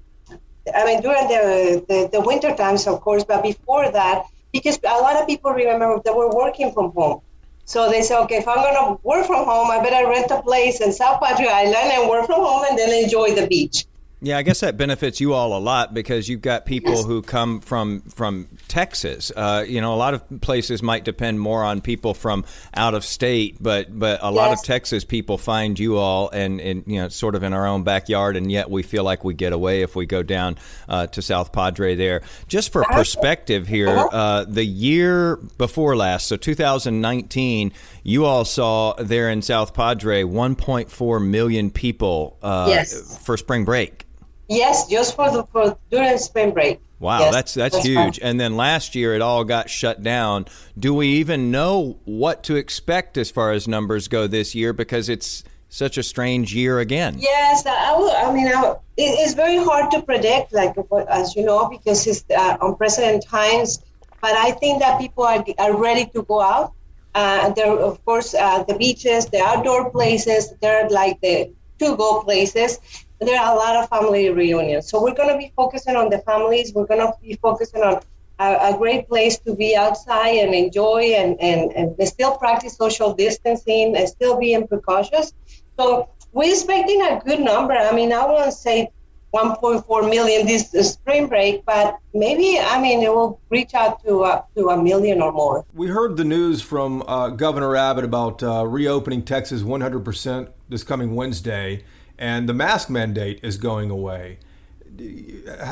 I 0.75 0.85
mean, 0.85 1.03
during 1.03 1.27
the, 1.29 1.85
the, 1.89 2.09
the 2.13 2.21
winter 2.21 2.55
times, 2.55 2.87
of 2.87 3.01
course, 3.01 3.25
but 3.25 3.43
before 3.43 3.91
that, 3.91 4.25
because 4.53 4.79
a 4.85 4.99
lot 5.01 5.17
of 5.17 5.27
people 5.27 5.51
remember 5.51 6.01
that 6.05 6.15
we're 6.15 6.31
working 6.31 6.73
from 6.73 6.93
home. 6.93 7.21
So 7.65 7.91
they 7.91 8.03
say, 8.03 8.17
okay, 8.19 8.37
if 8.37 8.49
I'm 8.49 8.57
going 8.57 8.75
to 8.75 9.01
work 9.03 9.27
from 9.27 9.45
home, 9.45 9.71
I 9.71 9.83
better 9.83 10.09
rent 10.09 10.31
a 10.31 10.43
place 10.43 10.81
in 10.81 10.93
South 10.93 11.21
Padre 11.23 11.47
Island 11.47 11.77
and 11.77 12.09
work 12.09 12.27
from 12.27 12.41
home 12.41 12.65
and 12.69 12.79
then 12.79 12.93
enjoy 13.03 13.35
the 13.35 13.47
beach. 13.47 13.87
Yeah, 14.25 14.39
I 14.39 14.43
guess 14.43 14.61
that 14.61 14.77
benefits 14.77 15.21
you 15.21 15.35
all 15.35 15.57
a 15.57 15.59
lot 15.59 15.95
because 15.95 16.29
you've 16.29 16.43
got 16.43 16.65
people 16.65 16.93
Yes. 16.95 17.05
who 17.05 17.23
come 17.23 17.59
from 17.61 18.03
from 18.03 18.47
Texas. 18.69 19.33
Uh, 19.35 19.65
you 19.67 19.81
know, 19.81 19.93
a 19.95 19.97
lot 19.97 20.15
of 20.15 20.23
places 20.41 20.81
might 20.81 21.03
depend 21.05 21.41
more 21.41 21.65
on 21.65 21.81
people 21.81 22.15
from 22.15 22.45
out 22.73 22.95
of 22.95 23.05
state, 23.05 23.57
but 23.61 23.99
but 23.99 24.21
a 24.23 24.31
lot 24.31 24.53
of 24.53 24.63
Texas 24.63 25.05
people 25.05 25.39
find 25.39 25.77
you 25.77 25.99
all 25.99 26.29
and, 26.31 26.61
and 26.61 26.85
you 26.87 27.01
know 27.01 27.09
sort 27.09 27.35
of 27.35 27.43
in 27.43 27.53
our 27.53 27.67
own 27.67 27.83
backyard, 27.83 28.37
and 28.37 28.53
yet 28.53 28.71
we 28.71 28.85
feel 28.85 29.03
like 29.03 29.25
we 29.25 29.35
get 29.35 29.53
away 29.53 29.83
if 29.83 29.97
we 29.97 30.07
go 30.07 30.23
down 30.23 30.57
uh, 30.89 31.09
to 31.09 31.21
South 31.21 31.53
Padre 31.53 31.97
there. 31.97 32.23
Just 32.47 32.71
for 32.71 32.85
perspective 32.85 33.67
here, 33.67 33.89
uh, 34.13 34.45
the 34.45 34.65
year 34.65 35.35
before 35.59 35.97
last, 35.97 36.29
so 36.29 36.37
2019, 36.37 37.73
you 38.05 38.25
all 38.25 38.45
saw 38.45 38.95
there 39.01 39.29
in 39.31 39.43
South 39.43 39.75
Padre 39.75 40.23
1.4 40.23 41.27
million 41.27 41.73
people 41.73 42.39
uh, 42.41 42.67
Yes. 42.69 43.19
for 43.25 43.37
spring 43.37 43.65
break. 43.65 44.05
Yes, 44.53 44.89
just 44.89 45.17
for 45.17 45.31
the 45.31 45.45
for 45.45 45.79
during 45.91 46.19
spring 46.19 46.53
break. 46.53 46.81
Wow, 47.01 47.21
Yes, 47.21 47.33
that's 47.33 47.55
that's, 47.55 47.75
that's 47.77 47.87
huge. 47.87 48.21
And 48.23 48.39
then 48.39 48.57
last 48.57 48.95
year 48.95 49.15
it 49.15 49.23
all 49.23 49.45
got 49.45 49.71
shut 49.71 50.03
down. 50.03 50.47
Do 50.79 50.95
we 50.95 51.09
even 51.09 51.51
know 51.51 51.99
what 52.05 52.45
to 52.45 52.57
expect 52.57 53.17
as 53.17 53.31
far 53.31 53.53
as 53.53 53.67
numbers 53.67 54.09
go 54.09 54.27
this 54.27 54.55
year 54.55 54.73
because 54.73 55.09
it's 55.09 55.43
such 55.69 55.97
a 55.97 56.03
strange 56.03 56.55
year 56.55 56.81
again? 56.81 57.17
Yes, 57.19 57.65
I, 57.67 57.97
will, 57.97 58.11
I 58.11 58.33
mean, 58.33 58.47
I, 58.47 58.73
it, 58.99 59.19
it's 59.23 59.33
very 59.33 59.57
hard 59.57 59.91
to 59.93 60.03
predict, 60.03 60.53
like 60.53 60.77
as 61.09 61.35
you 61.35 61.45
know, 61.45 61.69
because 61.69 62.07
it's 62.07 62.25
uh, 62.31 62.59
unprecedented 62.61 63.27
times. 63.27 63.83
But 64.21 64.37
I 64.37 64.53
think 64.53 64.81
that 64.81 65.01
people 65.01 65.25
are, 65.25 65.45
are 65.59 65.77
ready 65.77 66.07
to 66.15 66.23
go 66.23 66.41
out. 66.41 66.73
Uh, 67.15 67.51
there, 67.51 67.73
of 67.73 68.05
course, 68.05 68.35
uh, 68.35 68.63
the 68.65 68.75
beaches, 68.75 69.27
the 69.27 69.41
outdoor 69.41 69.91
places, 69.91 70.53
they're 70.61 70.89
like 70.91 71.21
the 71.21 71.51
to-go 71.79 72.23
places. 72.23 72.79
There 73.25 73.41
are 73.41 73.53
a 73.55 73.57
lot 73.57 73.77
of 73.77 73.89
family 73.89 74.31
reunions. 74.31 74.89
So 74.89 75.03
we're 75.03 75.15
going 75.15 75.31
to 75.31 75.39
be 75.39 75.53
focusing 75.57 75.97
on 75.97 76.11
the 76.11 76.19
families. 76.19 76.73
We're 76.75 76.87
going 76.87 77.01
to 77.01 77.13
be 77.23 77.39
focusing 77.41 77.83
on 77.83 78.01
a, 78.39 78.75
a 78.75 78.79
great 78.79 79.09
place 79.09 79.39
to 79.41 79.55
be 79.55 79.77
outside 79.77 80.37
and 80.37 80.55
enjoy 80.55 81.15
and, 81.17 81.41
and, 81.41 81.73
and 81.73 82.09
still 82.09 82.37
practice 82.37 82.77
social 82.77 83.15
distancing 83.15 83.97
and 83.97 84.09
still 84.09 84.39
being 84.39 84.67
precautious. 84.67 85.33
So 85.79 86.09
we're 86.33 86.53
expecting 86.53 87.03
a 87.03 87.21
good 87.25 87.41
number. 87.41 87.75
I 87.75 87.93
mean, 87.93 88.13
I 88.13 88.25
won't 88.27 88.53
say 88.53 88.91
1.4 89.35 90.11
million 90.11 90.47
this 90.47 90.71
spring 90.93 91.27
break, 91.27 91.65
but 91.65 91.99
maybe 92.13 92.59
I 92.61 92.81
mean 92.81 93.03
it 93.03 93.13
will 93.13 93.41
reach 93.49 93.73
out 93.73 94.05
to 94.05 94.25
uh, 94.25 94.43
to 94.55 94.69
a 94.69 94.83
million 94.83 95.23
or 95.23 95.33
more. 95.33 95.65
We 95.73 95.89
heard 95.89 96.19
the 96.19 96.25
news 96.25 96.61
from 96.61 97.03
uh, 97.09 97.31
Governor 97.31 97.75
Abbott 97.75 98.05
about 98.05 98.43
uh, 98.43 98.67
reopening 98.67 99.23
Texas 99.23 99.63
100% 99.63 100.49
this 100.69 100.85
coming 100.85 101.15
Wednesday, 101.15 101.83
and 102.23 102.49
the 102.49 102.55
mask 102.55 102.89
mandate 102.89 103.41
is 103.43 103.57
going 103.57 103.91
away. 103.91 104.39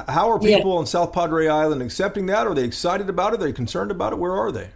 How 0.08 0.28
are 0.28 0.38
Yeah. 0.42 0.56
people 0.56 0.76
on 0.76 0.84
South 0.84 1.12
Padre 1.12 1.46
Island 1.46 1.80
accepting 1.80 2.26
that? 2.26 2.44
Are 2.48 2.54
they 2.54 2.64
excited 2.64 3.08
about 3.08 3.32
it? 3.32 3.40
Are 3.40 3.44
they 3.44 3.52
concerned 3.52 3.92
about 3.92 4.12
it? 4.12 4.18
Where 4.18 4.32
are 4.32 4.50
they? 4.50 4.68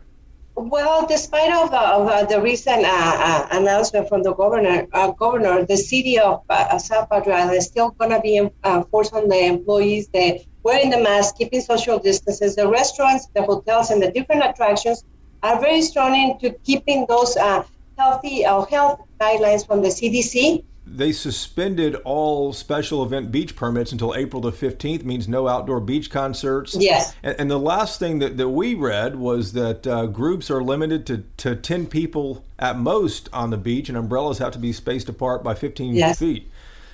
Well, 0.55 1.05
despite 1.05 1.53
of, 1.53 1.72
uh, 1.75 1.97
of 1.97 2.07
uh, 2.07 2.25
the 2.27 2.41
recent 2.41 2.85
uh, 2.85 2.89
uh, 3.29 3.49
announcement 3.51 4.09
from 4.09 4.22
the 4.22 4.33
governor, 4.35 4.87
uh, 4.93 5.11
governor, 5.11 5.64
the 5.66 5.77
city 5.77 6.16
of 6.16 6.43
uh, 6.49 6.79
South 6.79 7.11
Padre 7.11 7.35
Island 7.35 7.57
is 7.57 7.66
still 7.66 7.91
going 7.99 8.12
to 8.12 8.20
be 8.20 8.49
uh, 8.62 8.85
forced 8.85 9.12
on 9.12 9.29
the 9.29 9.41
employees. 9.55 10.07
They 10.12 10.47
wearing 10.62 10.91
the 10.91 11.01
mask, 11.01 11.39
keeping 11.39 11.61
social 11.61 11.99
distances. 11.99 12.55
The 12.55 12.68
restaurants, 12.68 13.27
the 13.35 13.43
hotels, 13.43 13.91
and 13.91 14.01
the 14.01 14.12
different 14.12 14.45
attractions 14.45 15.03
are 15.43 15.61
very 15.61 15.83
strong 15.83 16.14
into 16.14 16.57
keeping 16.62 17.05
those 17.09 17.37
uh, 17.37 17.64
healthy 17.99 18.47
uh, 18.47 18.62
health 18.66 19.01
guidelines 19.20 19.66
from 19.66 19.83
the 19.83 19.89
CDC. 19.89 20.62
They 20.87 21.12
suspended 21.12 21.95
all 22.05 22.53
special 22.53 23.03
event 23.03 23.32
beach 23.32 23.57
permits 23.57 23.91
until 23.91 24.14
April 24.14 24.43
the 24.43 24.53
15th, 24.53 25.03
means 25.03 25.26
no 25.26 25.49
outdoor 25.49 25.80
beach 25.80 26.11
concerts. 26.11 26.76
Yes. 26.78 27.14
And, 27.22 27.37
and 27.39 27.51
the 27.51 27.59
last 27.59 27.99
thing 27.99 28.18
that, 28.18 28.37
that 28.37 28.51
we 28.51 28.74
read 28.74 29.16
was 29.16 29.55
that 29.55 29.87
uh, 29.87 30.07
groups 30.07 30.51
are 30.51 30.62
limited 30.62 31.07
to, 31.07 31.24
to 31.39 31.57
10 31.57 31.87
people 31.87 32.45
at 32.59 32.78
most 32.78 33.28
on 33.32 33.49
the 33.51 33.57
beach, 33.57 33.89
and 33.89 33.97
umbrellas 33.97 34.39
have 34.39 34.53
to 34.53 34.59
be 34.59 34.72
spaced 34.72 35.09
apart 35.09 35.43
by 35.43 35.55
15 35.55 35.95
Yes. 35.95 36.18
feet. 36.18 36.51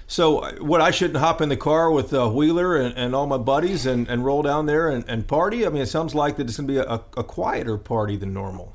So, 0.06 0.38
uh, 0.38 0.52
what, 0.56 0.80
I 0.80 0.90
shouldn't 0.90 1.18
hop 1.20 1.40
in 1.40 1.48
the 1.50 1.56
car 1.56 1.90
with 1.90 2.12
uh, 2.12 2.28
Wheeler 2.28 2.76
and, 2.76 2.96
and 2.96 3.14
all 3.14 3.26
my 3.26 3.38
buddies 3.38 3.86
and, 3.86 4.08
and 4.08 4.24
roll 4.24 4.42
down 4.42 4.66
there 4.66 4.88
and, 4.88 5.04
and 5.08 5.26
party? 5.26 5.64
I 5.66 5.68
mean, 5.68 5.82
it 5.82 5.86
sounds 5.86 6.14
like 6.14 6.36
that 6.36 6.48
it's 6.48 6.56
going 6.56 6.66
to 6.68 6.72
be 6.74 6.78
a, 6.78 7.00
a 7.16 7.24
quieter 7.24 7.76
party 7.76 8.16
than 8.16 8.32
normal. 8.34 8.74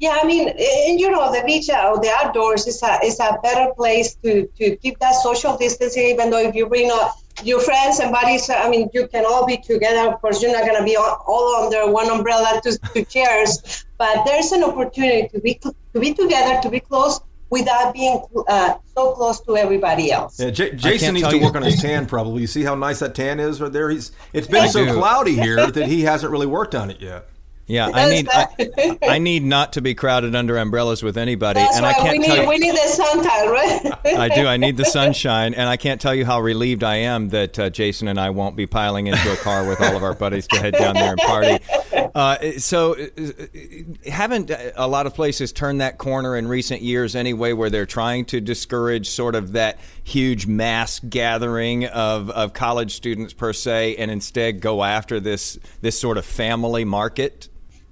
Yeah, 0.00 0.18
I 0.20 0.26
mean, 0.26 0.48
and 0.48 1.00
you 1.00 1.10
know, 1.10 1.32
the 1.32 1.42
beach 1.46 1.70
uh, 1.70 1.90
or 1.90 2.00
the 2.00 2.10
outdoors 2.10 2.66
is 2.66 2.82
a 2.82 2.98
is 3.04 3.20
a 3.20 3.38
better 3.42 3.72
place 3.74 4.14
to 4.22 4.46
to 4.58 4.76
keep 4.76 4.98
that 4.98 5.14
social 5.14 5.56
distancing. 5.56 6.06
Even 6.06 6.30
though 6.30 6.40
if 6.40 6.54
you 6.54 6.66
bring 6.66 6.90
uh, 6.92 7.10
your 7.42 7.60
friends 7.60 8.00
and 8.00 8.12
buddies, 8.12 8.48
I 8.50 8.68
mean, 8.68 8.90
you 8.92 9.06
can 9.08 9.24
all 9.24 9.46
be 9.46 9.56
together. 9.56 10.12
Of 10.12 10.20
course, 10.20 10.42
you're 10.42 10.52
not 10.52 10.66
going 10.66 10.78
to 10.78 10.84
be 10.84 10.96
all, 10.96 11.22
all 11.26 11.64
under 11.64 11.90
one 11.90 12.10
umbrella, 12.10 12.60
to 12.62 12.78
two 12.92 13.04
chairs. 13.04 13.84
But 13.98 14.24
there's 14.24 14.52
an 14.52 14.64
opportunity 14.64 15.28
to 15.28 15.40
be 15.40 15.54
to 15.54 16.00
be 16.00 16.12
together, 16.12 16.60
to 16.62 16.70
be 16.70 16.80
close, 16.80 17.20
without 17.50 17.94
being 17.94 18.20
uh, 18.48 18.74
so 18.94 19.12
close 19.12 19.40
to 19.42 19.56
everybody 19.56 20.10
else. 20.10 20.40
Yeah, 20.40 20.50
J- 20.50 20.74
Jason 20.74 21.14
needs 21.14 21.28
to 21.28 21.38
work 21.38 21.54
on 21.54 21.62
his 21.62 21.80
tan. 21.80 22.06
Probably. 22.06 22.40
You 22.40 22.46
see 22.48 22.64
how 22.64 22.74
nice 22.74 22.98
that 22.98 23.14
tan 23.14 23.40
is 23.40 23.60
right 23.60 23.72
there. 23.72 23.90
He's. 23.90 24.12
It's 24.32 24.48
been 24.48 24.64
I 24.64 24.66
so 24.66 24.84
do. 24.84 24.92
cloudy 24.94 25.34
here 25.46 25.70
that 25.70 25.86
he 25.86 26.02
hasn't 26.02 26.32
really 26.32 26.46
worked 26.46 26.74
on 26.74 26.90
it 26.90 27.00
yet. 27.00 27.28
Yeah, 27.66 27.88
I 27.92 28.10
need 28.10 28.28
I, 28.30 28.98
I 29.02 29.18
need 29.18 29.42
not 29.42 29.72
to 29.74 29.80
be 29.80 29.94
crowded 29.94 30.34
under 30.34 30.58
umbrellas 30.58 31.02
with 31.02 31.16
anybody, 31.16 31.60
That's 31.60 31.76
and 31.76 31.84
why 31.84 31.90
I 31.90 31.94
can't 31.94 32.18
we 32.18 32.26
tell 32.26 32.36
need 32.36 32.42
you. 32.42 32.48
we 32.48 32.58
need 32.58 32.72
the 32.74 33.02
suntan, 33.02 33.50
right? 33.50 34.18
I 34.18 34.28
do. 34.34 34.46
I 34.46 34.58
need 34.58 34.76
the 34.76 34.84
sunshine, 34.84 35.54
and 35.54 35.68
I 35.68 35.76
can't 35.78 36.00
tell 36.00 36.14
you 36.14 36.26
how 36.26 36.40
relieved 36.40 36.84
I 36.84 36.96
am 36.96 37.30
that 37.30 37.58
uh, 37.58 37.70
Jason 37.70 38.08
and 38.08 38.20
I 38.20 38.30
won't 38.30 38.54
be 38.54 38.66
piling 38.66 39.06
into 39.06 39.32
a 39.32 39.36
car 39.36 39.66
with 39.66 39.80
all 39.80 39.96
of 39.96 40.02
our 40.02 40.14
buddies 40.14 40.46
to 40.48 40.56
head 40.58 40.74
down 40.74 40.94
there 40.94 41.12
and 41.12 41.20
party. 41.20 41.58
Uh, 42.14 42.52
so, 42.58 42.94
uh, 42.94 44.08
haven't 44.08 44.48
a 44.76 44.86
lot 44.86 45.06
of 45.06 45.14
places 45.14 45.52
turned 45.52 45.80
that 45.80 45.98
corner 45.98 46.36
in 46.36 46.46
recent 46.46 46.80
years 46.80 47.16
anyway, 47.16 47.52
where 47.52 47.70
they're 47.70 47.86
trying 47.86 48.24
to 48.24 48.40
discourage 48.40 49.10
sort 49.10 49.34
of 49.34 49.52
that 49.52 49.80
huge 50.04 50.46
mass 50.46 51.00
gathering 51.00 51.86
of, 51.86 52.30
of 52.30 52.52
college 52.52 52.94
students 52.94 53.32
per 53.32 53.52
se, 53.52 53.96
and 53.96 54.12
instead 54.12 54.60
go 54.60 54.84
after 54.84 55.18
this 55.18 55.58
this 55.80 55.98
sort 55.98 56.16
of 56.16 56.24
family 56.24 56.84
market? 56.84 57.48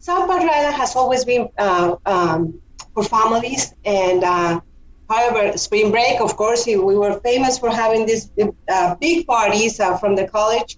Padre 0.07 0.49
Island 0.51 0.75
has 0.75 0.97
always 0.97 1.25
been 1.25 1.49
uh, 1.59 1.97
um, 2.07 2.61
for 2.95 3.05
families, 3.05 3.75
and 3.85 4.25
uh, 4.25 4.61
however, 5.09 5.57
spring 5.57 5.91
break, 5.91 6.21
of 6.21 6.37
course, 6.37 6.67
we 6.67 6.77
were 6.77 7.21
famous 7.21 7.59
for 7.59 7.71
having 7.71 8.07
these 8.07 8.31
uh, 8.69 8.95
big 8.97 9.27
parties 9.27 9.79
uh, 9.81 9.97
from 9.99 10.17
the 10.17 10.27
college, 10.27 10.77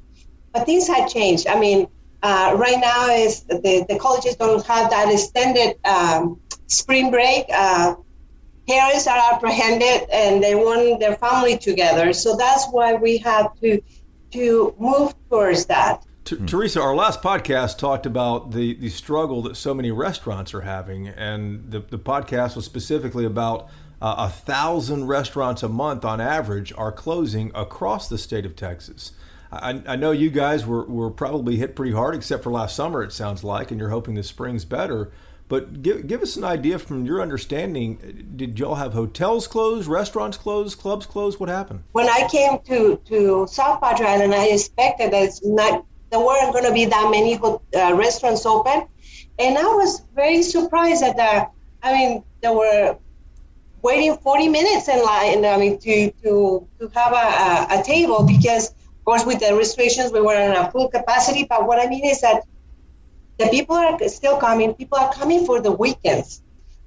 but 0.52 0.66
things 0.66 0.86
had 0.86 1.08
changed. 1.08 1.46
I 1.46 1.58
mean, 1.58 1.88
uh, 2.22 2.54
right 2.56 2.78
now 2.80 3.08
is 3.08 3.42
the, 3.44 3.84
the 3.88 3.98
colleges 3.98 4.36
don't 4.36 4.64
have 4.66 4.90
that 4.90 5.12
extended 5.12 5.76
um, 5.84 6.40
spring 6.66 7.10
break. 7.10 7.48
Parents 8.66 9.06
are 9.06 9.34
apprehended 9.34 10.08
and 10.10 10.42
they 10.42 10.54
want 10.54 10.98
their 10.98 11.16
family 11.16 11.58
together, 11.58 12.14
so 12.14 12.34
that's 12.34 12.66
why 12.70 12.94
we 12.94 13.18
have 13.18 13.54
to 13.60 13.80
to 14.32 14.74
move 14.78 15.14
towards 15.30 15.66
that. 15.66 16.02
T- 16.24 16.36
Teresa, 16.46 16.80
our 16.80 16.96
last 16.96 17.20
podcast 17.20 17.76
talked 17.76 18.06
about 18.06 18.52
the, 18.52 18.74
the 18.74 18.88
struggle 18.88 19.42
that 19.42 19.56
so 19.56 19.74
many 19.74 19.90
restaurants 19.90 20.54
are 20.54 20.62
having, 20.62 21.08
and 21.08 21.70
the, 21.70 21.80
the 21.80 21.98
podcast 21.98 22.56
was 22.56 22.64
specifically 22.64 23.26
about 23.26 23.68
uh, 24.00 24.14
a 24.18 24.28
thousand 24.30 25.06
restaurants 25.06 25.62
a 25.62 25.68
month 25.68 26.04
on 26.04 26.22
average 26.22 26.72
are 26.78 26.92
closing 26.92 27.52
across 27.54 28.08
the 28.08 28.16
state 28.16 28.46
of 28.46 28.56
Texas. 28.56 29.12
I, 29.52 29.82
I 29.86 29.96
know 29.96 30.12
you 30.12 30.30
guys 30.30 30.64
were, 30.64 30.84
were 30.84 31.10
probably 31.10 31.56
hit 31.56 31.76
pretty 31.76 31.92
hard, 31.92 32.14
except 32.14 32.42
for 32.42 32.50
last 32.50 32.74
summer, 32.74 33.02
it 33.02 33.12
sounds 33.12 33.44
like, 33.44 33.70
and 33.70 33.78
you're 33.78 33.90
hoping 33.90 34.14
the 34.14 34.22
spring's 34.22 34.64
better. 34.64 35.12
But 35.46 35.82
give, 35.82 36.06
give 36.06 36.22
us 36.22 36.36
an 36.36 36.44
idea 36.44 36.78
from 36.78 37.04
your 37.04 37.20
understanding. 37.20 38.32
Did 38.34 38.58
y'all 38.58 38.76
have 38.76 38.94
hotels 38.94 39.46
closed, 39.46 39.86
restaurants 39.86 40.38
closed, 40.38 40.78
clubs 40.78 41.04
closed? 41.04 41.38
What 41.38 41.50
happened? 41.50 41.84
when 41.92 42.08
I 42.08 42.26
came 42.30 42.60
to, 42.60 42.98
to 43.04 43.46
South 43.46 43.80
Padre 43.82 44.06
Island, 44.06 44.34
I 44.34 44.46
expected 44.46 45.12
that 45.12 45.22
it's 45.22 45.44
not 45.44 45.84
there 46.10 46.20
weren't 46.20 46.52
going 46.52 46.64
to 46.64 46.72
be 46.72 46.84
that 46.84 47.10
many 47.10 47.34
uh, 47.36 47.94
restaurants 47.94 48.46
open, 48.46 48.86
and 49.38 49.58
I 49.58 49.64
was 49.64 50.04
very 50.14 50.42
surprised 50.42 51.02
at 51.02 51.16
that 51.16 51.50
I 51.84 51.92
mean 51.92 52.24
there 52.40 52.54
were 52.54 52.96
waiting 53.82 54.16
40 54.16 54.48
minutes 54.48 54.88
in 54.88 55.02
line. 55.04 55.44
I 55.44 55.58
mean 55.58 55.78
to 55.80 56.10
to 56.22 56.66
to 56.80 56.88
have 56.94 57.12
a, 57.12 57.26
a, 57.76 57.80
a 57.80 57.82
table 57.84 58.24
because 58.24 58.70
of 58.70 59.04
course 59.04 59.26
with 59.26 59.40
the 59.40 59.54
restrictions 59.54 60.10
we 60.10 60.22
were 60.22 60.34
in 60.34 60.52
a 60.52 60.70
full 60.70 60.88
capacity. 60.88 61.44
But 61.44 61.66
what 61.68 61.78
I 61.78 61.86
mean 61.88 62.06
is 62.06 62.22
that 62.22 62.44
the 63.38 63.48
people 63.48 63.76
are 63.76 63.98
still 64.08 64.38
coming. 64.38 64.72
People 64.74 64.98
are 64.98 65.12
coming 65.12 65.44
for 65.44 65.60
the 65.60 65.72
weekends. 65.72 66.42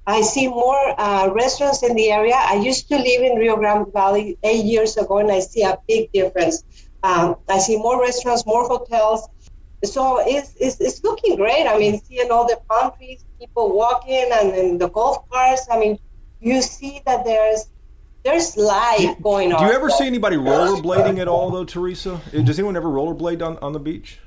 I 0.08 0.22
see 0.22 0.48
more 0.48 0.98
uh, 0.98 1.30
restaurants 1.32 1.82
in 1.82 1.94
the 1.94 2.10
area. 2.10 2.34
I 2.34 2.54
used 2.54 2.88
to 2.88 2.96
live 2.96 3.22
in 3.22 3.36
Rio 3.36 3.56
Grande 3.56 3.92
Valley 3.92 4.38
eight 4.42 4.64
years 4.64 4.96
ago, 4.96 5.18
and 5.18 5.30
I 5.30 5.40
see 5.40 5.62
a 5.62 5.78
big 5.86 6.10
difference. 6.12 6.64
Um, 7.02 7.36
I 7.48 7.58
see 7.58 7.76
more 7.76 8.00
restaurants, 8.00 8.44
more 8.46 8.66
hotels. 8.66 9.28
So 9.84 10.18
it's, 10.20 10.54
it's, 10.58 10.80
it's 10.80 11.04
looking 11.04 11.36
great. 11.36 11.66
I 11.66 11.78
mean, 11.78 12.00
seeing 12.00 12.30
all 12.30 12.46
the 12.46 12.60
palm 12.68 12.92
trees, 12.96 13.24
people 13.38 13.76
walking, 13.76 14.28
and 14.32 14.52
then 14.52 14.78
the 14.78 14.88
golf 14.88 15.28
carts. 15.30 15.68
I 15.70 15.78
mean, 15.78 15.98
you 16.40 16.62
see 16.62 17.00
that 17.06 17.24
there's 17.24 17.68
there's 18.24 18.56
life 18.56 19.20
going 19.22 19.52
on. 19.52 19.62
Do 19.62 19.66
you 19.68 19.72
ever 19.72 19.90
see 19.90 20.06
anybody 20.06 20.36
rollerblading 20.36 21.18
at 21.18 21.28
all, 21.28 21.50
though, 21.50 21.64
Teresa? 21.64 22.20
Does 22.32 22.58
anyone 22.58 22.76
ever 22.76 22.88
rollerblade 22.88 23.42
on, 23.42 23.56
on 23.58 23.72
the 23.72 23.78
beach? 23.78 24.18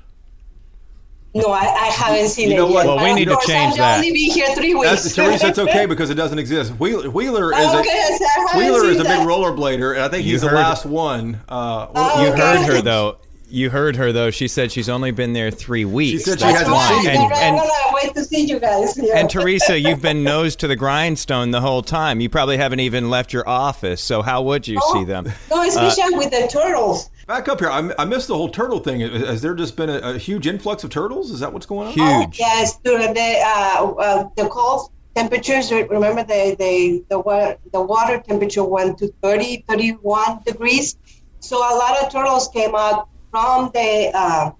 No, 1.34 1.46
I, 1.50 1.60
I 1.60 1.86
haven't 1.86 2.28
seen 2.28 2.48
You 2.50 2.54
it 2.54 2.56
know 2.58 2.66
what? 2.66 2.84
yet. 2.84 2.86
Well, 2.88 2.96
But 2.96 3.04
we 3.04 3.10
of 3.10 3.16
need 3.16 3.24
to 3.26 3.34
course, 3.34 3.46
change 3.46 3.72
I've 3.72 3.78
that. 3.78 3.94
only 3.96 4.12
been 4.12 4.30
here 4.30 4.54
three 4.54 4.74
weeks. 4.74 4.90
That's, 5.02 5.14
Teresa, 5.14 5.46
it's 5.48 5.58
okay 5.58 5.86
because 5.94 6.10
it 6.10 6.14
doesn't 6.14 6.38
exist. 6.38 6.72
Wheeler, 6.78 7.08
Wheeler 7.10 7.52
is 7.52 7.58
Oh, 7.58 7.76
a 7.78 7.80
okay, 7.80 7.90
I 7.90 8.18
haven't 8.50 8.58
Wheeler 8.58 8.84
is 8.84 8.96
a 9.00 9.04
big 9.04 9.06
that. 9.08 9.26
rollerblader, 9.26 9.94
and 9.94 10.02
I 10.02 10.08
think 10.08 10.26
You 10.26 10.32
he's 10.32 10.42
the 10.42 10.48
last 10.48 10.84
one. 10.84 11.40
Uh, 11.48 11.86
Oh, 11.94 12.22
You 12.22 12.32
okay. 12.32 12.40
heard 12.40 12.66
her 12.74 12.82
though. 12.82 13.16
You 13.48 13.68
heard 13.70 13.96
her 13.96 14.12
though. 14.12 14.30
She 14.30 14.46
said 14.48 14.72
she's 14.72 14.88
only 14.88 15.10
been 15.10 15.32
there 15.34 15.50
three 15.50 15.84
weeks. 15.84 16.10
She 16.24 16.30
said 16.30 16.38
she 16.40 16.46
That's 16.46 16.58
hasn't 16.68 16.74
why. 16.74 16.88
seen 16.88 17.06
Right. 17.06 17.16
And, 17.42 17.56
I'm 17.56 17.62
and, 17.62 17.94
wait 17.94 18.14
to 18.14 18.24
see 18.24 18.44
you 18.46 18.58
guys. 18.58 18.96
Yeah. 18.96 19.18
and 19.18 19.28
Teresa, 19.28 19.78
you've 19.78 20.00
been 20.00 20.24
nose 20.24 20.56
to 20.56 20.68
the 20.68 20.76
grindstone 20.76 21.50
the 21.50 21.60
whole 21.60 21.82
time. 21.82 22.20
You 22.20 22.30
probably 22.30 22.56
haven't 22.56 22.80
even 22.80 23.10
left 23.10 23.32
your 23.34 23.46
office. 23.46 24.00
So 24.00 24.22
how 24.22 24.40
would 24.42 24.66
you 24.68 24.80
see 24.94 25.04
them? 25.04 25.30
No, 25.50 25.62
especially 25.66 26.14
with 26.16 26.30
the 26.30 26.48
turtles. 26.50 27.10
Back 27.26 27.48
up 27.48 27.60
here. 27.60 27.70
I, 27.70 27.92
I 27.98 28.04
missed 28.04 28.28
the 28.28 28.36
whole 28.36 28.48
turtle 28.48 28.80
thing. 28.80 29.00
Has 29.00 29.42
there 29.42 29.54
just 29.54 29.76
been 29.76 29.88
a, 29.90 29.98
a 29.98 30.18
huge 30.18 30.46
influx 30.46 30.82
of 30.84 30.90
turtles? 30.90 31.30
Is 31.30 31.40
that 31.40 31.52
what's 31.52 31.66
going 31.66 31.88
on? 31.88 31.92
Huge. 31.92 32.38
Yes, 32.38 32.78
during 32.84 33.14
the 33.14 33.40
uh, 33.44 33.92
uh, 33.98 34.28
the 34.36 34.48
cold 34.48 34.90
temperatures. 35.14 35.70
Remember, 35.70 36.24
the 36.24 36.56
the 36.58 37.04
the 37.08 37.18
water 37.20 37.56
the 37.72 37.80
water 37.80 38.18
temperature 38.20 38.64
went 38.64 38.98
to 38.98 39.12
30, 39.22 39.64
31 39.68 40.40
degrees. 40.44 40.96
So 41.40 41.58
a 41.58 41.74
lot 41.76 42.02
of 42.02 42.12
turtles 42.12 42.48
came 42.48 42.74
out 42.74 43.08
from 43.30 43.70
the 43.72 44.10
uh, 44.14 44.50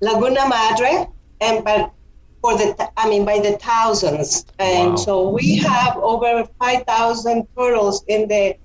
Laguna 0.00 0.48
Madre, 0.48 1.06
and 1.40 1.64
but 1.64 1.92
for 2.40 2.56
the 2.56 2.88
I 2.96 3.08
mean 3.08 3.24
by 3.24 3.40
the 3.40 3.58
thousands, 3.58 4.46
and 4.60 4.90
Wow. 4.90 4.96
so 4.96 5.28
we 5.30 5.56
have 5.56 5.96
over 5.96 6.44
five 6.60 6.84
thousand 6.86 7.46
turtles 7.56 8.04
in 8.06 8.28
the 8.28 8.56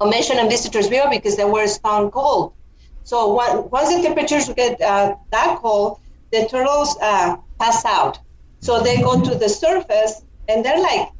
Convention 0.00 0.38
and 0.38 0.50
Visitors 0.50 0.88
Bureau 0.88 1.08
because 1.08 1.36
they 1.36 1.44
were 1.44 1.68
stone 1.68 2.10
cold. 2.10 2.52
So 3.04 3.34
once 3.70 3.94
the 3.94 4.02
temperatures 4.02 4.48
get 4.54 4.80
uh, 4.80 5.16
that 5.30 5.58
cold, 5.60 6.00
the 6.32 6.46
turtles 6.48 6.96
uh, 7.00 7.36
pass 7.60 7.84
out. 7.84 8.18
So 8.60 8.80
they 8.80 9.00
go 9.02 9.22
to 9.22 9.34
the 9.34 9.48
surface 9.48 10.22
and 10.48 10.64
they're 10.64 10.80
like 10.80 11.10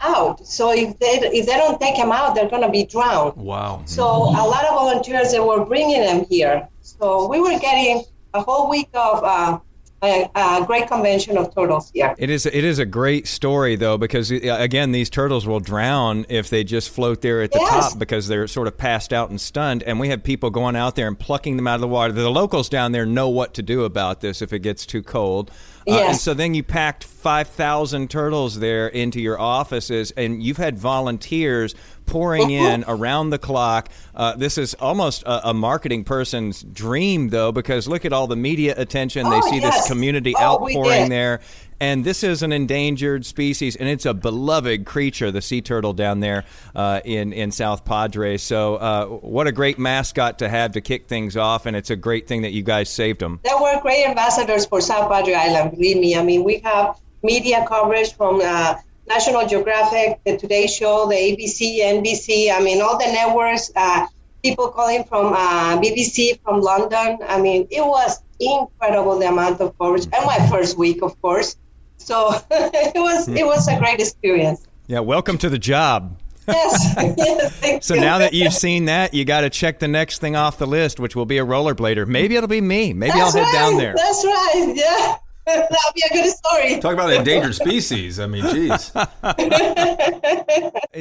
out. 0.00 0.46
So 0.46 0.72
if 0.72 0.98
they 0.98 1.20
if 1.38 1.46
they 1.46 1.56
don't 1.56 1.80
take 1.80 1.96
them 1.96 2.12
out, 2.12 2.34
they're 2.34 2.48
gonna 2.48 2.70
be 2.70 2.84
drowned. 2.84 3.36
Wow. 3.36 3.82
So 3.84 4.04
a 4.04 4.44
lot 4.44 4.64
of 4.64 4.74
volunteers 4.74 5.32
they 5.32 5.40
were 5.40 5.64
bringing 5.64 6.00
them 6.00 6.24
here. 6.28 6.68
So 6.80 7.28
we 7.28 7.40
were 7.40 7.58
getting 7.58 8.04
a 8.34 8.40
whole 8.42 8.68
week 8.68 8.88
of 8.94 9.22
uh, 9.22 9.58
a, 10.06 10.30
a 10.34 10.64
great 10.66 10.88
convention 10.88 11.36
of 11.36 11.54
turtles 11.54 11.90
here. 11.92 12.14
It 12.18 12.30
is 12.30 12.46
it 12.46 12.64
is 12.64 12.78
a 12.78 12.86
great 12.86 13.26
story 13.26 13.76
though 13.76 13.98
because 13.98 14.30
again 14.30 14.92
these 14.92 15.10
turtles 15.10 15.46
will 15.46 15.60
drown 15.60 16.26
if 16.28 16.48
they 16.50 16.64
just 16.64 16.90
float 16.90 17.20
there 17.20 17.42
at 17.42 17.52
the 17.52 17.58
Yes. 17.58 17.90
top 17.90 17.98
because 17.98 18.28
they're 18.28 18.46
sort 18.46 18.66
of 18.68 18.76
passed 18.78 19.12
out 19.12 19.30
and 19.30 19.40
stunned 19.40 19.82
and 19.82 19.98
we 20.00 20.08
have 20.08 20.22
people 20.22 20.50
going 20.50 20.76
out 20.76 20.96
there 20.96 21.08
and 21.08 21.18
plucking 21.18 21.56
them 21.56 21.66
out 21.66 21.76
of 21.76 21.80
the 21.80 21.88
water. 21.88 22.12
The 22.12 22.30
locals 22.30 22.68
down 22.68 22.92
there 22.92 23.06
know 23.06 23.28
what 23.28 23.54
to 23.54 23.62
do 23.62 23.84
about 23.84 24.20
this 24.20 24.40
if 24.42 24.52
it 24.52 24.60
gets 24.60 24.86
too 24.86 25.02
cold. 25.02 25.50
Uh, 25.88 25.90
and 25.92 25.96
Yes. 25.96 26.22
so 26.22 26.34
then 26.34 26.54
you 26.54 26.62
packed 26.62 27.04
5,000 27.26 28.08
turtles 28.08 28.60
there 28.60 28.86
into 28.86 29.20
your 29.20 29.36
offices 29.40 30.12
and 30.12 30.40
you've 30.40 30.58
had 30.58 30.78
volunteers 30.78 31.74
pouring 32.06 32.50
in 32.50 32.84
around 32.86 33.30
the 33.30 33.38
clock. 33.38 33.88
Uh, 34.14 34.36
this 34.36 34.56
is 34.56 34.74
almost 34.74 35.24
a, 35.24 35.48
a 35.48 35.52
marketing 35.52 36.04
person's 36.04 36.62
dream 36.62 37.30
though 37.30 37.50
because 37.50 37.88
look 37.88 38.04
at 38.04 38.12
all 38.12 38.28
the 38.28 38.36
media 38.36 38.74
attention. 38.76 39.28
they 39.28 39.40
Oh, 39.42 39.50
see 39.50 39.58
this 39.58 39.88
community 39.88 40.34
Oh, 40.38 40.40
outpouring 40.40 41.08
there. 41.08 41.40
And 41.80 42.04
this 42.04 42.22
is 42.22 42.44
an 42.44 42.52
endangered 42.52 43.26
species, 43.26 43.74
and 43.76 43.86
it's 43.88 44.06
a 44.06 44.14
beloved 44.14 44.86
creature, 44.86 45.30
the 45.32 45.42
sea 45.42 45.60
turtle 45.60 45.92
down 45.92 46.20
there 46.20 46.44
uh, 46.76 47.00
in 47.04 47.32
in 47.34 47.50
South 47.50 47.84
Padre. 47.84 48.38
So, 48.38 48.76
uh, 48.76 49.06
what 49.06 49.46
a 49.46 49.52
great 49.52 49.78
mascot 49.78 50.38
to 50.38 50.48
have 50.48 50.72
to 50.72 50.80
kick 50.80 51.06
things 51.06 51.36
off, 51.36 51.66
and 51.66 51.76
it's 51.76 51.90
a 51.90 51.96
great 51.96 52.26
thing 52.28 52.42
that 52.42 52.52
you 52.52 52.62
guys 52.62 52.88
saved 52.88 53.20
them. 53.20 53.40
They 53.44 53.50
were 53.60 53.78
great 53.82 54.06
ambassadors 54.06 54.64
for 54.64 54.80
South 54.80 55.10
Padre 55.10 55.34
Island. 55.34 55.72
Believe 55.72 55.98
me. 55.98 56.16
I 56.16 56.22
mean, 56.22 56.44
we 56.44 56.60
have 56.60 56.96
media 57.22 57.64
coverage 57.66 58.14
from 58.14 58.40
uh, 58.42 58.74
National 59.08 59.46
Geographic, 59.46 60.20
the 60.24 60.36
Today 60.36 60.66
Show, 60.66 61.06
the 61.08 61.14
ABC, 61.14 61.80
NBC. 61.80 62.52
I 62.52 62.60
mean, 62.60 62.80
all 62.80 62.98
the 62.98 63.06
networks. 63.06 63.70
Uh, 63.74 64.06
people 64.42 64.68
calling 64.68 65.04
from 65.04 65.32
uh, 65.32 65.78
BBC 65.78 66.40
from 66.42 66.60
London. 66.60 67.18
I 67.26 67.40
mean, 67.40 67.66
it 67.70 67.84
was 67.84 68.22
incredible 68.38 69.18
the 69.18 69.28
amount 69.28 69.60
of 69.60 69.76
coverage. 69.78 70.04
And 70.04 70.24
my 70.24 70.38
first 70.48 70.76
week, 70.78 71.02
of 71.02 71.20
course. 71.20 71.56
So 71.96 72.32
it 72.50 73.00
was 73.00 73.28
it 73.28 73.46
was 73.46 73.66
a 73.68 73.78
great 73.78 74.00
experience. 74.00 74.66
Yeah, 74.86 75.00
welcome 75.00 75.38
to 75.38 75.48
the 75.48 75.58
job. 75.58 76.20
Yes. 76.46 76.94
yes 77.18 77.86
So 77.86 77.96
now 77.96 78.18
that 78.18 78.32
you've 78.32 78.52
seen 78.52 78.84
that, 78.84 79.14
you 79.14 79.24
got 79.24 79.40
to 79.40 79.50
check 79.50 79.80
the 79.80 79.88
next 79.88 80.20
thing 80.20 80.36
off 80.36 80.58
the 80.58 80.66
list, 80.66 81.00
which 81.00 81.16
will 81.16 81.26
be 81.26 81.38
a 81.38 81.44
rollerblader. 81.44 82.06
Maybe 82.06 82.36
it'll 82.36 82.48
be 82.48 82.60
me. 82.60 82.92
Maybe 82.92 83.12
That's 83.12 83.34
I'll 83.34 83.44
head 83.44 83.52
down 83.52 83.78
there. 83.78 83.94
That's 83.96 84.24
right. 84.24 84.72
Yeah. 84.76 85.16
That'll 85.54 85.92
be 85.94 86.02
a 86.10 86.12
good 86.12 86.30
story. 86.30 86.80
Talk 86.80 86.94
about 86.94 87.12
endangered 87.12 87.54
species. 87.54 88.18
I 88.18 88.26
mean, 88.26 88.44
geez. 88.50 88.92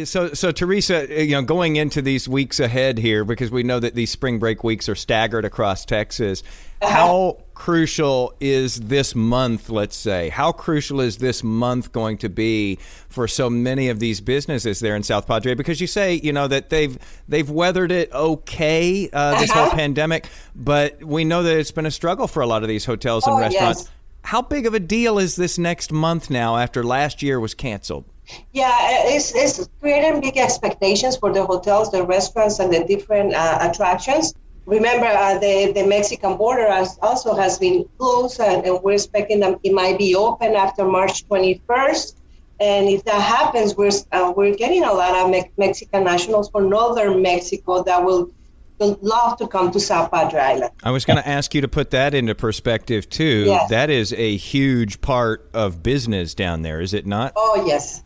So, 0.04 0.34
so 0.34 0.52
Teresa, 0.52 1.04
uh, 1.04 1.22
you 1.22 1.32
know, 1.32 1.41
going 1.41 1.78
into 1.78 2.02
these 2.02 2.28
weeks 2.28 2.60
ahead 2.60 2.98
here, 2.98 3.24
because 3.24 3.50
we 3.50 3.64
know 3.64 3.80
that 3.80 3.96
these 3.96 4.12
spring 4.12 4.39
break 4.39 4.62
weeks 4.62 4.89
are 4.89 4.96
staggered 4.96 5.46
across 5.46 5.86
Texas. 5.86 6.43
How 6.82 7.38
crucial 7.54 8.34
is 8.41 8.76
this 8.76 9.16
month? 9.16 9.70
Let's 9.70 9.96
say, 9.96 10.28
how 10.28 10.52
crucial 10.52 11.00
is 11.00 11.20
this 11.20 11.43
month 11.43 11.93
going 11.93 12.18
to 12.18 12.30
be 12.30 12.78
for 13.08 13.26
so 13.30 13.50
many 13.50 13.88
of 13.88 14.00
these 14.00 14.20
businesses 14.20 14.82
there 14.82 14.98
in 14.98 15.04
South 15.04 15.26
Padre? 15.28 15.54
Because 15.56 15.80
you 15.80 15.88
say, 15.88 16.16
you 16.16 16.34
know, 16.34 16.50
that 16.50 16.70
they've 16.70 16.98
they've 17.30 17.50
weathered 17.50 17.93
it 17.93 18.12
okay, 18.12 19.10
uh, 19.14 19.39
this 19.39 19.50
whole 19.52 19.68
Uh-huh. 19.68 19.76
pandemic, 19.78 20.28
but 20.56 21.02
we 21.02 21.24
know 21.24 21.41
that 21.43 21.58
it's 21.58 21.72
been 21.72 21.86
a 21.86 21.91
struggle 21.91 22.28
for 22.28 22.41
a 22.43 22.48
lot 22.48 22.64
of 22.64 22.68
these 22.70 22.84
hotels 22.84 23.26
and 23.26 23.38
Oh, 23.38 23.39
restaurants. 23.39 23.84
yes. 23.84 23.91
How 24.26 24.42
big 24.42 24.66
of 24.66 24.74
a 24.74 24.80
deal 24.80 25.20
is 25.20 25.36
this 25.36 25.60
next 25.60 25.92
month 25.92 26.32
now 26.32 26.58
after 26.58 26.84
last 26.84 27.22
year 27.22 27.40
was 27.40 27.54
canceled? 27.54 28.06
Yeah, 28.54 28.74
it's, 28.82 29.36
it's 29.36 29.70
creating 29.80 30.20
big 30.20 30.36
expectations 30.38 31.16
for 31.16 31.32
the 31.32 31.46
hotels, 31.46 31.92
the 31.92 32.04
restaurants, 32.04 32.58
and 32.58 32.74
the 32.74 32.84
different 32.86 33.36
uh, 33.36 33.60
attractions. 33.62 34.34
Remember, 34.66 35.06
uh, 35.06 35.38
the, 35.38 35.74
the 35.76 35.86
Mexican 35.86 36.38
border 36.38 36.68
has, 36.68 36.98
also 37.04 37.36
has 37.36 37.60
been 37.60 37.88
closed, 38.00 38.40
and, 38.40 38.66
and 38.66 38.82
we're 38.82 38.94
expecting 38.94 39.40
them 39.42 39.58
it 39.64 39.74
might 39.74 40.00
be 40.00 40.16
open 40.16 40.56
after 40.56 40.86
March 40.86 41.28
21st. 41.30 42.16
And 42.60 42.90
if 42.90 43.04
that 43.04 43.22
happens, 43.22 43.76
we're 43.76 43.92
uh, 44.12 44.34
we're 44.36 44.56
getting 44.56 44.84
a 44.86 44.92
lot 44.92 45.14
of 45.14 45.30
Me- 45.30 45.52
Mexican 45.58 46.04
nationals 46.04 46.50
from 46.50 46.68
northern 46.70 47.22
Mexico 47.22 47.84
that 47.84 48.04
will, 48.04 48.32
will 48.80 48.98
love 49.02 49.38
to 49.38 49.48
come 49.48 49.72
to 49.72 49.80
South 49.80 50.12
Padre 50.12 50.40
Island. 50.40 50.72
I 50.84 50.92
was 50.92 51.06
going 51.06 51.18
to 51.18 51.28
ask 51.28 51.54
you 51.56 51.62
to 51.62 51.68
put 51.68 51.92
that 51.92 52.14
into 52.14 52.36
perspective 52.36 53.10
too. 53.10 53.46
Yes. 53.46 53.70
That 53.70 53.90
is 53.90 54.14
a 54.14 54.36
huge 54.36 55.02
part 55.02 55.50
of 55.54 55.82
business 55.84 56.34
down 56.34 56.62
there, 56.62 56.82
is 56.82 56.94
it 56.94 57.06
not? 57.06 57.34
Oh 57.36 57.64
yes, 57.66 58.04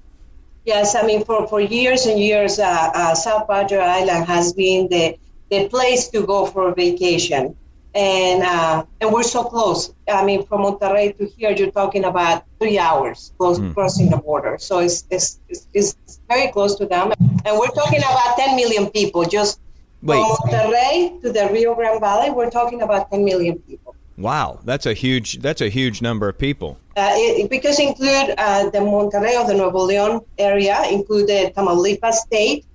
yes. 0.66 0.96
I 0.96 1.04
mean, 1.04 1.24
for, 1.26 1.48
for 1.48 1.60
years 1.60 2.06
and 2.06 2.20
years, 2.20 2.60
uh, 2.60 2.92
uh, 2.94 3.16
South 3.16 3.48
Padre 3.48 3.78
Island 3.78 4.26
has 4.26 4.54
been 4.54 4.88
the 4.90 5.18
the 5.50 5.68
place 5.68 6.10
to 6.10 6.26
go 6.26 6.46
for 6.46 6.70
a 6.70 6.76
vacation, 6.76 7.56
and 7.96 8.44
uh, 8.44 8.86
and 9.02 9.12
we're 9.12 9.24
so 9.24 9.44
close. 9.44 9.94
I 10.08 10.24
mean, 10.24 10.46
from 10.46 10.62
Monterrey 10.62 11.18
to 11.18 11.26
here, 11.26 11.52
you're 11.52 11.72
talking 11.72 12.06
about 12.06 12.44
three 12.60 12.78
hours 12.78 13.34
close, 13.38 13.60
crossing 13.74 14.10
the 14.10 14.18
border. 14.18 14.58
So 14.60 14.80
it's, 14.80 15.06
it's 15.10 15.40
it's 15.50 15.68
it's 15.74 16.22
very 16.30 16.52
close 16.52 16.76
to 16.76 16.86
them, 16.86 17.14
and 17.46 17.58
we're 17.58 17.72
talking 17.72 18.00
about 18.00 18.38
10 18.38 18.56
million 18.56 18.90
people 18.92 19.24
just. 19.26 19.60
Wait. 20.02 20.18
From 20.18 20.50
Monterrey 20.50 21.22
to 21.22 21.32
the 21.32 21.50
Rio 21.52 21.76
Grande 21.76 22.00
Valley, 22.00 22.30
we're 22.30 22.50
talking 22.50 22.82
about 22.82 23.12
10 23.12 23.24
million 23.26 23.60
people. 23.60 23.96
Wow, 24.18 24.60
that's 24.66 24.86
a 24.86 24.94
huge 24.94 25.40
that's 25.40 25.62
a 25.62 25.70
huge 25.70 26.02
number 26.02 26.28
of 26.28 26.38
people. 26.38 26.78
Uh, 26.98 27.12
it, 27.14 27.46
it- 27.46 27.50
because 27.50 27.80
include 27.80 28.34
uh, 28.38 28.70
the 28.70 28.80
Monterrey 28.80 29.40
or 29.42 29.48
the 29.48 29.54
Nuevo 29.54 29.80
Leon 29.80 30.22
area, 30.38 30.84
include 30.92 31.28
the 31.28 31.54
Tamaulipas 31.56 32.14
state, 32.16 32.66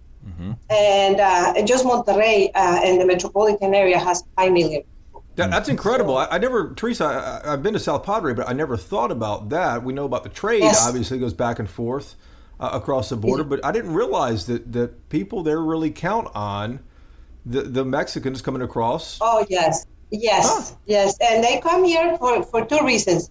and, 0.71 1.21
uh, 1.21 1.63
just 1.67 1.85
Monterrey 1.85 2.51
uh, 2.55 2.81
and 2.83 3.01
the 3.01 3.05
metropolitan 3.07 3.75
area 3.75 3.99
has 3.99 4.25
five 4.37 4.53
million. 4.53 4.83
That, 5.37 5.51
that's 5.51 5.69
incredible. 5.69 6.17
I, 6.17 6.27
I 6.31 6.39
never, 6.39 6.73
Teresa, 6.75 7.43
I, 7.45 7.53
I've 7.53 7.63
been 7.63 7.75
to 7.75 7.79
South 7.79 8.05
Padre, 8.05 8.33
but 8.35 8.49
I 8.49 8.53
never 8.55 8.77
thought 8.77 9.11
about 9.11 9.49
that. 9.51 9.83
We 9.83 9.93
know 9.93 10.05
about 10.07 10.23
the 10.23 10.31
trade, 10.31 10.63
Yes. 10.63 10.87
obviously, 10.87 11.19
goes 11.19 11.35
back 11.35 11.59
and 11.59 11.69
forth 11.69 12.15
uh, 12.59 12.71
across 12.73 13.11
the 13.11 13.17
border, 13.17 13.45
but 13.45 13.63
I 13.65 13.71
didn't 13.73 13.93
realize 13.95 14.47
that, 14.47 14.73
that 14.73 15.09
people 15.11 15.43
there 15.43 15.61
really 15.61 15.91
count 15.91 16.29
on 16.35 16.81
the, 17.47 17.63
the 17.63 17.85
Mexicans 17.85 18.43
coming 18.43 18.63
across. 18.63 19.19
Oh 19.21 19.45
yes, 19.49 19.87
yes, 20.11 20.47
Huh. 20.71 20.77
yes, 20.87 21.17
and 21.21 21.43
they 21.43 21.61
come 21.61 21.85
here 21.85 22.17
for, 22.19 22.43
for 22.43 22.65
two 22.65 22.81
reasons: 22.85 23.31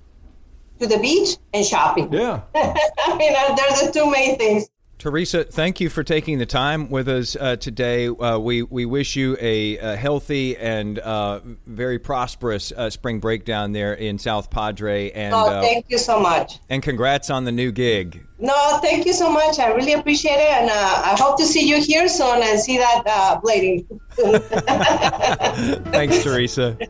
to 0.80 0.88
the 0.88 0.98
beach 1.00 1.38
and 1.54 1.66
shopping. 1.66 2.12
Yeah. 2.12 2.42
I 2.56 3.16
mean, 3.18 3.34
they're 3.34 3.86
the 3.86 3.92
two 3.94 4.10
main 4.10 4.38
things. 4.38 4.70
Teresa, 5.00 5.44
thank 5.44 5.82
you 5.82 5.90
for 5.90 6.02
taking 6.02 6.38
the 6.38 6.46
time 6.46 6.90
with 6.90 7.10
us 7.10 7.36
uh, 7.36 7.58
today. 7.58 8.08
Uh, 8.08 8.38
we 8.40 8.64
we 8.64 8.86
wish 8.86 9.18
you 9.18 9.36
a, 9.42 9.78
a 9.80 9.96
healthy 9.98 10.56
and 10.56 10.98
uh, 11.00 11.42
very 11.66 12.00
prosperous 12.00 12.72
uh, 12.72 12.90
spring 12.90 13.20
break 13.20 13.44
down 13.44 13.74
there 13.74 13.94
in 13.94 14.18
South 14.18 14.50
Padre, 14.50 15.12
and 15.12 15.34
Oh, 15.34 15.48
uh, 15.50 15.62
thank 15.62 15.88
you 15.90 15.98
so 15.98 16.22
much. 16.22 16.60
and 16.70 16.82
congrats 16.82 17.30
on 17.30 17.44
the 17.44 17.52
new 17.52 17.74
gig. 17.74 18.26
No, 18.40 18.80
thank 18.82 19.06
you 19.06 19.12
so 19.12 19.30
much. 19.30 19.60
I 19.60 19.74
really 19.74 19.92
appreciate 19.94 20.36
it, 20.38 20.54
and 20.54 20.70
uh, 20.70 21.02
I 21.04 21.18
hope 21.20 21.38
to 21.40 21.46
see 21.46 21.68
you 21.68 21.82
here 21.82 22.08
soon 22.08 22.42
and 22.42 22.58
see 22.58 22.78
that 22.78 23.04
uh, 23.06 23.42
blading. 23.42 23.86
Thanks, 25.92 26.24
Teresa. 26.24 26.78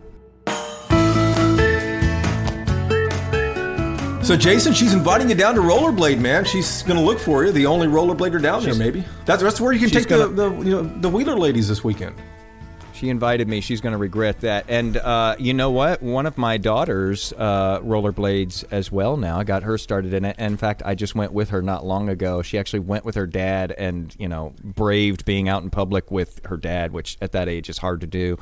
So, 4.24 4.38
Jason, 4.38 4.72
she's 4.72 4.94
inviting 4.94 5.28
you 5.28 5.36
down 5.36 5.56
to 5.56 5.62
rollerblade, 5.62 6.18
man. 6.18 6.46
She's 6.46 6.82
going 6.84 6.98
to 6.98 7.04
look 7.04 7.20
for 7.20 7.44
you, 7.44 7.52
the 7.52 7.66
only 7.66 7.88
rollerblader 7.88 8.42
down 8.42 8.64
there, 8.64 8.74
maybe. 8.74 9.04
That's, 9.26 9.44
that's 9.44 9.60
where 9.60 9.74
you 9.74 9.80
can 9.80 9.90
she's 9.90 10.06
take 10.06 10.08
the, 10.08 10.28
the, 10.30 10.50
you 10.62 10.72
know, 10.72 10.84
the 10.84 11.10
Wheeler 11.10 11.36
ladies 11.36 11.68
this 11.68 11.84
weekend. 11.84 12.16
She 12.94 13.10
invited 13.10 13.50
me. 13.50 13.60
She's 13.60 13.82
going 13.82 13.92
to 13.92 13.98
regret 13.98 14.40
that. 14.40 14.64
And 14.70 14.96
uh, 14.96 15.36
you 15.40 15.54
know 15.54 15.72
what? 15.72 16.02
One 16.02 16.26
of 16.26 16.38
my 16.38 16.56
daughters 16.56 17.34
uh, 17.38 17.82
rollerblades 17.82 18.64
as 18.72 18.90
well 18.90 19.18
now. 19.18 19.40
I 19.40 19.44
got 19.44 19.64
her 19.64 19.78
started 19.78 20.14
in 20.14 20.24
it. 20.24 20.38
And 20.40 20.54
in 20.54 20.58
fact, 20.58 20.84
I 20.86 20.96
just 20.96 21.16
went 21.16 21.34
with 21.34 21.50
her 21.50 21.62
not 21.62 21.86
long 21.86 22.08
ago. 22.08 22.42
She 22.42 22.58
actually 22.58 22.80
went 22.80 23.04
with 23.04 23.16
her 23.16 23.28
dad 23.28 23.74
and, 23.74 24.16
you 24.18 24.30
know, 24.30 24.54
braved 24.64 25.26
being 25.26 25.50
out 25.50 25.64
in 25.64 25.70
public 25.70 26.12
with 26.12 26.40
her 26.46 26.56
dad, 26.56 26.94
which 26.94 27.18
at 27.22 27.34
that 27.34 27.50
age 27.50 27.70
is 27.70 27.80
hard 27.80 28.00
to 28.00 28.08
do. 28.08 28.38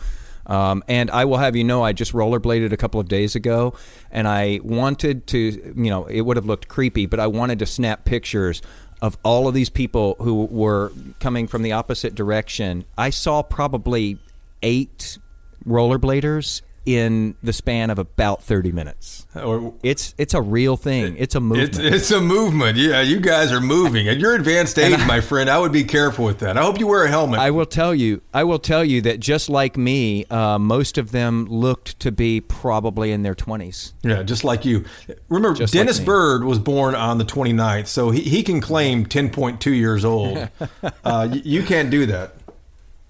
Um, 0.45 0.83
and 0.87 1.09
I 1.11 1.25
will 1.25 1.37
have 1.37 1.55
you 1.55 1.63
know, 1.63 1.83
I 1.83 1.93
just 1.93 2.13
rollerbladed 2.13 2.71
a 2.71 2.77
couple 2.77 2.99
of 2.99 3.07
days 3.07 3.35
ago, 3.35 3.73
and 4.11 4.27
I 4.27 4.59
wanted 4.63 5.27
to, 5.27 5.39
you 5.39 5.89
know, 5.89 6.05
it 6.05 6.21
would 6.21 6.37
have 6.37 6.45
looked 6.45 6.67
creepy, 6.67 7.05
but 7.05 7.19
I 7.19 7.27
wanted 7.27 7.59
to 7.59 7.65
snap 7.65 8.05
pictures 8.05 8.61
of 9.01 9.17
all 9.23 9.47
of 9.47 9.53
these 9.53 9.69
people 9.69 10.15
who 10.19 10.45
were 10.45 10.91
coming 11.19 11.47
from 11.47 11.63
the 11.63 11.71
opposite 11.71 12.13
direction. 12.13 12.85
I 12.97 13.09
saw 13.09 13.41
probably 13.41 14.19
eight 14.61 15.17
rollerbladers 15.65 16.61
in 16.85 17.35
the 17.43 17.53
span 17.53 17.89
of 17.91 17.99
about 17.99 18.41
30 18.43 18.71
minutes. 18.71 19.27
Or- 19.35 19.73
It's 19.83 20.15
it's 20.17 20.33
a 20.33 20.41
real 20.41 20.75
thing. 20.77 21.15
It's 21.17 21.35
a 21.35 21.39
movement. 21.39 21.69
It's, 21.69 21.77
it's 21.79 22.11
a 22.11 22.19
movement. 22.19 22.77
Yeah, 22.77 23.01
you 23.01 23.19
guys 23.19 23.51
are 23.51 23.61
moving. 23.61 24.07
At 24.07 24.17
your 24.17 24.33
advanced 24.35 24.79
age, 24.79 24.99
my 25.05 25.21
friend, 25.21 25.49
I 25.49 25.59
would 25.59 25.71
be 25.71 25.83
careful 25.83 26.25
with 26.25 26.39
that. 26.39 26.57
I 26.57 26.63
hope 26.63 26.79
you 26.79 26.87
wear 26.87 27.03
a 27.05 27.09
helmet. 27.09 27.39
I 27.39 27.51
will 27.51 27.67
tell 27.67 27.93
you. 27.93 28.21
I 28.33 28.43
will 28.45 28.57
tell 28.59 28.83
you 28.83 29.01
that 29.01 29.19
just 29.19 29.47
like 29.49 29.77
me, 29.77 30.25
uh, 30.25 30.57
most 30.57 30.97
of 30.97 31.11
them 31.11 31.45
looked 31.45 31.99
to 31.99 32.11
be 32.11 32.41
probably 32.41 33.11
in 33.11 33.21
their 33.21 33.35
twenties. 33.35 33.93
yeah, 34.01 34.23
just 34.23 34.43
like 34.43 34.65
you. 34.65 34.85
Remember, 35.29 35.57
Just 35.59 35.73
Dennis 35.73 35.99
me. 35.99 36.05
Byrd 36.05 36.43
was 36.43 36.57
born 36.59 36.95
on 36.95 37.17
the 37.19 37.25
29th, 37.25 37.87
so 37.87 38.09
he, 38.09 38.21
he 38.21 38.41
can 38.43 38.59
claim 38.59 39.05
10.2 39.05 39.65
years 39.75 40.03
old. 40.03 40.37
uh, 40.83 40.89
y- 41.03 41.41
you 41.45 41.61
can't 41.63 41.89
do 41.91 42.07
that. 42.07 42.33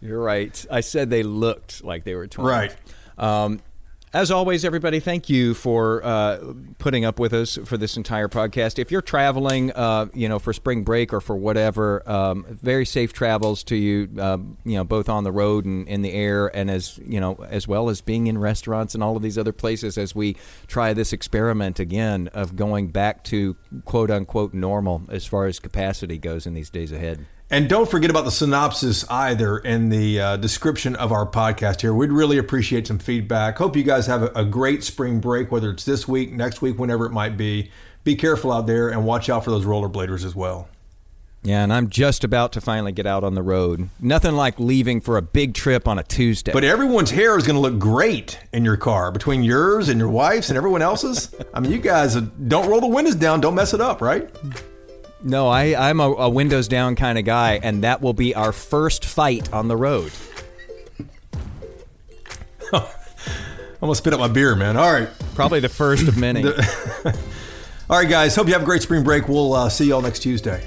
You're 0.01 0.21
right. 0.21 0.65
I 0.69 0.81
said 0.81 1.09
they 1.09 1.23
looked 1.23 1.83
like 1.83 2.03
they 2.03 2.15
were 2.15 2.25
twenty. 2.27 2.49
Right. 2.49 2.75
Um, 3.21 3.61
as 4.13 4.29
always, 4.29 4.65
everybody, 4.65 4.99
thank 4.99 5.29
you 5.29 5.53
for 5.53 6.03
uh, 6.03 6.53
putting 6.79 7.05
up 7.05 7.17
with 7.17 7.31
us 7.33 7.57
for 7.63 7.77
this 7.77 7.95
entire 7.95 8.27
podcast. 8.27 8.77
If 8.77 8.91
you're 8.91 9.01
traveling, 9.01 9.71
uh, 9.71 10.07
you 10.13 10.27
know, 10.27 10.37
for 10.37 10.51
spring 10.51 10.83
break 10.83 11.13
or 11.13 11.21
for 11.21 11.37
whatever, 11.37 12.03
um, 12.09 12.45
very 12.49 12.85
safe 12.85 13.13
travels 13.13 13.63
to 13.65 13.77
you. 13.77 14.09
Um, 14.19 14.57
you 14.65 14.75
know, 14.75 14.83
both 14.83 15.07
on 15.07 15.23
the 15.23 15.31
road 15.31 15.63
and 15.63 15.87
in 15.87 16.01
the 16.01 16.11
air, 16.11 16.53
and 16.53 16.69
as 16.69 16.99
you 17.07 17.21
know, 17.21 17.35
as 17.47 17.69
well 17.69 17.87
as 17.87 18.01
being 18.01 18.27
in 18.27 18.37
restaurants 18.37 18.93
and 18.93 19.01
all 19.01 19.15
of 19.15 19.23
these 19.23 19.37
other 19.37 19.53
places 19.53 19.97
as 19.97 20.13
we 20.13 20.35
try 20.67 20.91
this 20.91 21.13
experiment 21.13 21.79
again 21.79 22.27
of 22.33 22.57
going 22.57 22.89
back 22.89 23.23
to 23.25 23.55
quote 23.85 24.11
unquote 24.11 24.53
normal 24.53 25.03
as 25.07 25.25
far 25.25 25.45
as 25.45 25.57
capacity 25.57 26.17
goes 26.17 26.45
in 26.45 26.53
these 26.53 26.69
days 26.69 26.91
ahead. 26.91 27.25
And 27.51 27.67
don't 27.67 27.91
forget 27.91 28.09
about 28.09 28.23
the 28.23 28.31
synopsis 28.31 29.03
either 29.09 29.57
in 29.57 29.89
the 29.89 30.21
uh, 30.21 30.37
description 30.37 30.95
of 30.95 31.11
our 31.11 31.25
podcast 31.25 31.81
here. 31.81 31.93
We'd 31.93 32.09
really 32.09 32.37
appreciate 32.37 32.87
some 32.87 32.97
feedback. 32.97 33.57
Hope 33.57 33.75
you 33.75 33.83
guys 33.83 34.07
have 34.07 34.23
a, 34.23 34.27
a 34.27 34.45
great 34.45 34.85
spring 34.85 35.19
break, 35.19 35.51
whether 35.51 35.69
it's 35.69 35.83
this 35.83 36.07
week, 36.07 36.31
next 36.31 36.61
week, 36.61 36.79
whenever 36.79 37.05
it 37.05 37.11
might 37.11 37.35
be. 37.35 37.69
Be 38.05 38.15
careful 38.15 38.53
out 38.53 38.67
there 38.67 38.87
and 38.87 39.03
watch 39.03 39.29
out 39.29 39.43
for 39.43 39.51
those 39.51 39.65
rollerbladers 39.65 40.23
as 40.23 40.33
well. 40.33 40.69
Yeah, 41.43 41.61
and 41.61 41.73
I'm 41.73 41.89
just 41.89 42.23
about 42.23 42.53
to 42.53 42.61
finally 42.61 42.93
get 42.93 43.05
out 43.05 43.25
on 43.25 43.35
the 43.35 43.41
road. 43.41 43.89
Nothing 43.99 44.35
like 44.35 44.57
leaving 44.57 45.01
for 45.01 45.17
a 45.17 45.21
big 45.21 45.53
trip 45.53 45.89
on 45.89 45.99
a 45.99 46.03
Tuesday. 46.03 46.53
But 46.53 46.63
everyone's 46.63 47.11
hair 47.11 47.37
is 47.37 47.45
going 47.45 47.55
to 47.55 47.59
look 47.59 47.79
great 47.79 48.39
in 48.53 48.63
your 48.63 48.77
car 48.77 49.11
between 49.11 49.43
yours 49.43 49.89
and 49.89 49.99
your 49.99 50.09
wife's 50.09 50.49
and 50.49 50.55
everyone 50.55 50.81
else's. 50.81 51.35
I 51.53 51.59
mean, 51.59 51.73
you 51.73 51.79
guys 51.79 52.15
uh, 52.15 52.21
don't 52.47 52.69
roll 52.69 52.79
the 52.79 52.87
windows 52.87 53.15
down, 53.15 53.41
don't 53.41 53.55
mess 53.55 53.73
it 53.73 53.81
up, 53.81 53.99
right? 53.99 54.29
No, 55.23 55.47
I, 55.47 55.89
I'm 55.89 55.99
a, 55.99 56.09
a 56.11 56.29
windows 56.29 56.67
down 56.67 56.95
kind 56.95 57.17
of 57.17 57.25
guy, 57.25 57.59
and 57.61 57.83
that 57.83 58.01
will 58.01 58.13
be 58.13 58.35
our 58.35 58.51
first 58.51 59.05
fight 59.05 59.51
on 59.53 59.67
the 59.67 59.77
road. 59.77 60.11
I'm 62.73 63.89
to 63.89 63.95
spit 63.95 64.13
up 64.13 64.19
my 64.19 64.27
beer, 64.27 64.55
man. 64.55 64.77
All 64.77 64.91
right. 64.91 65.09
Probably 65.33 65.59
the 65.59 65.69
first 65.69 66.07
of 66.07 66.17
many. 66.17 66.45
All 67.89 67.97
right, 67.97 68.07
guys. 68.07 68.35
Hope 68.35 68.47
you 68.47 68.53
have 68.53 68.61
a 68.61 68.65
great 68.65 68.83
spring 68.83 69.03
break. 69.03 69.27
We'll 69.27 69.53
uh, 69.53 69.69
see 69.69 69.87
you 69.87 69.95
all 69.95 70.01
next 70.01 70.19
Tuesday. 70.19 70.65